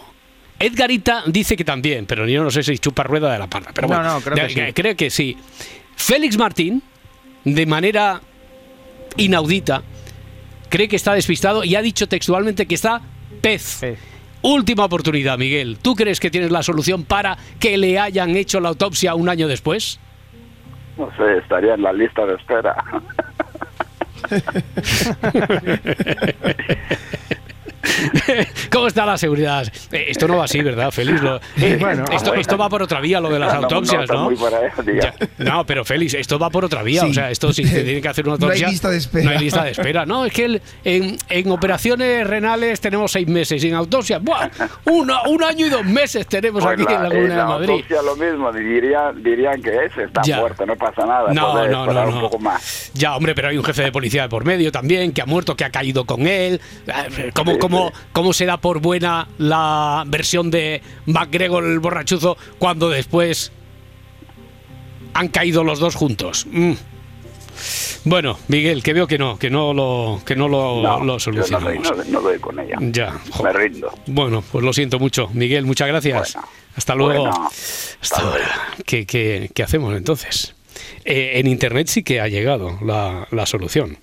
Edgarita 0.60 1.24
dice 1.26 1.56
que 1.56 1.64
también, 1.64 2.06
pero 2.06 2.28
yo 2.28 2.44
no 2.44 2.50
sé 2.50 2.62
si 2.62 2.78
chupa 2.78 3.02
rueda 3.02 3.32
de 3.32 3.38
la 3.38 3.46
parda. 3.48 3.70
Pero 3.74 3.88
No, 3.88 3.94
bueno, 3.96 4.12
no, 4.14 4.20
creo 4.20 4.46
que 4.46 4.66
sí. 4.66 4.72
creo 4.74 4.96
que 4.96 5.10
sí. 5.10 5.36
Félix 5.96 6.36
Martín, 6.36 6.82
de 7.44 7.66
manera 7.66 8.20
inaudita, 9.16 9.82
cree 10.68 10.86
que 10.86 10.96
está 10.96 11.14
despistado 11.14 11.64
y 11.64 11.74
ha 11.76 11.82
dicho 11.82 12.06
textualmente 12.06 12.66
que 12.66 12.74
está 12.74 13.00
pez. 13.40 13.80
Última 14.42 14.84
oportunidad, 14.84 15.38
Miguel. 15.38 15.78
¿Tú 15.80 15.94
crees 15.94 16.20
que 16.20 16.30
tienes 16.30 16.50
la 16.50 16.62
solución 16.62 17.04
para 17.04 17.36
que 17.58 17.78
le 17.78 17.98
hayan 17.98 18.36
hecho 18.36 18.60
la 18.60 18.68
autopsia 18.70 19.14
un 19.14 19.28
año 19.28 19.48
después? 19.48 19.98
No 20.98 21.08
sé, 21.16 21.38
estaría 21.38 21.74
en 21.74 21.82
la 21.82 21.92
lista 21.92 22.26
de 22.26 22.34
espera. 22.34 22.74
¿Cómo 28.00 28.80
¿Cómo 28.80 28.88
está 28.88 29.04
la 29.04 29.18
seguridad? 29.18 29.66
Eh, 29.92 30.06
esto 30.08 30.26
no 30.26 30.38
va 30.38 30.44
así, 30.44 30.62
¿verdad, 30.62 30.90
Félix? 30.90 31.20
Lo- 31.22 31.36
eh, 31.58 31.76
Bueno, 31.78 32.04
esto, 32.10 32.56
va 32.56 32.68
por 32.70 32.82
otra 32.82 32.98
vía, 33.00 33.20
lo 33.20 33.28
de 33.28 33.38
las 33.38 33.52
No, 33.52 33.60
autopsias, 33.60 34.08
¿no? 34.08 34.30
Ya, 35.00 35.14
no, 35.38 35.66
pero 35.66 35.84
Félix, 35.84 36.14
esto 36.14 36.38
va 36.38 36.48
por 36.48 36.64
otra 36.64 36.82
vía. 36.82 37.02
Sí. 37.02 37.10
O 37.10 37.14
sea, 37.14 37.30
esto 37.30 37.52
si 37.52 37.62
te 37.62 37.82
tienen 37.82 38.00
que 38.02 38.08
hacer 38.08 38.26
una 38.26 38.36
No 38.40 38.46
hay 38.46 38.62
autopsia. 38.62 38.68
lista 38.68 38.90
de 38.90 38.96
espera. 38.96 39.24
No 39.24 39.30
hay 39.30 39.38
lista 39.38 39.64
de 39.64 39.70
espera. 39.72 40.06
No, 40.06 40.24
es 40.24 40.32
que 40.32 40.44
el- 40.46 40.62
en, 40.84 41.18
en 41.28 41.50
operaciones 41.50 42.26
renales 42.26 42.80
tenemos 42.80 43.12
seis 43.12 43.28
meses 43.28 43.62
y 43.62 43.68
en 43.68 43.74
autopsia, 43.74 44.18
¡buah! 44.18 44.48
Un 44.86 45.42
año 45.44 45.66
y 45.66 45.68
dos 45.68 45.84
meses 45.84 46.26
tenemos 46.26 46.62
Pues 46.62 46.72
aquí 46.80 46.92
en 46.94 47.02
la 47.02 47.08
Comunidad 47.10 47.36
de 47.36 47.44
Madrid. 47.44 47.70
autopsia 47.70 48.02
lo 48.02 48.16
mismo, 48.16 48.52
dirían, 48.52 49.22
dirían 49.22 49.60
que 49.62 49.84
ese 49.84 50.04
está 50.04 50.22
Ya. 50.22 50.38
muerto, 50.40 50.64
no 50.64 50.76
pasa 50.76 51.04
nada. 51.04 51.32
No, 51.34 51.52
puede 51.52 51.68
no, 51.68 51.86
no, 51.86 52.04
un 52.08 52.14
no. 52.14 52.20
poco 52.22 52.38
más. 52.38 52.90
Ya, 52.94 53.14
hombre, 53.14 53.34
pero 53.34 53.48
hay 53.48 53.58
un 53.58 53.64
jefe 53.64 53.82
de 53.82 53.92
policía 53.92 54.22
de 54.22 54.28
por 54.30 54.44
medio 54.44 54.72
también, 54.72 55.12
que 55.12 55.20
ha 55.22 55.26
muerto, 55.26 55.54
que 55.56 55.64
ha 55.64 55.70
caído 55.70 56.04
con 56.06 56.26
él. 56.26 56.60
Eh, 56.86 57.30
¿Cómo, 57.34 57.52
Sí, 57.52 57.58
cómo, 57.58 57.89
cómo 58.12 58.32
se 58.32 58.46
da 58.46 58.58
por 58.58 58.80
buena 58.80 59.28
la 59.38 60.04
versión 60.06 60.50
de 60.50 60.82
MacGregor 61.06 61.64
el 61.64 61.78
borrachuzo 61.80 62.36
cuando 62.58 62.88
después 62.90 63.52
han 65.14 65.28
caído 65.28 65.64
los 65.64 65.78
dos 65.78 65.94
juntos? 65.94 66.46
Mm. 66.50 66.72
Bueno, 68.04 68.38
Miguel, 68.48 68.82
que 68.82 68.94
veo 68.94 69.06
que 69.06 69.18
no, 69.18 69.38
que 69.38 69.50
no 69.50 69.74
lo, 69.74 70.22
que 70.24 70.34
no 70.34 70.48
lo, 70.48 70.82
No, 70.82 70.92
lo 70.92 70.98
yo 70.98 71.04
no 71.04 71.18
solucionamos. 71.18 71.68
doy, 71.96 72.06
no, 72.08 72.12
no 72.12 72.20
doy 72.22 72.38
con 72.38 72.58
ella. 72.58 72.76
Ya. 72.80 73.18
Me 73.42 73.52
rindo. 73.52 73.92
Bueno, 74.06 74.42
pues 74.50 74.64
lo 74.64 74.72
siento 74.72 74.98
mucho. 74.98 75.28
Miguel, 75.34 75.66
muchas 75.66 75.88
gracias. 75.88 76.36
Hasta 76.76 76.94
luego. 76.94 77.24
Bueno, 77.24 77.48
Hasta 78.00 78.22
ahora. 78.22 78.48
¿Qué, 78.86 79.04
qué- 79.04 79.50
qué 79.54 79.62
hacemos 79.62 79.94
entonces? 79.94 80.54
Eh, 81.04 81.32
en 81.34 81.46
Internet 81.48 81.88
sí 81.88 82.02
que 82.02 82.20
ha 82.22 82.28
llegado 82.28 82.78
la, 82.82 83.28
la 83.30 83.44
solución. 83.44 83.98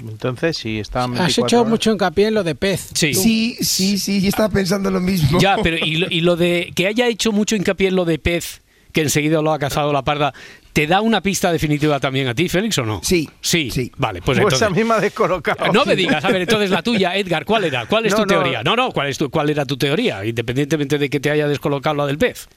Entonces, 0.00 0.56
si 0.56 0.78
está 0.78 1.04
Has 1.04 1.38
hecho 1.38 1.64
mucho 1.64 1.90
hincapié 1.92 2.28
en 2.28 2.34
lo 2.34 2.44
de 2.44 2.54
pez. 2.54 2.88
Sí. 2.94 3.14
Sí, 3.14 3.56
sí, 3.60 3.98
sí, 3.98 4.20
yo 4.20 4.28
estaba 4.28 4.48
pensando 4.48 4.90
lo 4.90 5.00
mismo. 5.00 5.40
Ya, 5.40 5.56
pero 5.62 5.76
y 5.76 5.96
lo, 5.96 6.06
y 6.10 6.20
lo 6.20 6.36
de 6.36 6.72
que 6.74 6.86
haya 6.86 7.06
hecho 7.08 7.32
mucho 7.32 7.56
hincapié 7.56 7.88
en 7.88 7.96
lo 7.96 8.04
de 8.04 8.18
pez, 8.18 8.62
que 8.92 9.02
enseguida 9.02 9.42
lo 9.42 9.52
ha 9.52 9.58
cazado 9.58 9.92
la 9.92 10.02
parda, 10.02 10.32
¿te 10.72 10.86
da 10.86 11.00
una 11.00 11.20
pista 11.20 11.50
definitiva 11.52 11.98
también 12.00 12.28
a 12.28 12.34
ti, 12.34 12.48
Félix, 12.48 12.78
o 12.78 12.84
no? 12.84 13.00
Sí. 13.02 13.28
Sí. 13.40 13.70
Vale, 13.96 14.20
pues, 14.22 14.38
Pues, 14.40 14.54
entonces. 14.54 14.62
a 14.62 14.70
mí 14.70 14.84
me 14.84 14.94
ha 14.94 15.00
descolocado. 15.00 15.72
No 15.72 15.84
me 15.84 15.96
digas, 15.96 16.24
a 16.24 16.28
ver, 16.30 16.42
entonces 16.42 16.70
la 16.70 16.82
tuya, 16.82 17.16
Edgar, 17.16 17.44
¿cuál 17.44 17.64
era? 17.64 17.86
¿Cuál 17.86 18.06
es 18.06 18.12
No, 18.12 18.18
tu 18.18 18.22
no. 18.22 18.28
teoría? 18.28 18.62
No, 18.62 18.76
no, 18.76 18.92
¿cuál, 18.92 19.08
es 19.08 19.18
tu, 19.18 19.30
¿cuál 19.30 19.50
era 19.50 19.64
tu 19.66 19.76
teoría? 19.76 20.24
Independientemente 20.24 20.98
de 20.98 21.10
que 21.10 21.20
te 21.20 21.30
haya 21.30 21.48
descolocado 21.48 21.96
la 21.96 22.06
del 22.06 22.18
pez. 22.18 22.48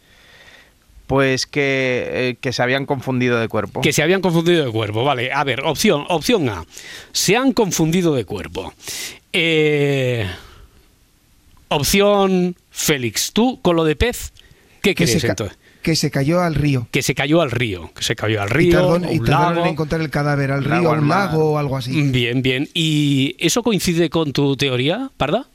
Pues 1.12 1.46
que, 1.46 2.08
eh, 2.10 2.36
que 2.40 2.54
se 2.54 2.64
habían 2.64 2.86
confundido 2.86 3.38
de 3.38 3.50
cuerpo. 3.50 3.82
Que 3.82 3.92
se 3.92 4.02
habían 4.02 4.22
confundido 4.22 4.64
de 4.64 4.72
cuerpo, 4.72 5.04
vale. 5.04 5.34
A 5.34 5.44
ver, 5.44 5.60
opción, 5.66 6.06
opción 6.08 6.48
A. 6.48 6.66
Se 7.12 7.36
han 7.36 7.52
confundido 7.52 8.16
de 8.16 8.24
cuerpo. 8.24 8.74
Eh, 9.34 10.26
opción 11.68 12.56
Félix, 12.70 13.34
tú 13.34 13.60
con 13.62 13.76
lo 13.76 13.84
de 13.84 13.98
pez, 13.98 14.32
¿qué 14.82 14.96
que, 14.96 15.04
crees 15.04 15.22
entonces? 15.26 15.58
que 15.82 15.98
se 15.98 16.12
cayó 16.12 16.40
al 16.40 16.56
río. 16.56 16.88
Que 16.92 17.02
se 17.02 17.14
cayó 17.14 17.42
al 17.42 17.52
río, 17.52 17.92
que 17.94 18.04
se 18.04 18.16
cayó 18.16 18.42
al 18.42 18.48
y 18.48 18.54
río, 18.54 18.94
a 18.94 19.12
y 19.12 19.20
lago. 19.20 19.66
en 19.66 19.72
encontrar 19.72 20.00
el 20.00 20.10
cadáver 20.10 20.52
al 20.52 20.64
río, 20.64 20.92
a 20.92 20.96
al 20.96 21.10
lago 21.10 21.52
o 21.52 21.58
algo 21.58 21.76
así. 21.76 22.04
Bien, 22.04 22.42
bien. 22.42 22.70
¿Y 22.74 23.36
eso 23.38 23.64
coincide 23.64 24.10
con 24.10 24.32
tu 24.32 24.56
teoría, 24.56 25.12
Parda? 25.18 25.51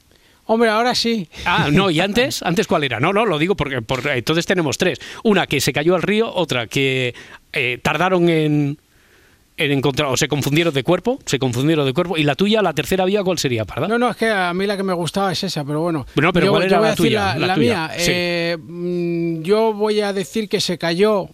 Hombre, 0.47 0.69
ahora 0.71 0.95
sí. 0.95 1.29
Ah, 1.45 1.69
no, 1.73 1.91
¿y 1.91 2.01
antes? 2.01 2.43
¿Antes 2.43 2.67
cuál 2.67 2.85
era? 2.85 3.01
No, 3.01 3.13
no, 3.13 3.27
lo 3.27 3.39
digo 3.39 3.57
porque, 3.57 3.83
porque 3.83 4.13
entonces 4.13 4.47
tenemos 4.47 4.79
tres. 4.79 4.99
Una 5.25 5.47
que 5.47 5.61
se 5.61 5.73
cayó 5.73 5.95
al 5.97 6.03
río, 6.03 6.33
otra 6.33 6.67
que 6.69 7.15
eh, 7.53 7.79
tardaron 7.83 8.29
en, 8.29 8.79
en 9.57 9.73
encontrar, 9.73 10.09
o 10.11 10.17
se 10.17 10.29
confundieron 10.29 10.73
de 10.73 10.83
cuerpo, 10.85 11.19
se 11.27 11.39
confundieron 11.39 11.85
de 11.87 11.93
cuerpo. 11.93 12.17
¿Y 12.17 12.23
la 12.23 12.35
tuya, 12.37 12.63
la 12.63 12.75
tercera 12.75 13.05
vía, 13.05 13.23
cuál 13.25 13.39
sería, 13.39 13.65
Parda? 13.65 13.89
No, 13.89 13.99
no, 13.99 14.11
es 14.11 14.17
que 14.17 14.29
a 14.31 14.53
mí 14.55 14.67
la 14.67 14.77
que 14.77 14.83
me 14.85 14.93
gustaba 14.93 15.33
es 15.33 15.43
esa, 15.43 15.65
pero 15.65 15.81
bueno. 15.81 16.07
Bueno, 16.15 16.33
pero 16.33 16.47
yo, 16.47 16.53
¿cuál 16.53 16.63
era 16.65 16.79
voy 16.79 16.85
la 16.85 16.89
a 16.89 16.91
decir 16.93 17.07
tuya? 17.07 17.21
La, 17.35 17.39
La 17.39 17.47
la 17.49 17.55
tuya, 17.55 17.89
mía. 17.89 17.91
sí. 17.99 18.11
eh, 18.15 18.57
mm, 18.61 19.43
yo 19.43 19.73
voy 19.73 20.01
a 20.01 20.13
decir 20.13 20.49
que 20.49 20.61
se 20.61 20.79
cayó 20.79 21.25
eh, 21.25 21.29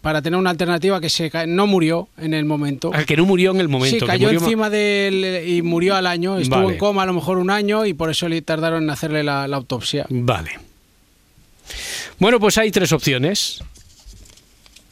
para 0.00 0.22
tener 0.22 0.38
una 0.38 0.50
alternativa 0.50 1.00
que 1.00 1.10
se 1.10 1.30
no 1.46 1.66
murió 1.66 2.08
en 2.18 2.34
el 2.34 2.44
momento. 2.44 2.90
Ah, 2.94 3.04
que 3.04 3.16
no 3.16 3.24
murió 3.24 3.50
en 3.50 3.60
el 3.60 3.68
momento. 3.68 3.96
sí, 3.96 4.00
que 4.00 4.06
cayó 4.06 4.28
murió 4.28 4.40
encima 4.40 4.70
del 4.70 5.42
y 5.46 5.62
murió 5.62 5.96
al 5.96 6.06
año. 6.06 6.38
Estuvo 6.38 6.60
Vale. 6.60 6.72
en 6.74 6.78
coma 6.78 7.02
a 7.02 7.06
lo 7.06 7.12
mejor 7.12 7.38
un 7.38 7.50
año 7.50 7.84
y 7.84 7.94
por 7.94 8.10
eso 8.10 8.28
le 8.28 8.42
tardaron 8.42 8.84
en 8.84 8.90
hacerle 8.90 9.22
la, 9.22 9.48
la 9.48 9.56
autopsia. 9.56 10.06
Vale. 10.08 10.58
Bueno, 12.18 12.38
pues 12.38 12.58
hay 12.58 12.70
tres 12.70 12.92
opciones. 12.92 13.62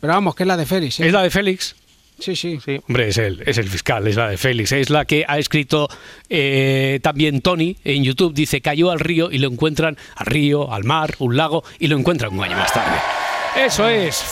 Pero 0.01 0.15
vamos, 0.15 0.35
que 0.35 0.43
es 0.43 0.47
la 0.47 0.57
de 0.57 0.67
Félix. 0.67 1.01
¿eh? 1.01 1.07
¿Es 1.07 1.13
la 1.13 1.23
de 1.23 1.31
Félix? 1.31 1.77
Sí, 2.19 2.37
sí. 2.37 2.59
Hombre, 2.87 3.09
es 3.09 3.19
el, 3.19 3.43
es 3.47 3.57
el 3.59 3.69
fiscal, 3.69 4.07
es 4.07 4.17
la 4.17 4.29
de 4.29 4.37
Félix. 4.37 4.73
Es 4.73 4.91
la 4.91 5.05
que 5.05 5.25
ha 5.27 5.39
escrito 5.39 5.89
eh, 6.29 7.01
también 7.03 7.41
Tony 7.41 7.77
en 7.85 8.05
YouTube. 8.05 8.35
Dice, 8.35 8.61
cayó 8.61 8.91
al 8.91 9.01
río 9.01 9.31
y 9.31 9.39
lo 9.39 9.49
encuentran 9.49 9.97
al 10.17 10.27
río, 10.27 10.73
al 10.73 10.85
mar, 10.85 11.15
un 11.19 11.37
lago 11.37 11.65
y 11.79 11.87
lo 11.87 11.97
encuentran 11.97 12.33
un 12.37 12.45
año 12.45 12.57
más 12.57 12.73
tarde. 12.73 12.99
Eso 13.57 13.89
es. 13.89 14.23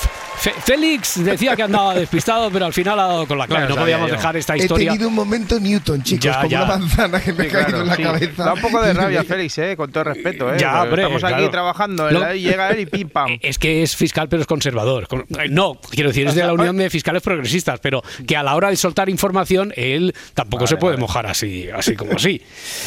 Fe- 0.41 0.55
Félix 0.65 1.25
decía 1.25 1.57
que 1.57 1.63
andaba 1.65 1.95
despistado, 1.95 2.49
pero 2.51 2.67
al 2.67 2.73
final 2.73 2.99
ha 3.01 3.05
dado 3.07 3.27
con 3.27 3.37
la 3.39 3.47
clave. 3.49 3.69
No 3.69 3.75
podíamos 3.77 4.09
yo. 4.09 4.15
dejar 4.15 4.37
esta 4.37 4.55
He 4.55 4.59
historia. 4.59 4.93
tenido 4.93 5.09
un 5.09 5.15
momento 5.15 5.59
Newton, 5.59 6.03
chicos, 6.03 6.25
Ya, 6.25 6.37
como 6.37 6.49
ya. 6.49 6.63
una 6.65 6.79
manzana 6.79 7.21
que 7.21 7.33
me 7.33 7.45
Sí, 7.45 7.49
ha 7.49 7.53
caído 7.53 7.67
claro, 7.69 7.83
en 7.83 7.89
la 7.89 7.97
sí. 7.97 8.03
cabeza. 8.05 8.45
Da 8.45 8.53
un 8.55 8.61
poco 8.61 8.81
de 8.81 8.93
rabia, 8.93 9.25
Félix, 9.29 9.59
eh, 9.59 9.75
con 9.77 9.91
todo 9.91 10.05
respeto. 10.05 10.55
Eh, 10.55 10.59
Ya, 10.61 10.83
hombre, 10.83 11.03
Estamos 11.03 11.25
aquí 11.25 11.35
claro. 11.35 11.51
trabajando 11.51 12.11
Lo- 12.11 12.35
y 12.35 12.41
llega 12.43 12.71
él 12.71 12.81
y 12.81 12.87
pim 12.87 13.09
pam. 13.13 13.39
Es 13.43 13.59
que 13.59 13.83
es 13.83 13.97
fiscal, 13.97 14.29
pero 14.29 14.41
es 14.43 14.47
conservador. 14.47 15.09
Con- 15.09 15.27
eh, 15.39 15.49
No, 15.51 15.75
quiero 15.91 16.11
decir, 16.11 16.29
es 16.29 16.35
de 16.37 16.45
la 16.45 16.53
Unión 16.59 16.77
de 16.77 16.89
Fiscales 16.89 17.23
Progresistas, 17.23 17.81
pero 17.81 18.03
que 18.27 18.37
a 18.37 18.43
la 18.45 18.55
hora 18.55 18.71
de 18.71 18.77
soltar 18.77 19.09
información, 19.09 19.73
él 19.77 20.15
tampoco 20.35 20.69
se 20.69 20.77
puede 20.77 20.97
mojar 20.99 21.27
así, 21.27 21.69
así 21.75 21.97
como 21.97 22.13
así. 22.13 22.41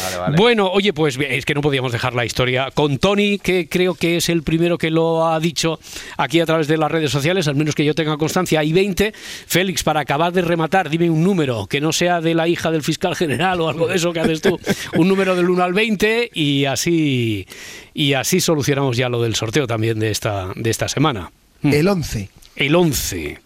Vale, 0.05 0.17
vale. 0.17 0.37
Bueno, 0.37 0.67
oye, 0.71 0.93
pues 0.93 1.17
es 1.19 1.45
que 1.45 1.53
no 1.53 1.59
podíamos 1.61 1.91
dejar 1.91 2.13
la 2.13 2.23
historia 2.23 2.69
con 2.73 2.97
Tony, 2.97 3.39
que 3.39 3.67
creo 3.67 3.93
que 3.95 4.15
es 4.17 4.29
el 4.29 4.43
primero 4.43 4.77
que 4.77 4.89
lo 4.89 5.27
ha 5.27 5.37
dicho 5.41 5.79
aquí 6.17 6.39
a 6.39 6.45
través 6.45 6.67
de 6.69 6.77
las 6.77 6.89
redes 6.89 7.11
sociales, 7.11 7.40
al 7.47 7.55
menos 7.55 7.75
que 7.75 7.85
yo 7.85 7.95
tenga 7.95 8.17
constancia. 8.17 8.59
Hay 8.59 8.73
20. 8.73 9.13
Félix, 9.47 9.83
para 9.83 10.01
acabar 10.01 10.33
de 10.33 10.41
rematar, 10.41 10.89
dime 10.89 11.09
un 11.09 11.23
número 11.23 11.67
que 11.67 11.81
no 11.81 11.91
sea 11.91 12.21
de 12.21 12.33
la 12.33 12.47
hija 12.47 12.71
del 12.71 12.83
fiscal 12.83 13.15
general 13.15 13.61
o 13.61 13.69
algo 13.69 13.87
de 13.87 13.95
eso 13.95 14.13
que 14.13 14.19
haces 14.19 14.41
tú. 14.41 14.59
Un 14.95 15.07
número 15.07 15.35
del 15.35 15.49
1 15.49 15.63
al 15.63 15.73
20 15.73 16.31
y 16.33 16.65
así, 16.65 17.47
y 17.93 18.13
así 18.13 18.41
solucionamos 18.41 18.97
ya 18.97 19.09
lo 19.09 19.21
del 19.21 19.35
sorteo 19.35 19.67
también 19.67 19.99
de 19.99 20.11
esta, 20.11 20.51
de 20.55 20.69
esta 20.69 20.87
semana. 20.87 21.31
El 21.63 21.87
11. 21.87 22.29
El 22.55 22.75
11. 22.75 23.39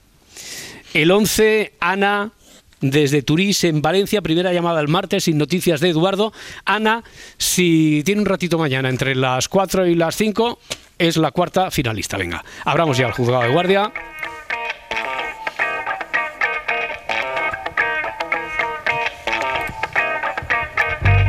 El 0.93 1.11
11, 1.11 1.73
Ana, 1.79 2.31
desde 2.81 3.21
Turís, 3.21 3.63
en 3.63 3.81
Valencia, 3.81 4.21
primera 4.21 4.53
llamada 4.53 4.79
el 4.79 4.87
martes, 4.87 5.25
sin 5.25 5.37
noticias 5.37 5.81
de 5.81 5.89
Eduardo. 5.89 6.31
Ana, 6.63 7.03
si 7.37 8.01
tiene 8.05 8.21
un 8.21 8.27
ratito 8.27 8.57
mañana 8.57 8.89
entre 8.89 9.15
las 9.15 9.49
4 9.49 9.87
y 9.87 9.95
las 9.95 10.15
5, 10.15 10.59
es 10.97 11.17
la 11.17 11.31
cuarta 11.31 11.71
finalista. 11.71 12.17
Venga, 12.17 12.43
abramos 12.63 12.97
ya 12.97 13.07
el 13.07 13.13
juzgado 13.13 13.43
de 13.43 13.49
guardia. 13.49 13.91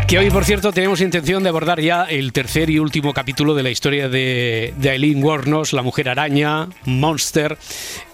Que 0.09 0.19
hoy, 0.19 0.31
por 0.31 0.45
cierto, 0.45 0.71
tenemos 0.73 1.01
intención 1.01 1.43
de 1.43 1.49
abordar 1.49 1.81
ya 1.81 2.05
el 2.05 2.33
tercer 2.33 2.71
y 2.71 2.79
último 2.79 3.13
capítulo 3.13 3.57
de 3.57 3.65
la 3.65 3.71
historia 3.71 4.09
de, 4.09 4.73
de 4.77 4.91
Eileen 4.93 5.23
Wuornos, 5.23 5.73
la 5.73 5.83
mujer 5.83 6.09
araña, 6.09 6.69
Monster. 6.85 7.59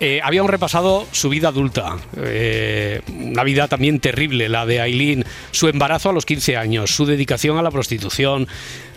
Eh, 0.01 0.19
habíamos 0.25 0.51
repasado 0.51 1.07
su 1.13 1.29
vida 1.29 1.49
adulta, 1.49 1.99
eh, 2.17 3.03
una 3.11 3.45
vida 3.45 3.69
también 3.69 4.01
terrible, 4.01 4.49
la 4.49 4.65
de 4.65 4.79
Eileen, 4.79 5.27
su 5.51 5.69
embarazo 5.69 6.09
a 6.09 6.13
los 6.15 6.25
15 6.25 6.57
años, 6.57 6.91
su 6.95 7.05
dedicación 7.05 7.59
a 7.59 7.63
la 7.63 7.71
prostitución, 7.71 8.49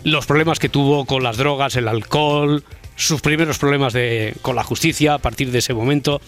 los 0.02 0.24
problemas 0.24 0.58
que 0.58 0.70
tuvo 0.70 1.04
con 1.04 1.22
las 1.22 1.36
drogas, 1.36 1.76
el 1.76 1.88
alcohol, 1.88 2.64
sus 2.94 3.20
primeros 3.20 3.58
problemas 3.58 3.92
de- 3.92 4.32
con 4.40 4.56
la 4.56 4.64
justicia 4.64 5.12
a 5.14 5.18
partir 5.18 5.50
de 5.50 5.58
ese 5.58 5.74
momento. 5.74 6.22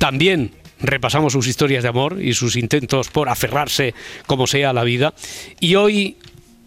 También 0.00 0.50
repasamos 0.80 1.32
sus 1.32 1.46
historias 1.46 1.82
de 1.82 1.88
amor 1.88 2.22
y 2.22 2.34
sus 2.34 2.56
intentos 2.56 3.08
por 3.08 3.28
aferrarse 3.28 3.94
como 4.26 4.46
sea 4.46 4.70
a 4.70 4.72
la 4.72 4.84
vida. 4.84 5.14
Y 5.60 5.74
hoy, 5.74 6.16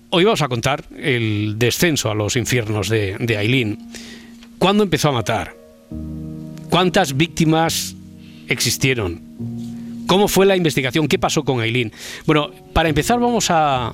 hoy 0.09 0.23
vamos 0.23 0.41
a 0.41 0.47
contar 0.47 0.85
el 0.97 1.55
descenso 1.57 2.09
a 2.09 2.15
los 2.15 2.35
infiernos 2.35 2.89
de, 2.89 3.17
de 3.19 3.37
Aileen. 3.37 3.77
¿Cuándo 4.57 4.83
empezó 4.83 5.09
a 5.09 5.13
matar? 5.13 5.55
¿Cuántas 6.69 7.15
víctimas 7.15 7.95
existieron? 8.47 9.21
¿Cómo 10.07 10.27
fue 10.27 10.45
la 10.45 10.55
investigación? 10.55 11.07
¿Qué 11.07 11.19
pasó 11.19 11.43
con 11.43 11.61
Aileen? 11.61 11.91
Bueno, 12.25 12.51
para 12.73 12.89
empezar 12.89 13.19
vamos 13.19 13.51
a, 13.51 13.93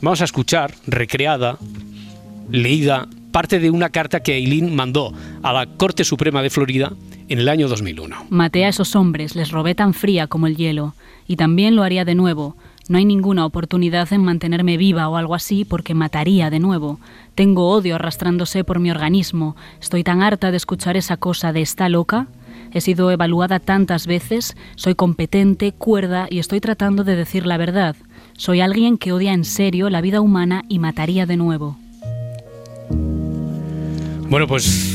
vamos 0.00 0.20
a 0.20 0.24
escuchar, 0.24 0.74
recreada, 0.86 1.58
leída, 2.50 3.08
parte 3.32 3.58
de 3.58 3.68
una 3.68 3.90
carta 3.90 4.22
que 4.22 4.34
Aileen 4.34 4.74
mandó 4.76 5.12
a 5.44 5.52
la 5.52 5.66
Corte 5.66 6.04
Suprema 6.04 6.42
de 6.42 6.48
Florida 6.48 6.94
en 7.28 7.38
el 7.38 7.50
año 7.50 7.68
2001. 7.68 8.28
Maté 8.30 8.64
a 8.64 8.70
esos 8.70 8.96
hombres, 8.96 9.36
les 9.36 9.50
robé 9.50 9.74
tan 9.74 9.92
fría 9.92 10.26
como 10.26 10.46
el 10.46 10.56
hielo, 10.56 10.94
y 11.28 11.36
también 11.36 11.76
lo 11.76 11.82
haría 11.82 12.06
de 12.06 12.14
nuevo. 12.14 12.56
No 12.88 12.96
hay 12.96 13.04
ninguna 13.04 13.44
oportunidad 13.44 14.10
en 14.14 14.24
mantenerme 14.24 14.78
viva 14.78 15.06
o 15.06 15.16
algo 15.16 15.34
así 15.34 15.66
porque 15.66 15.92
mataría 15.92 16.48
de 16.48 16.60
nuevo. 16.60 16.98
Tengo 17.34 17.68
odio 17.68 17.96
arrastrándose 17.96 18.64
por 18.64 18.78
mi 18.78 18.90
organismo. 18.90 19.54
Estoy 19.82 20.02
tan 20.02 20.22
harta 20.22 20.50
de 20.50 20.56
escuchar 20.56 20.96
esa 20.96 21.18
cosa 21.18 21.52
de 21.52 21.60
está 21.60 21.90
loca. 21.90 22.26
He 22.72 22.80
sido 22.80 23.10
evaluada 23.10 23.60
tantas 23.60 24.06
veces, 24.06 24.56
soy 24.76 24.94
competente, 24.94 25.72
cuerda 25.72 26.26
y 26.30 26.38
estoy 26.38 26.60
tratando 26.60 27.04
de 27.04 27.16
decir 27.16 27.44
la 27.44 27.58
verdad. 27.58 27.96
Soy 28.32 28.62
alguien 28.62 28.96
que 28.96 29.12
odia 29.12 29.34
en 29.34 29.44
serio 29.44 29.90
la 29.90 30.00
vida 30.00 30.22
humana 30.22 30.64
y 30.70 30.78
mataría 30.78 31.26
de 31.26 31.36
nuevo. 31.36 31.76
Bueno, 34.28 34.46
pues 34.46 34.93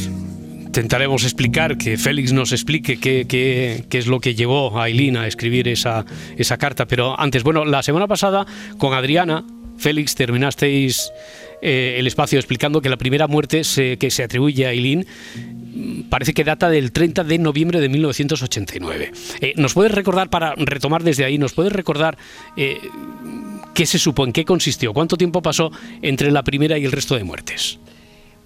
intentaremos 0.70 1.24
explicar, 1.24 1.80
que 1.80 1.98
Félix 1.98 2.32
nos 2.32 2.52
explique 2.52 3.00
qué, 3.00 3.84
es 3.92 4.06
lo 4.06 4.20
que 4.20 4.36
llevó 4.36 4.78
a 4.80 4.84
Aileen 4.84 5.18
a 5.18 5.26
escribir 5.26 5.68
esa, 5.68 6.06
esa 6.38 6.58
carta. 6.58 6.86
Pero 6.86 7.20
antes, 7.20 7.42
bueno, 7.42 7.66
la 7.66 7.82
semana 7.82 8.06
pasada 8.08 8.46
con 8.78 8.94
Adriana, 8.94 9.44
Félix, 9.80 10.14
terminasteis 10.14 11.12
eh, 11.64 11.96
el 11.98 12.06
espacio 12.06 12.38
explicando 12.38 12.82
que 12.82 12.90
la 12.90 12.98
primera 12.98 13.26
muerte 13.28 13.64
se- 13.64 13.98
que 13.98 14.12
se 14.12 14.22
atribuye 14.24 14.68
a 14.68 14.70
Aileen 14.70 15.08
mm, 15.74 16.02
parece 16.10 16.34
que 16.36 16.44
data 16.44 16.70
del 16.70 16.92
30 16.92 17.24
de 17.24 17.40
noviembre 17.40 17.80
de 17.80 17.90
1989. 17.90 19.12
Eh, 19.42 19.54
¿Nos 19.58 19.74
puedes 19.74 19.92
recordar, 19.92 20.30
para 20.30 20.54
retomar 20.56 21.02
desde 21.02 21.26
ahí, 21.26 21.40
nos 21.40 21.54
puedes 21.54 21.74
recordar 21.74 22.16
eh, 22.58 22.78
qué 23.74 23.88
se 23.88 23.98
supo, 23.98 24.24
en 24.24 24.34
qué 24.34 24.46
consistió, 24.46 24.94
cuánto 24.94 25.18
tiempo 25.18 25.42
pasó 25.42 25.72
entre 26.04 26.30
la 26.32 26.44
primera 26.44 26.78
y 26.78 26.86
el 26.86 26.92
resto 26.92 27.16
de 27.16 27.24
muertes? 27.24 27.80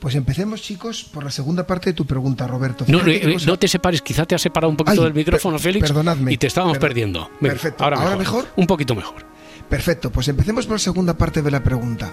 Pues 0.04 0.16
empecemos, 0.16 0.62
chicos, 0.62 1.06
por 1.06 1.24
la 1.24 1.32
segunda 1.32 1.66
parte 1.66 1.91
de 1.91 1.93
tu 1.93 2.06
pregunta, 2.06 2.45
Roberto. 2.45 2.84
No, 2.89 2.99
Fíjate 2.99 3.30
eh, 3.32 3.36
eh, 3.36 3.45
no 3.47 3.58
te 3.58 3.70
separes, 3.70 4.01
quizá 4.01 4.26
te 4.26 4.36
has 4.36 4.41
separado 4.41 4.70
un 4.70 4.76
poquito 4.76 4.99
Ay, 4.99 5.06
del 5.06 5.14
micrófono, 5.14 5.56
per- 5.56 5.64
Félix, 5.64 5.88
perdonadme. 5.88 6.34
y 6.34 6.38
te 6.38 6.47
estábamos 6.47 6.76
Perdón. 6.78 6.89
perdiendo. 6.89 7.20
Venga, 7.39 7.54
Perfecto. 7.54 7.84
Ahora, 7.86 7.97
¿Ahora 8.01 8.18
mejor. 8.18 8.43
mejor? 8.43 8.54
Un 8.58 8.68
poquito 8.68 8.95
mejor. 8.95 9.26
Perfecto, 9.70 10.12
pues 10.12 10.28
empecemos 10.28 10.66
por 10.66 10.76
la 10.76 10.80
segunda 10.80 11.18
parte 11.18 11.41
de 11.41 11.49
la 11.49 11.64
pregunta. 11.64 12.12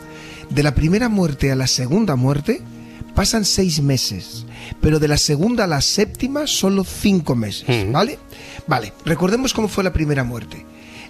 De 0.51 0.63
la 0.63 0.73
primera 0.73 1.09
muerte 1.09 1.51
a 1.51 1.57
la 1.57 1.67
segunda 1.67 2.15
muerte 2.15 2.63
pasan 3.17 3.45
seis 3.45 3.83
meses, 3.83 4.47
pero 4.81 5.01
de 5.01 5.09
la 5.09 5.17
segunda 5.19 5.65
a 5.65 5.67
la 5.67 5.81
séptima 5.81 6.47
solo 6.47 6.85
cinco 6.85 7.35
meses, 7.35 7.91
¿vale? 7.91 8.21
Vale, 8.69 8.93
recordemos 9.05 9.53
cómo 9.53 9.67
fue 9.67 9.83
la 9.83 9.93
primera 9.93 10.23
muerte. 10.23 10.65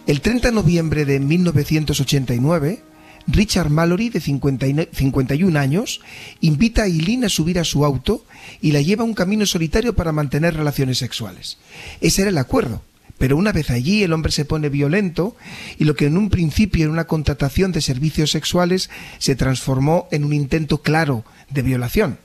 El 0.07 0.23
30 0.23 0.49
de 0.49 0.55
noviembre 0.55 1.05
de 1.05 1.21
1989, 1.21 2.83
Richard 3.27 3.71
Mallory, 3.71 4.09
de 4.09 4.21
50 4.21 4.67
y- 4.67 4.89
51 4.93 5.57
años, 5.57 6.01
invita 6.41 6.83
a 6.83 6.87
Eileen 6.87 7.25
a 7.25 7.29
subir 7.29 7.59
a 7.59 7.65
su 7.65 7.85
auto 7.85 8.25
y 8.61 8.73
la 8.73 8.81
lleva 8.81 9.03
a 9.03 9.07
un 9.07 9.15
camino 9.15 9.47
solitario 9.47 9.95
para 9.95 10.13
mantener 10.13 10.55
relaciones 10.57 10.99
sexuales. 10.99 11.59
Ese 12.01 12.23
era 12.23 12.31
el 12.31 12.39
acuerdo. 12.39 12.83
Pero 13.19 13.37
una 13.37 13.53
vez 13.53 13.69
allí 13.69 14.03
el 14.03 14.15
hombre 14.15 14.33
se 14.33 14.47
pone 14.47 14.71
violento 14.71 15.37
y 15.79 15.85
lo 15.85 15.95
que 15.95 16.07
en 16.07 16.17
un 16.17 16.31
principio 16.31 16.85
era 16.85 16.93
una 16.93 17.07
contratación 17.07 17.71
de 17.71 17.83
servicios 17.83 18.31
sexuales 18.31 18.89
se 19.19 19.37
transformó 19.37 20.09
en 20.11 20.25
un 20.25 20.33
intento 20.33 20.81
claro 20.81 21.23
de 21.51 21.61
violación. 21.61 22.19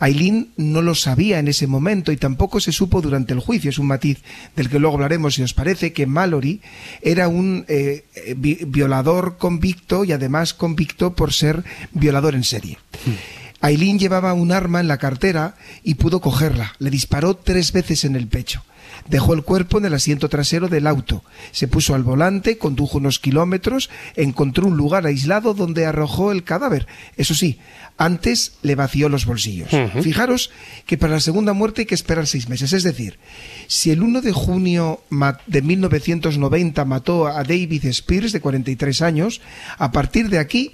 Aileen 0.00 0.52
no 0.56 0.82
lo 0.82 0.94
sabía 0.94 1.38
en 1.38 1.48
ese 1.48 1.66
momento 1.66 2.12
y 2.12 2.16
tampoco 2.16 2.60
se 2.60 2.72
supo 2.72 3.00
durante 3.00 3.32
el 3.32 3.40
juicio. 3.40 3.70
Es 3.70 3.78
un 3.78 3.86
matiz 3.86 4.18
del 4.56 4.68
que 4.68 4.78
luego 4.78 4.94
hablaremos 4.96 5.34
si 5.34 5.42
os 5.42 5.54
parece 5.54 5.92
que 5.92 6.06
Mallory 6.06 6.60
era 7.02 7.28
un 7.28 7.64
eh, 7.68 8.04
vi- 8.36 8.58
violador 8.66 9.36
convicto 9.38 10.04
y 10.04 10.12
además 10.12 10.54
convicto 10.54 11.14
por 11.14 11.32
ser 11.32 11.64
violador 11.92 12.34
en 12.34 12.44
serie. 12.44 12.78
Aileen 13.60 13.98
llevaba 13.98 14.32
un 14.34 14.50
arma 14.50 14.80
en 14.80 14.88
la 14.88 14.98
cartera 14.98 15.54
y 15.84 15.94
pudo 15.94 16.20
cogerla. 16.20 16.72
Le 16.78 16.90
disparó 16.90 17.34
tres 17.36 17.72
veces 17.72 18.04
en 18.04 18.16
el 18.16 18.26
pecho. 18.26 18.64
Dejó 19.08 19.34
el 19.34 19.42
cuerpo 19.42 19.78
en 19.78 19.84
el 19.84 19.94
asiento 19.94 20.28
trasero 20.28 20.68
del 20.68 20.86
auto. 20.86 21.24
Se 21.50 21.68
puso 21.68 21.94
al 21.94 22.02
volante, 22.02 22.58
condujo 22.58 22.98
unos 22.98 23.18
kilómetros, 23.18 23.90
encontró 24.16 24.66
un 24.66 24.76
lugar 24.76 25.06
aislado 25.06 25.54
donde 25.54 25.86
arrojó 25.86 26.32
el 26.32 26.44
cadáver. 26.44 26.86
Eso 27.16 27.34
sí, 27.34 27.58
antes 27.98 28.54
le 28.62 28.74
vació 28.74 29.08
los 29.08 29.26
bolsillos. 29.26 29.68
Fijaros 30.02 30.50
que 30.86 30.98
para 30.98 31.14
la 31.14 31.20
segunda 31.20 31.52
muerte 31.52 31.82
hay 31.82 31.86
que 31.86 31.94
esperar 31.94 32.26
seis 32.26 32.48
meses. 32.48 32.72
Es 32.72 32.82
decir, 32.82 33.18
si 33.66 33.90
el 33.90 34.02
1 34.02 34.22
de 34.22 34.32
junio 34.32 35.00
de 35.46 35.62
1990 35.62 36.84
mató 36.84 37.26
a 37.26 37.42
David 37.44 37.84
Spears, 37.86 38.32
de 38.32 38.40
43 38.40 39.02
años, 39.02 39.40
a 39.78 39.92
partir 39.92 40.28
de 40.28 40.38
aquí 40.38 40.72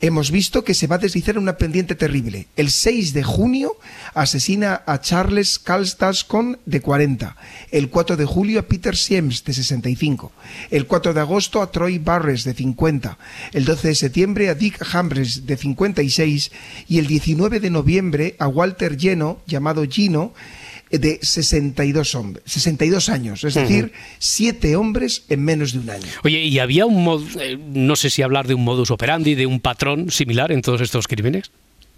hemos 0.00 0.30
visto 0.30 0.64
que 0.64 0.74
se 0.74 0.86
va 0.86 0.96
a 0.96 0.98
deslizar 0.98 1.38
una 1.38 1.56
pendiente 1.56 1.94
terrible. 1.94 2.46
El 2.56 2.70
6 2.70 3.12
de 3.12 3.22
junio 3.22 3.76
asesina 4.14 4.82
a 4.86 5.00
Charles 5.00 5.58
Kalstascon 5.58 6.58
de 6.66 6.80
40. 6.80 7.36
El 7.70 7.90
4 7.90 8.16
de 8.16 8.24
julio 8.24 8.60
a 8.60 8.62
Peter 8.62 8.96
Siems 8.96 9.44
de 9.44 9.52
65. 9.52 10.32
El 10.70 10.86
4 10.86 11.14
de 11.14 11.20
agosto 11.20 11.62
a 11.62 11.72
Troy 11.72 11.98
Barres 11.98 12.44
de 12.44 12.54
50. 12.54 13.18
El 13.52 13.64
12 13.64 13.88
de 13.88 13.94
septiembre 13.94 14.48
a 14.48 14.54
Dick 14.54 14.78
Hambres 14.94 15.46
de 15.46 15.56
56. 15.56 16.52
Y 16.88 16.98
el 16.98 17.06
19 17.06 17.60
de 17.60 17.70
noviembre 17.70 18.36
a 18.38 18.48
Walter 18.48 18.96
Lleno, 18.96 19.40
llamado 19.46 19.84
Gino, 19.88 20.32
de 20.90 21.18
62, 21.22 22.14
hombres, 22.14 22.42
62 22.46 23.08
años. 23.08 23.44
Es 23.44 23.54
decir, 23.54 23.92
siete 24.18 24.76
hombres 24.76 25.24
en 25.28 25.44
menos 25.44 25.72
de 25.72 25.80
un 25.80 25.90
año. 25.90 26.06
Oye, 26.24 26.42
¿y 26.44 26.58
había 26.58 26.86
un 26.86 27.04
mod, 27.04 27.22
eh, 27.40 27.58
no 27.58 27.96
sé 27.96 28.10
si 28.10 28.22
hablar 28.22 28.46
de 28.46 28.54
un 28.54 28.64
modus 28.64 28.90
operandi, 28.90 29.34
de 29.34 29.46
un 29.46 29.60
patrón 29.60 30.10
similar 30.10 30.52
en 30.52 30.62
todos 30.62 30.80
estos 30.80 31.06
crímenes? 31.08 31.50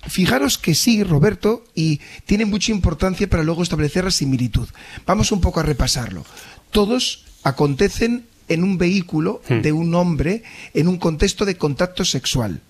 Fijaros 0.09 0.57
que 0.57 0.75
sí, 0.75 1.05
Roberto, 1.05 1.65
y 1.75 2.01
tiene 2.25 2.47
mucha 2.47 2.73
importancia 2.73 3.29
para 3.29 3.43
luego 3.43 3.63
establecer 3.63 4.05
la 4.05 4.11
similitud. 4.11 4.69
Vamos 5.07 5.31
un 5.31 5.41
poco 5.41 5.61
a 5.61 5.63
repasarlo. 5.63 6.25
Todos 6.71 7.25
acontecen 7.43 8.25
en 8.49 8.65
un 8.65 8.79
vehículo 8.79 9.43
de 9.49 9.73
un 9.73 9.95
hombre 9.95 10.43
en 10.75 10.89
un 10.89 10.99
contexto 10.99 11.45
de 11.45 11.57
contacto 11.57 12.05
sexual. 12.05 12.61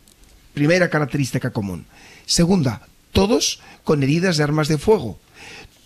Primera 0.55 0.91
característica 0.91 1.51
común. 1.51 1.87
Segunda, 2.27 2.83
todos 3.13 3.61
con 3.85 4.03
heridas 4.03 4.37
de 4.37 4.45
armas 4.45 4.69
de 4.69 4.79
fuego. 4.79 5.19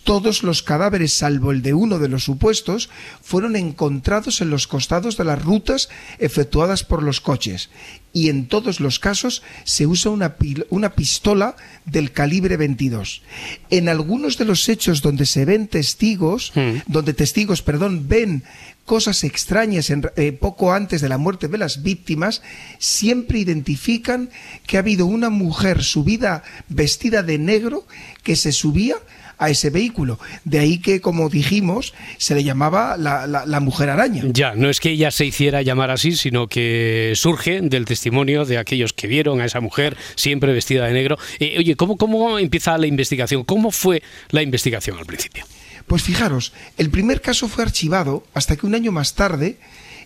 Todos 0.05 0.43
los 0.43 0.61
cadáveres, 0.61 1.13
salvo 1.13 1.51
el 1.51 1.61
de 1.63 1.73
uno 1.73 1.97
de 1.99 2.07
los 2.07 2.23
supuestos, 2.23 2.89
fueron 3.23 3.55
encontrados 3.55 4.39
en 4.39 4.51
los 4.51 4.67
costados 4.67 5.17
de 5.17 5.23
las 5.25 5.43
rutas 5.43 5.89
efectuadas 6.19 6.83
por 6.83 7.01
los 7.01 7.21
coches. 7.21 7.69
Y 8.13 8.29
en 8.29 8.47
todos 8.47 8.79
los 8.79 8.99
casos 8.99 9.41
se 9.65 9.87
usa 9.87 10.11
una, 10.11 10.35
una 10.69 10.93
pistola 10.93 11.55
del 11.85 12.11
calibre 12.11 12.55
22. 12.55 13.23
En 13.71 13.89
algunos 13.89 14.37
de 14.37 14.45
los 14.45 14.69
hechos 14.69 15.01
donde 15.01 15.25
se 15.25 15.43
ven 15.43 15.67
testigos, 15.67 16.53
donde 16.87 17.13
testigos, 17.15 17.61
perdón, 17.63 18.07
ven 18.07 18.43
cosas 18.85 19.23
extrañas 19.23 19.89
en- 19.89 20.07
eh, 20.17 20.31
poco 20.31 20.71
antes 20.71 21.01
de 21.01 21.09
la 21.09 21.17
muerte 21.17 21.47
de 21.47 21.57
las 21.57 21.81
víctimas, 21.81 22.43
siempre 22.77 23.39
identifican 23.39 24.29
que 24.67 24.77
ha 24.77 24.81
habido 24.81 25.07
una 25.07 25.31
mujer 25.31 25.83
subida 25.83 26.43
vestida 26.69 27.23
de 27.23 27.39
negro 27.39 27.87
que 28.23 28.35
se 28.35 28.51
subía 28.51 28.95
a 29.37 29.49
ese 29.49 29.69
vehículo. 29.69 30.19
De 30.43 30.59
ahí 30.59 30.79
que, 30.79 31.01
como 31.01 31.29
dijimos, 31.29 31.93
se 32.17 32.35
le 32.35 32.43
llamaba 32.43 32.97
la, 32.97 33.27
la- 33.27 33.45
la 33.45 33.59
mujer 33.59 33.89
araña. 33.89 34.23
Ya, 34.27 34.55
no 34.55 34.69
es 34.69 34.79
que 34.79 34.91
ella 34.91 35.11
se 35.11 35.25
hiciera 35.25 35.61
llamar 35.61 35.91
así, 35.91 36.15
sino 36.15 36.47
que 36.47 37.13
surge 37.15 37.61
del 37.61 37.85
testimonio 37.85 38.45
de 38.45 38.57
aquellos 38.57 38.93
que 38.93 39.07
vieron 39.07 39.41
a 39.41 39.45
esa 39.45 39.59
mujer 39.61 39.97
siempre 40.15 40.53
vestida 40.53 40.85
de 40.87 40.93
negro. 40.93 41.17
Eh, 41.39 41.55
oye, 41.57 41.75
¿cómo, 41.75 41.97
¿cómo 41.97 42.39
empieza 42.39 42.77
la 42.77 42.87
investigación? 42.87 43.43
¿Cómo 43.43 43.71
fue 43.71 44.01
la 44.29 44.41
investigación 44.41 44.97
al 44.97 45.05
principio? 45.05 45.45
Pues 45.87 46.01
fijaros, 46.01 46.51
el 46.77 46.89
primer 46.89 47.21
caso 47.21 47.47
fue 47.47 47.63
archivado 47.63 48.25
hasta 48.33 48.55
que 48.55 48.65
un 48.65 48.73
año 48.73 48.91
más 48.91 49.13
tarde 49.13 49.57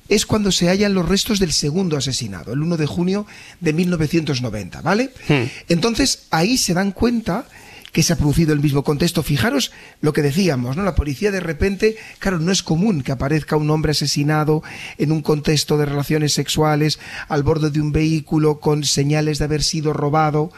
es 0.09 0.25
cuando 0.25 0.51
se 0.51 0.67
hallan 0.67 0.93
los 0.93 1.07
restos 1.07 1.39
del 1.39 1.53
segundo 1.53 1.95
asesinado, 1.95 2.51
el 2.51 2.61
1 2.61 2.77
de 2.77 2.85
junio 2.87 3.25
de 3.61 3.73
1990, 3.73 4.81
¿vale? 4.81 5.11
Entonces 5.69 6.27
ahí 6.31 6.57
se 6.57 6.73
dan 6.73 6.91
cuenta 6.91 7.45
que 7.91 8.03
se 8.03 8.13
ha 8.13 8.17
producido 8.17 8.53
el 8.53 8.59
mismo 8.59 8.83
contexto. 8.83 9.23
Fijaros 9.23 9.71
lo 10.01 10.13
que 10.13 10.21
decíamos, 10.21 10.77
¿no? 10.77 10.83
La 10.83 10.95
policía 10.95 11.31
de 11.31 11.39
repente, 11.39 11.97
claro, 12.19 12.39
no 12.39 12.51
es 12.51 12.63
común 12.63 13.01
que 13.01 13.11
aparezca 13.11 13.55
un 13.55 13.69
hombre 13.69 13.91
asesinado 13.91 14.61
en 14.97 15.11
un 15.11 15.21
contexto 15.21 15.77
de 15.77 15.85
relaciones 15.85 16.33
sexuales 16.33 16.99
al 17.27 17.43
borde 17.43 17.69
de 17.71 17.81
un 17.81 17.91
vehículo 17.91 18.59
con 18.59 18.83
señales 18.83 19.39
de 19.39 19.45
haber 19.45 19.63
sido 19.63 19.93
robado 19.93 20.51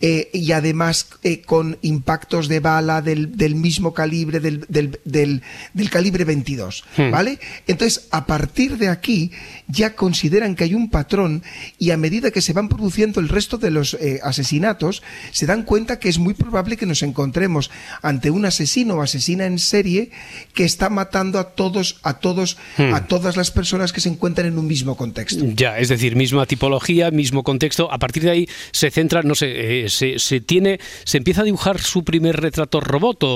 eh, 0.00 0.28
y 0.32 0.52
además 0.52 1.06
eh, 1.22 1.40
con 1.42 1.78
impactos 1.82 2.48
de 2.48 2.60
bala 2.60 3.00
del, 3.02 3.36
del 3.36 3.54
mismo 3.54 3.94
calibre, 3.94 4.40
del, 4.40 4.66
del- 4.68 4.98
del- 5.04 5.42
del 5.72 5.90
calibre 5.90 6.24
22, 6.24 6.84
Hmm. 6.96 7.10
¿vale? 7.10 7.38
Entonces, 7.66 8.06
a 8.10 8.26
partir 8.26 8.76
de 8.78 8.88
aquí 8.88 9.30
ya 9.68 9.94
consideran 9.94 10.54
que 10.56 10.64
hay 10.64 10.74
un 10.74 10.90
patrón 10.90 11.42
y 11.78 11.90
a 11.90 11.96
medida 11.96 12.30
que 12.30 12.40
se 12.42 12.52
van 12.52 12.68
produciendo 12.68 13.20
el 13.20 13.28
resto 13.28 13.56
de 13.58 13.70
los 13.70 13.94
eh, 13.94 14.20
asesinatos, 14.22 15.02
se 15.32 15.46
dan 15.46 15.62
cuenta 15.62 15.98
que 15.98 16.08
es 16.08 16.18
muy 16.18 16.34
probable 16.34 16.76
que 16.76 16.86
nos 16.86 17.02
encontremos 17.02 17.70
ante 18.02 18.30
un 18.30 18.44
asesino 18.44 18.94
o 18.96 19.02
asesina 19.02 19.46
en 19.46 19.58
serie 19.58 20.10
que 20.52 20.64
está 20.64 20.90
matando 20.90 21.38
a 21.38 21.50
todos, 21.54 21.98
a 22.02 22.14
todos, 22.20 22.56
Hmm. 22.76 22.92
a 22.94 23.06
todas 23.06 23.36
las 23.36 23.50
personas 23.50 23.92
que 23.92 24.00
se 24.00 24.08
encuentran 24.08 24.46
en 24.48 24.58
un 24.58 24.66
mismo 24.66 24.96
contexto. 24.96 25.44
Ya, 25.54 25.78
es 25.78 25.88
decir, 25.88 26.16
misma 26.16 26.46
tipología, 26.46 27.10
mismo 27.10 27.42
contexto. 27.42 27.90
A 27.92 27.98
partir 27.98 28.22
de 28.24 28.30
ahí 28.30 28.48
se 28.72 28.90
centra, 28.90 29.22
no 29.22 29.34
sé, 29.34 29.84
eh, 29.84 29.88
se, 29.88 30.18
se 30.18 30.40
tiene, 30.40 30.80
se 31.04 31.18
empieza 31.18 31.42
a 31.42 31.44
dibujar 31.44 31.80
su 31.80 32.04
primer 32.04 32.40
retrato 32.40 32.80
robot 32.80 33.22
o, 33.24 33.28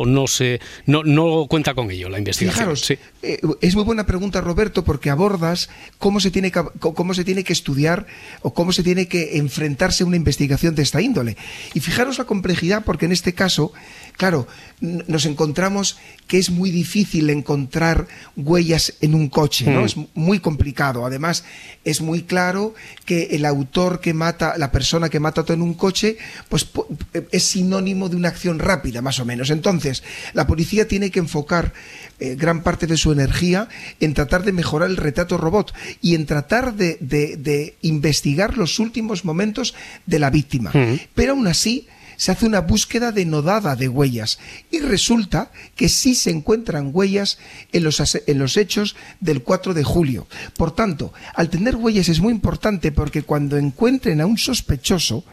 o 0.00 0.06
no 0.06 0.26
se, 0.26 0.60
no, 0.86 1.02
no 1.04 1.46
cuenta 1.48 1.74
con 1.74 1.90
ello 1.90 2.08
la 2.08 2.18
investigación. 2.18 2.60
Fijaros, 2.76 2.80
Sí. 2.84 2.98
eh, 3.22 3.40
es 3.60 3.74
muy 3.74 3.84
buena 3.84 4.04
pregunta, 4.06 4.40
Roberto, 4.40 4.84
porque 4.84 5.10
abordas 5.10 5.55
cómo 5.98 6.20
se, 6.20 6.30
tiene 6.30 6.50
que, 6.50 6.62
cómo 6.78 7.14
se 7.14 7.24
tiene 7.24 7.44
que 7.44 7.52
estudiar 7.52 8.06
o 8.42 8.52
cómo 8.54 8.72
se 8.72 8.82
tiene 8.82 9.06
que 9.08 9.38
enfrentarse 9.38 10.02
a 10.02 10.06
una 10.06 10.16
investigación 10.16 10.74
de 10.74 10.82
esta 10.82 11.00
índole. 11.00 11.36
Y 11.74 11.80
fijaros 11.80 12.18
la 12.18 12.24
complejidad 12.24 12.84
porque 12.84 13.06
en 13.06 13.12
este 13.12 13.32
caso, 13.34 13.72
claro, 14.16 14.46
nos 14.80 15.24
encontramos 15.24 15.96
que 16.26 16.38
es 16.38 16.50
muy 16.50 16.70
difícil 16.70 17.30
encontrar 17.30 18.06
huellas 18.36 18.94
en 19.00 19.14
un 19.14 19.28
coche, 19.28 19.66
¿no? 19.70 19.82
Mm. 19.82 19.84
Es 19.84 19.96
muy 20.14 20.40
complicado. 20.40 21.06
Además, 21.06 21.44
es 21.84 22.00
muy 22.00 22.22
claro 22.22 22.74
que 23.04 23.28
el 23.32 23.44
autor 23.44 24.00
que 24.00 24.12
mata, 24.12 24.54
la 24.58 24.72
persona 24.72 25.08
que 25.08 25.20
mata 25.20 25.44
en 25.48 25.62
un 25.62 25.74
coche, 25.74 26.16
pues 26.48 26.64
po- 26.64 26.88
es 27.30 27.42
sinónimo 27.44 28.08
de 28.08 28.16
una 28.16 28.28
acción 28.28 28.58
rápida, 28.58 29.00
más 29.02 29.20
o 29.20 29.24
menos. 29.24 29.50
Entonces, 29.50 30.02
la 30.34 30.46
policía 30.46 30.88
tiene 30.88 31.10
que 31.10 31.20
enfocar 31.20 31.72
eh, 32.18 32.34
gran 32.34 32.62
parte 32.62 32.86
de 32.86 32.96
su 32.96 33.12
energía 33.12 33.68
en 34.00 34.14
tratar 34.14 34.42
de 34.44 34.52
mejorar 34.52 34.90
el 34.90 34.96
retrato 34.96 35.36
robot 35.46 35.72
y 36.02 36.14
en 36.14 36.26
tratar 36.26 36.74
de, 36.74 36.98
de- 37.00 37.36
de 37.36 37.76
investigar 37.82 38.56
los 38.58 38.78
últimos 38.78 39.24
momentos 39.24 39.74
de 40.06 40.18
la 40.18 40.30
víctima. 40.30 40.70
Pero 41.14 41.32
aún 41.32 41.46
así, 41.46 41.86
se 42.18 42.32
hace 42.32 42.46
una 42.46 42.62
búsqueda 42.62 43.12
denodada 43.12 43.76
de 43.76 43.88
huellas 43.90 44.38
y 44.70 44.78
resulta 44.80 45.50
que 45.76 45.90
sí 45.90 46.14
se 46.14 46.30
encuentran 46.30 46.90
huellas 46.94 47.36
en 47.72 47.84
los, 47.84 48.00
en 48.26 48.38
los 48.38 48.56
hechos 48.56 48.96
del 49.20 49.42
4 49.42 49.74
de 49.74 49.84
julio. 49.84 50.26
Por 50.56 50.74
tanto, 50.74 51.12
al 51.34 51.50
tener 51.50 51.76
huellas 51.76 52.08
es 52.08 52.20
muy 52.20 52.32
importante 52.32 52.90
porque 52.90 53.22
cuando 53.22 53.58
encuentren 53.58 54.22
a 54.22 54.26
un 54.26 54.38
sospechoso, 54.38 55.24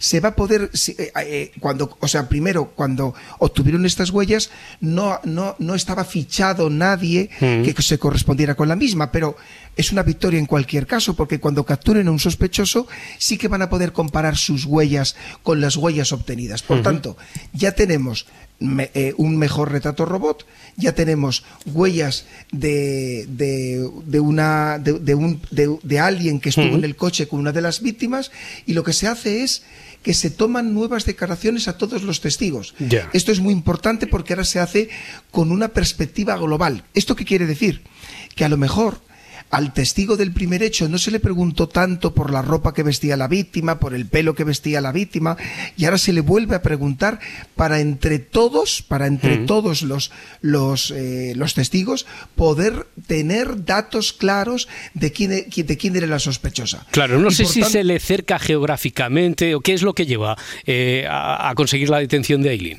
se 0.00 0.18
va 0.18 0.30
a 0.30 0.34
poder, 0.36 0.70
eh, 0.98 1.12
eh, 1.26 1.52
cuando, 1.60 1.96
o 2.00 2.08
sea, 2.08 2.28
primero, 2.28 2.72
cuando 2.74 3.14
obtuvieron 3.38 3.86
estas 3.86 4.10
huellas, 4.10 4.50
no, 4.80 5.20
no, 5.22 5.54
no 5.60 5.74
estaba 5.76 6.04
fichado 6.04 6.70
nadie 6.70 7.30
Mm. 7.40 7.62
que 7.62 7.82
se 7.82 7.98
correspondiera 7.98 8.56
con 8.56 8.68
la 8.68 8.74
misma, 8.74 9.12
pero 9.12 9.36
es 9.76 9.90
una 9.92 10.02
victoria 10.02 10.38
en 10.38 10.46
cualquier 10.46 10.86
caso, 10.86 11.14
porque 11.16 11.40
cuando 11.40 11.64
capturen 11.64 12.08
a 12.08 12.10
un 12.10 12.18
sospechoso, 12.18 12.86
sí 13.18 13.38
que 13.38 13.48
van 13.48 13.62
a 13.62 13.70
poder 13.70 13.92
comparar 13.92 14.36
sus 14.36 14.64
huellas 14.66 15.16
con 15.42 15.60
las 15.60 15.76
huellas 15.76 16.12
obtenidas. 16.12 16.62
Por 16.62 16.82
tanto, 16.82 17.16
ya 17.52 17.72
tenemos 17.72 18.26
me- 18.60 18.90
eh, 18.94 19.14
un 19.16 19.36
mejor 19.38 19.72
retrato 19.72 20.04
robot, 20.04 20.46
ya 20.76 20.94
tenemos 20.94 21.42
huellas 21.66 22.26
de, 22.52 23.26
de, 23.28 23.88
de 24.06 24.20
una, 24.20 24.78
de, 24.78 24.92
de 24.98 25.14
un, 25.14 25.40
de, 25.50 25.76
de 25.82 25.98
alguien 26.00 26.38
que 26.40 26.50
estuvo 26.50 26.66
en 26.76 26.84
el 26.84 26.94
coche 26.96 27.26
con 27.26 27.40
una 27.40 27.52
de 27.52 27.62
las 27.62 27.80
víctimas, 27.80 28.30
y 28.66 28.74
lo 28.74 28.84
que 28.84 28.92
se 28.92 29.08
hace 29.08 29.42
es 29.42 29.62
que 30.02 30.14
se 30.14 30.30
toman 30.30 30.74
nuevas 30.74 31.04
declaraciones 31.06 31.66
a 31.68 31.78
todos 31.78 32.02
los 32.02 32.20
testigos. 32.20 32.74
Esto 33.12 33.30
es 33.32 33.40
muy 33.40 33.52
importante 33.52 34.06
porque 34.06 34.32
ahora 34.34 34.44
se 34.44 34.58
hace 34.60 34.88
con 35.30 35.50
una 35.52 35.68
perspectiva 35.68 36.36
global. 36.36 36.84
¿Esto 36.92 37.14
qué 37.16 37.24
quiere 37.24 37.46
decir? 37.46 37.82
Que 38.34 38.44
a 38.44 38.48
lo 38.48 38.56
mejor 38.56 39.00
al 39.52 39.72
testigo 39.74 40.16
del 40.16 40.32
primer 40.32 40.62
hecho 40.62 40.88
no 40.88 40.96
se 40.96 41.10
le 41.10 41.20
preguntó 41.20 41.68
tanto 41.68 42.14
por 42.14 42.32
la 42.32 42.40
ropa 42.40 42.72
que 42.72 42.82
vestía 42.82 43.18
la 43.18 43.28
víctima, 43.28 43.78
por 43.78 43.94
el 43.94 44.06
pelo 44.06 44.34
que 44.34 44.44
vestía 44.44 44.80
la 44.80 44.92
víctima, 44.92 45.36
y 45.76 45.84
ahora 45.84 45.98
se 45.98 46.14
le 46.14 46.22
vuelve 46.22 46.56
a 46.56 46.62
preguntar 46.62 47.20
para 47.54 47.78
entre 47.80 48.18
todos, 48.18 48.80
para 48.82 49.06
entre 49.06 49.40
Mm. 49.40 49.46
todos 49.46 49.82
los, 49.82 50.10
los, 50.40 50.90
eh, 50.90 51.34
los 51.36 51.52
testigos, 51.52 52.06
poder 52.34 52.86
tener 53.06 53.64
datos 53.66 54.14
claros 54.14 54.68
de 54.94 55.12
quién, 55.12 55.32
e- 55.32 55.46
de 55.62 55.76
quién 55.76 55.96
era 55.96 56.06
la 56.06 56.18
sospechosa. 56.18 56.86
Claro, 56.90 57.18
no 57.20 57.28
Y 57.28 57.34
sé 57.34 57.44
si 57.44 57.60
tanto- 57.60 57.72
se 57.72 57.84
le 57.84 58.00
cerca 58.00 58.38
geográficamente 58.38 59.54
o 59.54 59.60
qué 59.60 59.74
es 59.74 59.82
lo 59.82 59.92
que 59.94 60.06
lleva 60.06 60.36
eh, 60.66 61.04
a, 61.08 61.50
a 61.50 61.54
conseguir 61.54 61.90
la 61.90 61.98
detención 61.98 62.40
de 62.42 62.50
Aileen. 62.50 62.78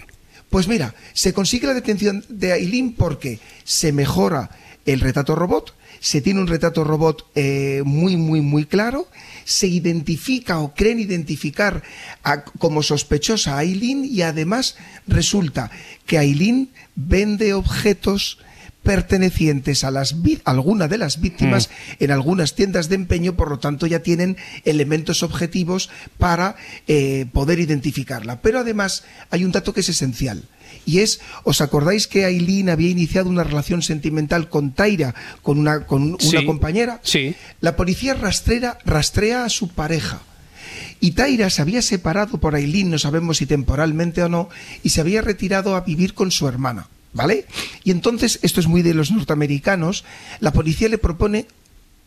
Pues 0.50 0.68
mira, 0.68 0.96
se 1.14 1.34
consigue 1.34 1.68
la 1.68 1.74
detención 1.76 2.26
de 2.30 2.52
Aileen 2.52 2.94
porque 2.94 3.40
se 3.64 3.92
mejora 3.92 4.50
el 4.86 5.00
retrato 5.00 5.36
robot, 5.36 5.76
se 6.04 6.20
tiene 6.20 6.42
un 6.42 6.48
retrato 6.48 6.84
robot 6.84 7.26
eh, 7.34 7.82
muy, 7.86 8.18
muy, 8.18 8.42
muy 8.42 8.66
claro, 8.66 9.08
se 9.46 9.68
identifica 9.68 10.60
o 10.60 10.74
creen 10.76 11.00
identificar 11.00 11.82
a- 12.26 12.44
como 12.44 12.84
sospechosa 12.84 13.56
a 13.56 13.60
Aileen 13.60 14.04
y 14.04 14.22
además 14.22 14.76
resulta 15.08 15.72
que 16.06 16.18
Aileen 16.18 16.72
vende 16.96 17.54
objetos 17.54 18.38
pertenecientes 18.84 19.86
a 19.86 19.92
las 19.92 20.14
alguna 20.44 20.90
de 20.90 20.98
las 20.98 21.22
víctimas 21.22 21.70
en 22.00 22.12
algunas 22.12 22.54
tiendas 22.54 22.90
de 22.90 22.96
empeño, 22.96 23.38
por 23.38 23.50
lo 23.50 23.60
tanto 23.60 23.88
ya 23.88 24.00
tienen 24.00 24.36
elementos 24.66 25.24
objetivos 25.24 25.90
para 26.18 26.58
eh, 26.88 27.26
poder 27.32 27.60
identificarla. 27.60 28.42
Pero 28.42 28.60
además 28.60 29.06
hay 29.30 29.46
un 29.46 29.54
dato 29.54 29.74
que 29.74 29.80
es 29.80 29.88
esencial. 29.88 30.44
Y 30.86 31.00
es, 31.00 31.22
¿os 31.44 31.62
acordáis 31.62 32.08
que 32.08 32.26
Aileen 32.26 32.70
había 32.70 32.90
iniciado 32.90 33.30
una 33.30 33.44
relación 33.44 33.82
sentimental 33.82 34.50
con 34.50 34.72
Taira, 34.74 35.16
con 35.42 35.60
una, 35.60 35.86
con 35.86 36.04
una 36.04 36.18
Sí. 36.20 36.46
compañera? 36.46 37.00
Sí. 37.04 37.36
La 37.62 37.76
policía 37.76 38.14
rastrera, 38.14 38.78
rastrea 38.86 39.46
a 39.46 39.50
su 39.50 39.70
pareja. 39.70 40.22
Y 41.00 41.12
Taira 41.12 41.50
se 41.50 41.62
había 41.62 41.82
separado 41.82 42.38
por 42.40 42.56
Aileen, 42.56 42.90
no 42.90 42.98
sabemos 43.00 43.38
si 43.38 43.46
temporalmente 43.46 44.24
o 44.24 44.30
no, 44.30 44.50
y 44.84 44.90
se 44.90 45.02
había 45.02 45.22
retirado 45.22 45.76
a 45.76 45.82
vivir 45.82 46.14
con 46.14 46.32
su 46.32 46.48
hermana. 46.48 46.88
¿Vale? 47.16 47.46
Y 47.84 47.92
entonces, 47.92 48.40
esto 48.42 48.60
es 48.60 48.66
muy 48.66 48.82
de 48.82 48.96
los 48.96 49.12
norteamericanos, 49.12 50.04
la 50.40 50.52
policía 50.52 50.90
le 50.90 50.98
propone 50.98 51.46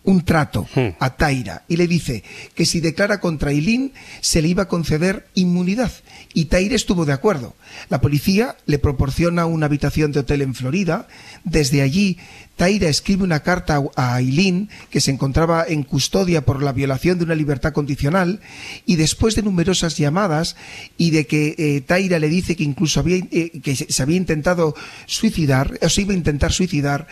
un 0.06 0.24
trato 0.24 0.66
a 0.98 1.16
Taira 1.16 1.64
y 1.68 1.76
le 1.76 1.86
dice 1.86 2.24
que 2.54 2.64
si 2.64 2.80
declara 2.80 3.20
contra 3.20 3.50
Aileen 3.50 3.92
se 4.22 4.40
le 4.40 4.48
iba 4.48 4.62
a 4.62 4.68
conceder 4.68 5.26
inmunidad 5.34 5.92
y 6.32 6.46
Taira 6.46 6.74
estuvo 6.74 7.04
de 7.04 7.12
acuerdo. 7.12 7.54
La 7.90 8.00
policía 8.00 8.56
le 8.66 8.78
proporciona 8.78 9.46
una 9.46 9.66
habitación 9.66 10.12
de 10.12 10.20
hotel 10.20 10.42
en 10.42 10.54
Florida. 10.54 11.08
Desde 11.44 11.82
allí, 11.82 12.18
Taira 12.56 12.88
escribe 12.88 13.24
una 13.24 13.40
carta 13.40 13.82
a 13.96 14.14
Aileen 14.14 14.68
que 14.90 15.00
se 15.00 15.10
encontraba 15.10 15.64
en 15.68 15.82
custodia 15.82 16.44
por 16.44 16.62
la 16.62 16.72
violación 16.72 17.18
de 17.18 17.24
una 17.24 17.34
libertad 17.34 17.72
condicional 17.72 18.40
y 18.86 18.96
después 18.96 19.34
de 19.34 19.42
numerosas 19.42 19.96
llamadas 19.98 20.56
y 20.96 21.10
de 21.10 21.26
que 21.26 21.54
eh, 21.58 21.80
Taira 21.80 22.18
le 22.18 22.28
dice 22.28 22.54
que 22.56 22.64
incluso 22.64 23.00
había, 23.00 23.16
eh, 23.30 23.60
que 23.62 23.74
se 23.76 24.02
había 24.02 24.16
intentado 24.16 24.74
suicidar, 25.06 25.78
o 25.82 25.88
se 25.88 26.02
iba 26.02 26.12
a 26.12 26.16
intentar 26.16 26.52
suicidar, 26.52 27.06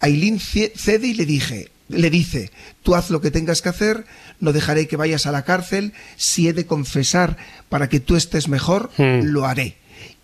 Aileen 0.00 0.38
ce- 0.40 0.72
cede 0.76 1.08
y 1.08 1.14
le 1.14 1.26
dije, 1.26 1.68
le 1.88 2.10
dice, 2.10 2.50
tú 2.82 2.94
haz 2.94 3.10
lo 3.10 3.20
que 3.20 3.30
tengas 3.30 3.62
que 3.62 3.68
hacer, 3.68 4.04
no 4.40 4.52
dejaré 4.52 4.86
que 4.86 4.96
vayas 4.96 5.26
a 5.26 5.32
la 5.32 5.44
cárcel, 5.44 5.92
si 6.16 6.48
he 6.48 6.52
de 6.52 6.66
confesar 6.66 7.36
para 7.68 7.88
que 7.88 8.00
tú 8.00 8.16
estés 8.16 8.48
mejor, 8.48 8.90
lo 8.98 9.46
haré. 9.46 9.76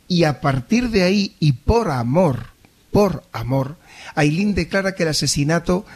Y 0.08 0.24
a 0.24 0.40
partir 0.40 0.90
de 0.90 1.02
ahí, 1.02 1.36
y 1.40 1.52
por 1.52 1.90
amor, 1.90 2.48
por 2.90 3.24
amor, 3.32 3.76
Aileen 4.14 4.54
declara 4.54 4.94
que 4.94 5.04
el 5.04 5.08
asesinato 5.10 5.86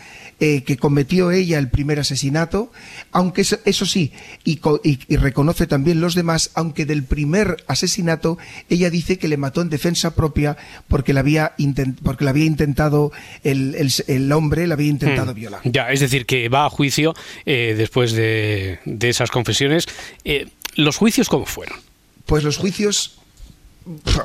eh, 0.40 0.62
que 0.62 0.76
cometió 0.76 1.30
ella, 1.32 1.58
el 1.58 1.68
primer 1.68 1.98
asesinato, 1.98 2.70
aunque 3.12 3.40
eso, 3.40 3.58
eso 3.64 3.86
sí, 3.86 4.12
y, 4.44 4.56
co- 4.58 4.80
y- 4.84 5.00
y 5.08 5.16
reconoce 5.16 5.66
también 5.66 6.00
los 6.00 6.14
demás, 6.14 6.50
aunque 6.54 6.86
del 6.86 7.02
primer 7.02 7.56
asesinato 7.66 8.38
ella 8.68 8.88
dice 8.90 9.18
que 9.18 9.26
le 9.28 9.36
mató 9.36 9.62
en 9.62 9.68
defensa 9.68 10.14
propia 10.14 10.56
porque 10.86 11.12
le 11.12 11.20
había, 11.20 11.56
intent- 11.58 11.98
porque 12.02 12.24
le 12.24 12.30
había 12.30 12.44
intentado, 12.44 13.10
el, 13.42 13.74
el- 13.74 13.92
el 14.06 14.30
hombre 14.32 14.66
le 14.66 14.74
había 14.74 14.88
intentado 14.90 15.32
Mm. 15.32 15.36
violar. 15.36 15.60
Ya, 15.64 15.90
es 15.90 16.00
decir, 16.00 16.24
que 16.26 16.48
va 16.48 16.66
a 16.66 16.70
juicio 16.70 17.14
eh, 17.44 17.74
después 17.76 18.12
de, 18.12 18.78
de 18.84 19.08
esas 19.08 19.30
confesiones. 19.30 19.86
Eh, 20.24 20.48
¿Los 20.76 20.96
juicios 20.96 21.28
cómo 21.28 21.46
fueron? 21.46 21.78
Pues 22.26 22.44
los 22.44 22.56
juicios, 22.58 23.18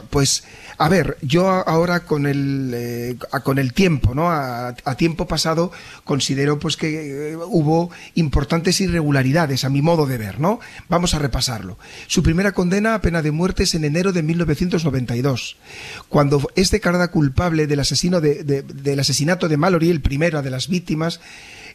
pues, 0.10 0.44
a 0.78 0.90
ver, 0.90 1.18
yo 1.22 1.48
ahora 1.50 2.02
con 2.02 2.26
el, 2.26 2.72
eh, 2.74 3.18
con 3.44 3.60
el 3.60 3.74
tiempo, 3.74 4.14
¿no? 4.16 4.32
A, 4.32 4.76
tiempo 4.98 5.28
pasado 5.28 5.72
considero 6.04 6.60
pues 6.60 6.78
que 6.78 7.32
eh, 7.32 7.36
hubo 7.36 7.90
importantes 8.16 8.80
irregularidades 8.82 9.64
a 9.66 9.70
mi 9.70 9.82
modo 9.82 10.06
de 10.06 10.18
ver, 10.18 10.40
¿no? 10.40 10.60
Vamos 10.90 11.14
a 11.14 11.20
repasarlo. 11.20 11.78
Su 12.08 12.24
primera 12.24 12.52
condena 12.54 12.96
a 12.96 13.02
pena 13.02 13.22
de 13.22 13.32
muerte 13.32 13.64
es 13.64 13.76
en 13.76 13.86
enero 13.86 14.14
de 14.14 14.24
1992, 14.24 15.58
cuando 16.10 16.48
es 16.56 16.72
declarada 16.72 17.10
culpable 17.10 17.68
del, 17.68 17.80
asesino 17.80 18.22
de- 18.22 18.44
de- 18.44 18.62
del 18.64 19.00
asesinato 19.00 19.48
de 19.48 19.58
Mallory, 19.58 19.90
el 19.90 20.02
primero 20.02 20.42
de 20.42 20.50
las 20.50 20.68
víctimas, 20.68 21.20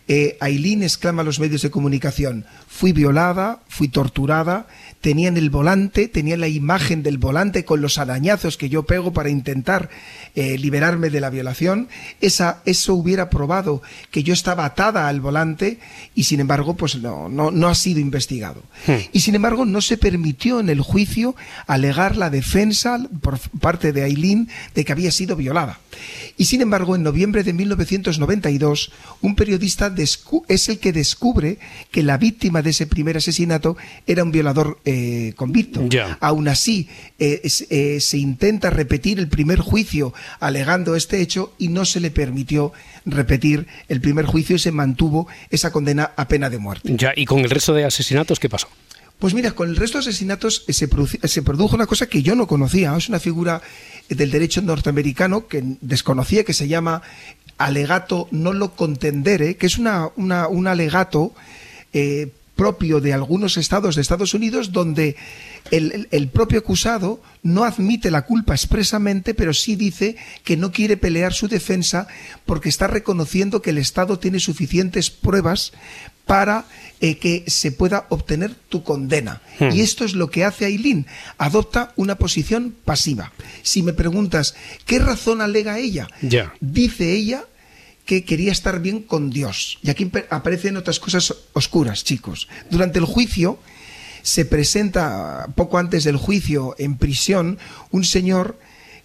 eh, 0.08 0.36
Aileen 0.40 0.82
exclama 0.82 1.22
a 1.22 1.24
los 1.24 1.38
medios 1.38 1.62
de 1.62 1.70
comunicación, 1.70 2.46
fui 2.66 2.92
violada, 2.92 3.60
fui 3.68 3.88
torturada, 3.88 4.66
tenían 5.00 5.36
el 5.36 5.50
volante, 5.50 6.08
tenían 6.08 6.40
la 6.40 6.48
imagen 6.48 7.02
del 7.02 7.18
volante 7.18 7.64
con 7.64 7.80
los 7.80 7.98
arañazos 7.98 8.56
que 8.56 8.68
yo 8.68 8.84
pego 8.84 9.12
para 9.12 9.28
intentar 9.28 9.90
eh, 10.34 10.58
liberarme 10.58 11.10
de 11.10 11.20
la 11.20 11.30
violación, 11.30 11.88
Esa, 12.20 12.62
eso 12.64 12.94
hubiera 12.94 13.28
probado 13.30 13.82
que 14.10 14.22
yo 14.22 14.32
estaba 14.32 14.64
atada 14.64 15.08
al 15.08 15.20
volante 15.20 15.78
y 16.14 16.24
sin 16.24 16.40
embargo 16.40 16.74
pues 16.74 16.96
no, 16.96 17.28
no, 17.28 17.50
no 17.50 17.68
ha 17.68 17.74
sido 17.74 18.00
investigado. 18.00 18.62
Y 19.12 19.20
sin 19.20 19.34
embargo 19.34 19.64
no 19.64 19.80
se 19.80 19.98
permitió 19.98 20.60
en 20.60 20.68
el 20.68 20.80
juicio 20.80 21.36
alegar 21.66 22.16
la 22.16 22.30
defensa 22.30 22.98
por 23.20 23.38
parte 23.60 23.92
de 23.92 24.04
Aileen 24.04 24.48
de 24.74 24.84
que 24.84 24.92
había 24.92 25.10
sido 25.10 25.36
violada. 25.36 25.80
Y 26.36 26.46
sin 26.46 26.60
embargo 26.60 26.96
en 26.96 27.02
noviembre 27.02 27.44
de 27.44 27.52
1992 27.52 28.92
un 29.20 29.34
periodista 29.34 29.90
es 30.02 30.68
el 30.68 30.78
que 30.78 30.92
descubre 30.92 31.58
que 31.90 32.02
la 32.02 32.16
víctima 32.16 32.62
de 32.62 32.70
ese 32.70 32.86
primer 32.86 33.16
asesinato 33.16 33.76
era 34.06 34.22
un 34.22 34.32
violador 34.32 34.80
eh, 34.84 35.32
convicto. 35.36 35.86
Ya. 35.88 36.18
Aún 36.20 36.48
así, 36.48 36.88
eh, 37.18 37.42
eh, 37.70 38.00
se 38.00 38.18
intenta 38.18 38.70
repetir 38.70 39.18
el 39.18 39.28
primer 39.28 39.60
juicio 39.60 40.14
alegando 40.40 40.96
este 40.96 41.20
hecho 41.20 41.54
y 41.58 41.68
no 41.68 41.84
se 41.84 42.00
le 42.00 42.10
permitió 42.10 42.72
repetir 43.04 43.66
el 43.88 44.00
primer 44.00 44.26
juicio 44.26 44.56
y 44.56 44.58
se 44.58 44.72
mantuvo 44.72 45.28
esa 45.50 45.70
condena 45.72 46.12
a 46.16 46.28
pena 46.28 46.50
de 46.50 46.58
muerte. 46.58 46.94
Ya, 46.96 47.12
¿y 47.14 47.24
con 47.24 47.40
el 47.40 47.50
resto 47.50 47.74
de 47.74 47.84
asesinatos 47.84 48.38
qué 48.38 48.48
pasó? 48.48 48.68
Pues 49.18 49.34
mira, 49.34 49.50
con 49.50 49.68
el 49.68 49.76
resto 49.76 49.98
de 49.98 50.02
asesinatos 50.02 50.64
se, 50.68 50.88
se 51.24 51.42
produjo 51.42 51.74
una 51.74 51.86
cosa 51.86 52.06
que 52.06 52.22
yo 52.22 52.36
no 52.36 52.46
conocía. 52.46 52.96
Es 52.96 53.08
una 53.08 53.18
figura 53.18 53.60
del 54.08 54.30
derecho 54.30 54.62
norteamericano 54.62 55.48
que 55.48 55.62
desconocía, 55.80 56.44
que 56.44 56.52
se 56.54 56.68
llama 56.68 57.02
alegato 57.58 58.28
nolo 58.30 58.74
contendere, 58.74 59.56
que 59.56 59.66
es 59.66 59.78
una, 59.78 60.08
un 60.16 60.66
alegato 60.66 61.34
eh, 61.92 62.28
propio 62.56 63.00
de 63.00 63.12
algunos 63.12 63.56
estados 63.56 63.94
de 63.94 64.02
Estados 64.02 64.34
Unidos 64.34 64.72
donde 64.72 65.14
el- 65.70 66.08
el 66.10 66.28
propio 66.28 66.58
acusado 66.58 67.20
no 67.44 67.62
admite 67.64 68.10
la 68.10 68.22
culpa 68.22 68.52
expresamente, 68.54 69.32
pero 69.32 69.54
sí 69.54 69.76
dice 69.76 70.16
que 70.42 70.56
no 70.56 70.72
quiere 70.72 70.96
pelear 70.96 71.32
su 71.32 71.46
defensa 71.46 72.08
porque 72.46 72.68
está 72.68 72.88
reconociendo 72.88 73.62
que 73.62 73.70
el 73.70 73.78
Estado 73.78 74.18
tiene 74.18 74.40
suficientes 74.40 75.10
pruebas 75.10 75.72
para 76.28 76.66
eh, 77.00 77.16
que 77.16 77.44
se 77.48 77.72
pueda 77.72 78.06
obtener 78.10 78.54
tu 78.54 78.84
condena. 78.84 79.40
Hmm. 79.58 79.70
Y 79.72 79.80
esto 79.80 80.04
es 80.04 80.12
lo 80.12 80.30
que 80.30 80.44
hace 80.44 80.66
Aileen. 80.66 81.06
Adopta 81.38 81.92
una 81.96 82.16
posición 82.16 82.76
pasiva. 82.84 83.32
Si 83.62 83.82
me 83.82 83.94
preguntas, 83.94 84.54
¿qué 84.84 85.00
razón 85.00 85.40
alega 85.40 85.78
ella? 85.78 86.06
Ya. 86.20 86.52
Dice 86.60 87.12
ella 87.12 87.44
que 88.04 88.24
quería 88.24 88.52
estar 88.52 88.80
bien 88.80 89.02
con 89.02 89.30
Dios. 89.30 89.78
Y 89.82 89.90
aquí 89.90 90.10
aparecen 90.30 90.76
otras 90.76 91.00
cosas 91.00 91.34
oscuras, 91.54 92.04
chicos. 92.04 92.46
Durante 92.70 92.98
el 92.98 93.06
juicio 93.06 93.58
se 94.22 94.44
presenta, 94.44 95.48
poco 95.54 95.78
antes 95.78 96.04
del 96.04 96.16
juicio, 96.16 96.74
en 96.78 96.98
prisión, 96.98 97.58
un 97.90 98.04
señor 98.04 98.58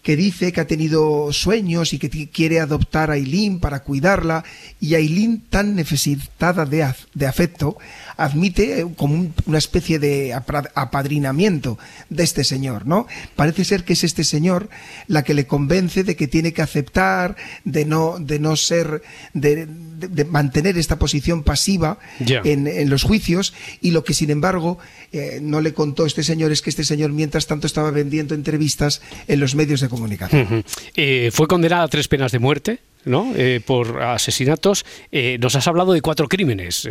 que 0.03 0.15
dice 0.17 0.51
que 0.51 0.59
ha 0.61 0.67
tenido 0.67 1.31
sueños 1.31 1.93
y 1.93 1.97
que 1.99 2.09
quiere 2.29 2.59
adoptar 2.59 3.09
a 3.09 3.13
Aileen 3.13 3.59
para 3.59 3.83
cuidarla, 3.83 4.43
y 4.81 4.95
Aileen, 4.95 5.41
tan 5.49 5.75
necesitada 5.75 6.65
de, 6.65 6.83
af- 6.83 7.07
de 7.13 7.25
afecto, 7.25 7.77
admite 8.17 8.81
eh, 8.81 8.85
como 8.97 9.15
un- 9.15 9.33
una 9.45 9.57
especie 9.57 9.99
de 9.99 10.33
apadrinamiento 10.75 11.77
de 12.09 12.23
este 12.23 12.43
señor, 12.43 12.85
¿no? 12.85 13.07
Parece 13.35 13.63
ser 13.65 13.83
que 13.83 13.93
es 13.93 14.03
este 14.03 14.23
señor 14.23 14.69
la 15.07 15.23
que 15.23 15.33
le 15.33 15.47
convence 15.47 16.03
de 16.03 16.15
que 16.15 16.27
tiene 16.27 16.53
que 16.53 16.61
aceptar, 16.61 17.35
de 17.63 17.85
no, 17.85 18.17
de 18.19 18.39
no 18.39 18.55
ser, 18.55 19.01
de, 19.33 19.65
de- 19.65 20.07
de 20.09 20.25
mantener 20.25 20.77
esta 20.77 20.99
posición 20.99 21.43
pasiva 21.43 21.97
en, 22.43 22.67
en 22.67 22.89
los 22.89 23.03
juicios, 23.03 23.53
y 23.81 23.91
lo 23.91 24.03
que 24.03 24.13
sin 24.13 24.29
embargo 24.29 24.77
eh, 25.13 25.39
no 25.41 25.61
le 25.61 25.73
contó 25.73 26.05
este 26.05 26.23
señor 26.23 26.51
es 26.51 26.61
que 26.61 26.69
este 26.69 26.83
señor 26.83 27.11
mientras 27.11 27.47
tanto 27.47 27.67
estaba 27.67 27.89
vendiendo 27.91 28.35
entrevistas 28.35 29.01
en 29.27 29.39
los 29.39 29.55
medios 29.55 29.79
de 29.81 29.87
comunicación. 29.93 30.63
Eh, 30.95 31.29
fue 31.33 31.47
condenada 31.47 31.83
a 31.83 31.87
tres 31.87 32.07
penas 32.07 32.31
de 32.31 32.39
muerte. 32.39 32.79
¿no? 33.05 33.33
Eh, 33.35 33.59
por 33.65 34.01
asesinatos. 34.01 34.85
Eh, 35.11 35.37
nos 35.41 35.57
has 35.57 35.67
hablado 35.67 35.91
de 35.91 35.99
cuatro 35.99 36.29
crímenes. 36.29 36.87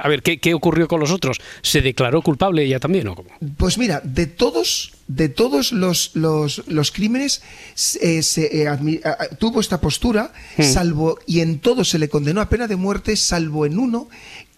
A 0.00 0.08
ver, 0.08 0.22
¿qué, 0.22 0.38
qué 0.38 0.54
ocurrió 0.54 0.86
con 0.86 1.00
los 1.00 1.10
otros? 1.10 1.40
¿Se 1.60 1.80
declaró 1.80 2.22
culpable 2.22 2.62
ella 2.62 2.78
también 2.78 3.08
o 3.08 3.16
cómo? 3.16 3.30
Pues 3.56 3.76
mira, 3.76 4.00
de 4.04 4.26
todos, 4.28 4.92
de 5.08 5.28
todos 5.28 5.72
los, 5.72 6.12
los, 6.14 6.62
los 6.68 6.92
crímenes 6.92 7.42
se 7.74 8.22
tuvo 9.40 9.60
esta 9.60 9.80
postura, 9.80 10.32
Hmm. 10.56 10.62
salvo, 10.62 11.18
y 11.26 11.40
en 11.40 11.58
todos 11.58 11.88
se 11.88 11.98
le 11.98 12.08
condenó 12.08 12.40
a 12.40 12.48
pena 12.48 12.68
de 12.68 12.76
muerte, 12.76 13.16
salvo 13.16 13.66
en 13.66 13.80
uno. 13.80 14.08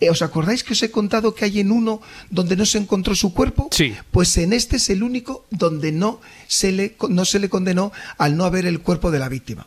Eh, 0.01 0.11
¿Os 0.11 0.20
acordáis 0.20 0.62
que 0.62 0.74
os 0.74 0.82
he 0.82 0.90
contado 0.90 1.34
que 1.34 1.44
hay 1.47 1.61
en 1.61 1.70
uno 1.72 2.03
donde 2.30 2.55
no 2.57 2.66
se 2.66 2.76
encontró 2.78 3.14
su 3.14 3.32
cuerpo? 3.32 3.68
Sí. 3.72 3.94
Pues 4.11 4.36
en 4.36 4.53
este 4.53 4.76
es 4.76 4.90
el 4.90 5.03
único 5.03 5.47
donde 5.51 5.90
no 5.92 6.20
se 6.49 6.70
le, 6.72 6.94
no 7.09 7.24
se 7.24 7.38
le 7.38 7.49
condenó 7.49 7.92
al 8.18 8.36
no 8.36 8.44
haber 8.44 8.66
el 8.66 8.80
cuerpo 8.80 9.11
de 9.11 9.18
la 9.18 9.28
víctima. 9.30 9.66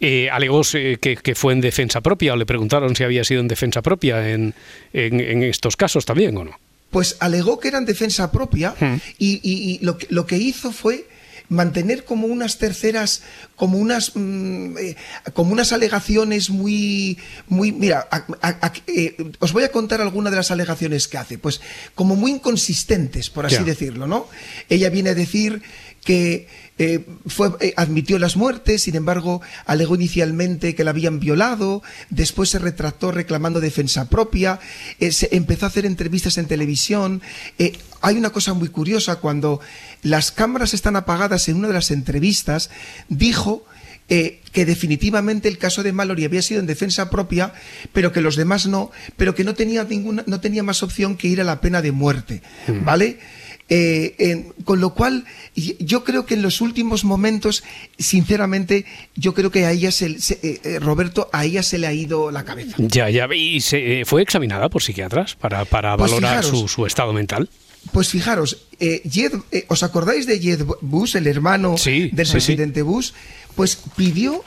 Eh, 0.00 0.30
alegó 0.30 0.62
eh, 0.72 0.96
que, 1.00 1.16
que 1.16 1.34
fue 1.34 1.52
en 1.52 1.60
defensa 1.60 2.00
propia 2.00 2.32
o 2.32 2.36
le 2.36 2.46
preguntaron 2.46 2.96
si 2.96 3.04
había 3.04 3.22
sido 3.24 3.40
en 3.42 3.48
defensa 3.48 3.82
propia 3.82 4.30
en, 4.30 4.54
en- 4.94 5.20
en 5.20 5.42
estos 5.42 5.76
casos 5.76 6.06
también 6.06 6.36
o 6.38 6.44
no. 6.44 6.58
Pues 6.90 7.16
alegó 7.20 7.60
que 7.60 7.68
era 7.68 7.78
en 7.78 7.84
defensa 7.84 8.32
propia 8.32 8.74
y, 9.18 9.34
y- 9.42 9.72
y 9.74 9.78
lo, 9.84 9.98
que, 9.98 10.06
lo 10.10 10.26
que 10.26 10.38
hizo 10.38 10.72
fue 10.72 11.06
mantener 11.50 12.04
como 12.04 12.26
unas 12.28 12.56
terceras, 12.56 13.22
como 13.56 13.76
unas, 13.76 14.12
mm, 14.14 14.78
eh, 14.78 14.96
como 15.34 15.52
unas 15.52 15.72
alegaciones 15.72 16.48
muy, 16.48 17.18
muy, 17.48 17.72
mira, 17.72 18.08
a- 18.10 18.24
a- 18.40 18.66
a- 18.66 18.72
eh, 18.86 19.16
os 19.40 19.52
voy 19.52 19.64
a 19.64 19.70
contar 19.70 20.00
algunas 20.00 20.30
de 20.30 20.36
las 20.38 20.50
alegaciones 20.50 21.08
que 21.08 21.18
hace, 21.18 21.36
pues 21.36 21.60
como 21.94 22.16
muy 22.16 22.30
inconsistentes, 22.30 23.28
por 23.30 23.44
así 23.46 23.56
decirlo, 23.64 24.06
¿no? 24.06 24.28
Ella 24.68 24.88
viene 24.90 25.10
a 25.10 25.14
decir 25.14 25.60
que 26.04 26.48
eh, 26.78 27.04
fue, 27.26 27.50
eh, 27.60 27.74
admitió 27.76 28.18
las 28.18 28.36
muertes, 28.36 28.82
sin 28.82 28.96
embargo, 28.96 29.42
alegó 29.66 29.94
inicialmente 29.94 30.74
que 30.74 30.84
la 30.84 30.90
habían 30.90 31.20
violado, 31.20 31.82
después 32.08 32.48
se 32.48 32.58
retractó 32.58 33.12
reclamando 33.12 33.60
defensa 33.60 34.08
propia, 34.08 34.60
eh, 34.98 35.12
se 35.12 35.28
empezó 35.32 35.66
a 35.66 35.68
hacer 35.68 35.84
entrevistas 35.84 36.38
en 36.38 36.46
televisión. 36.46 37.20
Hay 38.00 38.16
una 38.16 38.30
cosa 38.30 38.54
muy 38.54 38.68
curiosa, 38.68 39.16
cuando 39.16 39.60
las 40.02 40.32
cámaras 40.32 40.72
están 40.72 40.96
apagadas 40.96 41.48
en 41.48 41.56
una 41.56 41.68
de 41.68 41.74
las 41.74 41.90
entrevistas, 41.90 42.70
dijo 43.08 43.66
eh, 44.12 44.40
que 44.50 44.66
definitivamente 44.66 45.46
el 45.46 45.56
caso 45.56 45.84
de 45.84 45.92
Mallory 45.92 46.24
había 46.24 46.42
sido 46.42 46.58
en 46.58 46.66
defensa 46.66 47.10
propia, 47.10 47.52
pero 47.92 48.10
que 48.10 48.20
los 48.20 48.34
demás 48.34 48.66
no, 48.66 48.90
pero 49.16 49.36
que 49.36 49.44
no 49.44 49.54
tenía 49.54 49.84
ninguna, 49.84 50.24
no 50.26 50.40
tenía 50.40 50.64
más 50.64 50.82
opción 50.82 51.16
que 51.16 51.28
ir 51.28 51.40
a 51.40 51.44
la 51.44 51.60
pena 51.60 51.80
de 51.80 51.92
muerte, 51.92 52.42
¿vale? 52.84 53.20
Eh, 53.72 54.50
con 54.64 54.80
lo 54.80 54.94
cual, 54.94 55.24
yo 55.54 56.02
creo 56.02 56.26
que 56.26 56.34
en 56.34 56.42
los 56.42 56.60
últimos 56.60 57.04
momentos, 57.04 57.62
sinceramente, 57.98 58.84
yo 59.14 59.32
creo 59.32 59.50
que 59.52 59.64
a 59.64 59.70
ella 59.70 59.92
se, 59.92 60.20
se- 60.20 60.40
eh, 60.42 60.60
eh, 60.64 60.78
Roberto, 60.80 61.30
a 61.32 61.44
ella 61.44 61.62
se 61.62 61.78
le 61.78 61.86
ha 61.86 61.92
ido 61.92 62.30
la 62.32 62.44
cabeza. 62.44 62.74
Ya, 62.78 63.08
ya. 63.10 63.28
¿Y 63.32 63.60
se, 63.60 64.02
fue 64.04 64.22
examinada 64.22 64.68
por 64.68 64.82
psiquiatras 64.82 65.36
para, 65.36 65.64
para 65.64 65.96
Pues 65.96 66.10
valorar 66.10 66.42
fijaros. 66.42 66.60
su, 66.62 66.68
su 66.68 66.86
estado 66.86 67.12
mental? 67.12 67.48
Pues 67.92 68.08
fijaros, 68.08 68.66
eh, 68.80 69.02
Jed- 69.04 69.42
eh, 69.52 69.64
¿os 69.68 69.82
acordáis 69.82 70.26
de 70.26 70.38
Jed 70.40 70.64
Bush, 70.82 71.16
el 71.16 71.26
hermano 71.28 71.70
del 71.70 71.78
sí, 71.78 72.10
sí. 72.10 72.30
presidente 72.32 72.82
Bush? 72.82 73.12
Pues 73.54 73.78
pidió, 73.96 74.42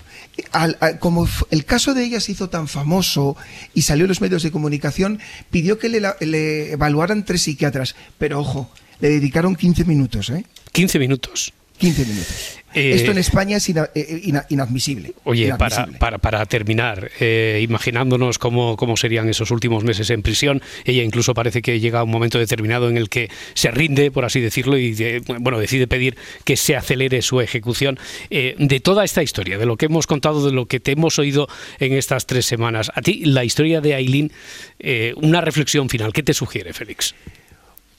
al- 0.51 0.77
al- 0.81 0.99
como 0.99 1.27
el 1.49 1.65
caso 1.65 1.93
de 1.93 2.03
ella 2.03 2.19
se 2.19 2.33
hizo 2.33 2.49
tan 2.49 2.67
famoso 2.67 3.35
y 3.73 3.83
salió 3.83 4.03
en 4.05 4.09
los 4.09 4.21
medios 4.21 4.43
de 4.43 4.51
comunicación, 4.51 5.19
pidió 5.49 5.79
que 5.79 5.89
le 5.89 6.71
evaluaran 6.73 7.25
tres 7.25 7.41
psiquiatras. 7.43 7.95
Pero 8.19 8.39
ojo, 8.39 8.69
le 8.99 9.09
dedicaron 9.09 9.55
15 9.55 9.85
minutos, 9.85 10.29
¿eh? 10.29 10.43
15 10.71 10.99
minutos. 10.99 11.53
15 11.77 12.05
minutos. 12.05 12.59
Eh, 12.75 12.93
Esto 12.95 13.11
en 13.11 13.17
España 13.17 13.57
es 13.57 13.67
ina- 13.69 13.89
eh, 13.93 14.21
ina- 14.23 14.45
inadmisible. 14.49 15.13
Oye, 15.25 15.49
para, 15.57 15.75
Inadmisible. 15.75 15.99
para, 15.99 16.17
para 16.19 16.45
terminar, 16.45 17.11
eh, 17.19 17.59
imaginándonos 17.61 18.39
cómo, 18.39 18.77
cómo 18.77 18.95
serían 18.95 19.27
esos 19.29 19.51
últimos 19.51 19.83
meses 19.83 20.09
en 20.09 20.21
prisión, 20.23 20.61
ella 20.85 21.03
incluso 21.03 21.33
parece 21.33 21.61
que 21.61 21.79
llega 21.79 21.99
a 21.99 22.03
un 22.03 22.09
momento 22.11 22.39
determinado 22.39 22.89
en 22.89 22.97
el 22.97 23.09
que 23.09 23.29
se 23.53 23.69
rinde, 23.69 24.09
por 24.11 24.23
así 24.25 24.39
decirlo, 24.39 24.77
y 24.77 24.93
de- 24.93 25.19
bueno, 25.39 25.59
decide 25.59 25.85
pedir 25.87 26.15
que 26.45 26.57
se 26.57 26.75
acelere 26.75 27.21
su 27.21 27.41
ejecución. 27.41 27.99
Eh, 28.29 28.55
de 28.57 28.79
toda 28.79 29.03
esta 29.03 29.21
historia, 29.21 29.57
de 29.57 29.65
lo 29.65 29.75
que 29.77 29.85
hemos 29.87 30.07
contado, 30.07 30.45
de 30.45 30.51
lo 30.53 30.67
que 30.67 30.79
te 30.79 30.91
hemos 30.93 31.19
oído 31.19 31.47
en 31.79 31.93
estas 31.93 32.25
tres 32.27 32.45
semanas, 32.45 32.91
a 32.95 33.01
ti 33.01 33.25
la 33.25 33.43
historia 33.43 33.81
de 33.81 33.93
Aileen, 33.95 34.31
eh, 34.79 35.13
una 35.17 35.41
reflexión 35.41 35.89
final, 35.89 36.13
¿qué 36.13 36.23
te 36.23 36.33
sugiere, 36.33 36.73
Félix? 36.73 37.13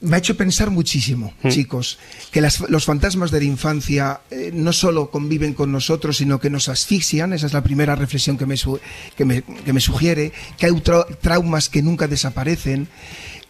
Me 0.04 0.16
ha 0.16 0.18
hecho 0.18 0.36
pensar 0.36 0.70
muchísimo, 0.70 1.32
Mm. 1.42 1.48
chicos, 1.48 1.98
que 2.30 2.40
las- 2.40 2.60
los 2.68 2.84
fantasmas 2.84 3.30
de 3.30 3.38
la 3.40 3.44
infancia 3.46 4.20
eh, 4.30 4.50
no 4.52 4.72
solo 4.72 5.10
conviven 5.10 5.54
con 5.54 5.72
nosotros, 5.72 6.18
sino 6.18 6.38
que 6.38 6.50
nos 6.50 6.68
asfixian. 6.68 7.32
Esa 7.32 7.46
es 7.46 7.52
la 7.52 7.62
primera 7.64 7.94
reflexión 7.96 8.36
que 8.38 8.46
me, 8.46 8.56
su- 8.56 8.78
que 9.16 9.24
me, 9.24 9.42
que 9.42 9.72
me 9.72 9.80
sugiere. 9.80 10.32
Que 10.58 10.66
hay 10.66 10.72
trau- 10.72 11.06
traumas 11.20 11.68
que 11.68 11.82
nunca 11.82 12.06
desaparecen. 12.06 12.88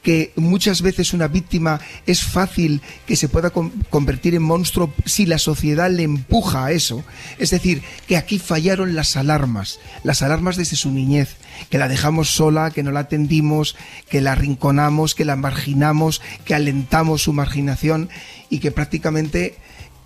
Que 0.05 0.33
muchas 0.37 0.83
veces 0.83 1.13
una 1.15 1.27
víctima 1.29 1.81
es 2.07 2.23
fácil 2.23 2.83
que 3.07 3.17
se 3.17 3.29
pueda 3.29 3.49
con- 3.51 3.71
convertir 3.91 4.35
en 4.35 4.43
monstruo 4.43 4.93
si 5.07 5.25
la 5.25 5.39
sociedad 5.39 5.91
le 5.91 6.03
empuja 6.05 6.67
a 6.67 6.73
eso. 6.73 7.03
Es 7.39 7.51
decir, 7.51 7.83
que 8.07 8.19
aquí 8.19 8.39
fallaron 8.39 8.95
las 8.95 9.17
alarmas, 9.17 9.81
las 10.03 10.21
alarmas 10.21 10.57
desde 10.57 10.77
su 10.77 10.91
niñez, 10.91 11.37
que 11.71 11.79
la 11.79 11.89
dejamos 11.89 12.29
sola, 12.29 12.71
que 12.71 12.83
no 12.83 12.93
la 12.93 13.01
atendimos, 13.01 13.77
que 14.11 14.21
la 14.21 14.33
arrinconamos, 14.33 15.15
que 15.15 15.25
la 15.25 15.37
marginamos, 15.37 16.21
que 16.45 16.55
alentamos 16.55 17.23
su 17.23 17.33
marginación 17.33 18.11
y 18.51 18.59
que 18.59 18.71
prácticamente, 18.71 19.57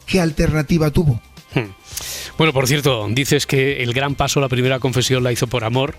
¿qué 0.06 0.20
alternativa 0.20 0.92
tuvo? 0.92 1.20
Hmm. 1.54 1.72
Bueno, 2.36 2.52
por 2.52 2.68
cierto, 2.68 3.08
dices 3.10 3.46
que 3.46 3.82
el 3.82 3.92
gran 3.92 4.14
paso, 4.14 4.40
la 4.40 4.48
primera 4.48 4.78
confesión 4.78 5.24
la 5.24 5.32
hizo 5.32 5.48
por 5.48 5.64
amor, 5.64 5.96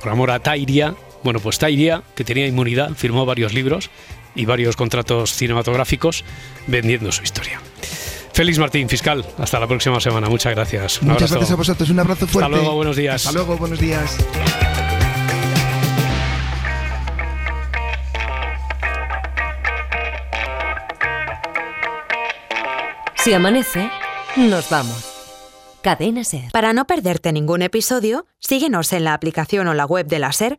por 0.00 0.10
amor 0.10 0.30
a 0.30 0.38
Tairia. 0.40 0.94
Bueno, 1.24 1.40
pues 1.40 1.58
Tairia, 1.58 2.02
que 2.14 2.22
tenía 2.22 2.46
inmunidad, 2.46 2.90
firmó 2.94 3.24
varios 3.26 3.54
libros 3.54 3.90
y 4.34 4.44
varios 4.44 4.76
contratos 4.76 5.32
cinematográficos 5.32 6.24
vendiendo 6.66 7.10
su 7.10 7.22
historia. 7.22 7.60
Félix 8.34 8.58
Martín, 8.58 8.88
fiscal, 8.88 9.24
hasta 9.38 9.58
la 9.58 9.66
próxima 9.66 10.00
semana. 10.00 10.28
Muchas 10.28 10.54
gracias. 10.54 11.00
Un 11.00 11.08
Muchas 11.08 11.30
abrazo. 11.30 11.34
gracias 11.34 11.50
a 11.52 11.56
vosotros, 11.56 11.90
un 11.90 11.98
abrazo 12.00 12.26
fuerte. 12.26 12.44
Hasta 12.44 12.56
luego, 12.56 12.74
buenos 12.76 12.96
días. 12.96 13.26
Hasta 13.26 13.32
luego, 13.32 13.56
buenos 13.56 13.78
días. 13.80 14.18
Si 23.16 23.32
amanece, 23.32 23.90
nos 24.36 24.68
vamos. 24.68 25.10
Cadena 25.80 26.24
Ser. 26.24 26.50
Para 26.52 26.72
no 26.72 26.86
perderte 26.86 27.32
ningún 27.32 27.62
episodio, 27.62 28.26
síguenos 28.38 28.92
en 28.92 29.04
la 29.04 29.14
aplicación 29.14 29.68
o 29.68 29.74
la 29.74 29.86
web 29.86 30.06
de 30.06 30.18
la 30.18 30.32
SER, 30.32 30.58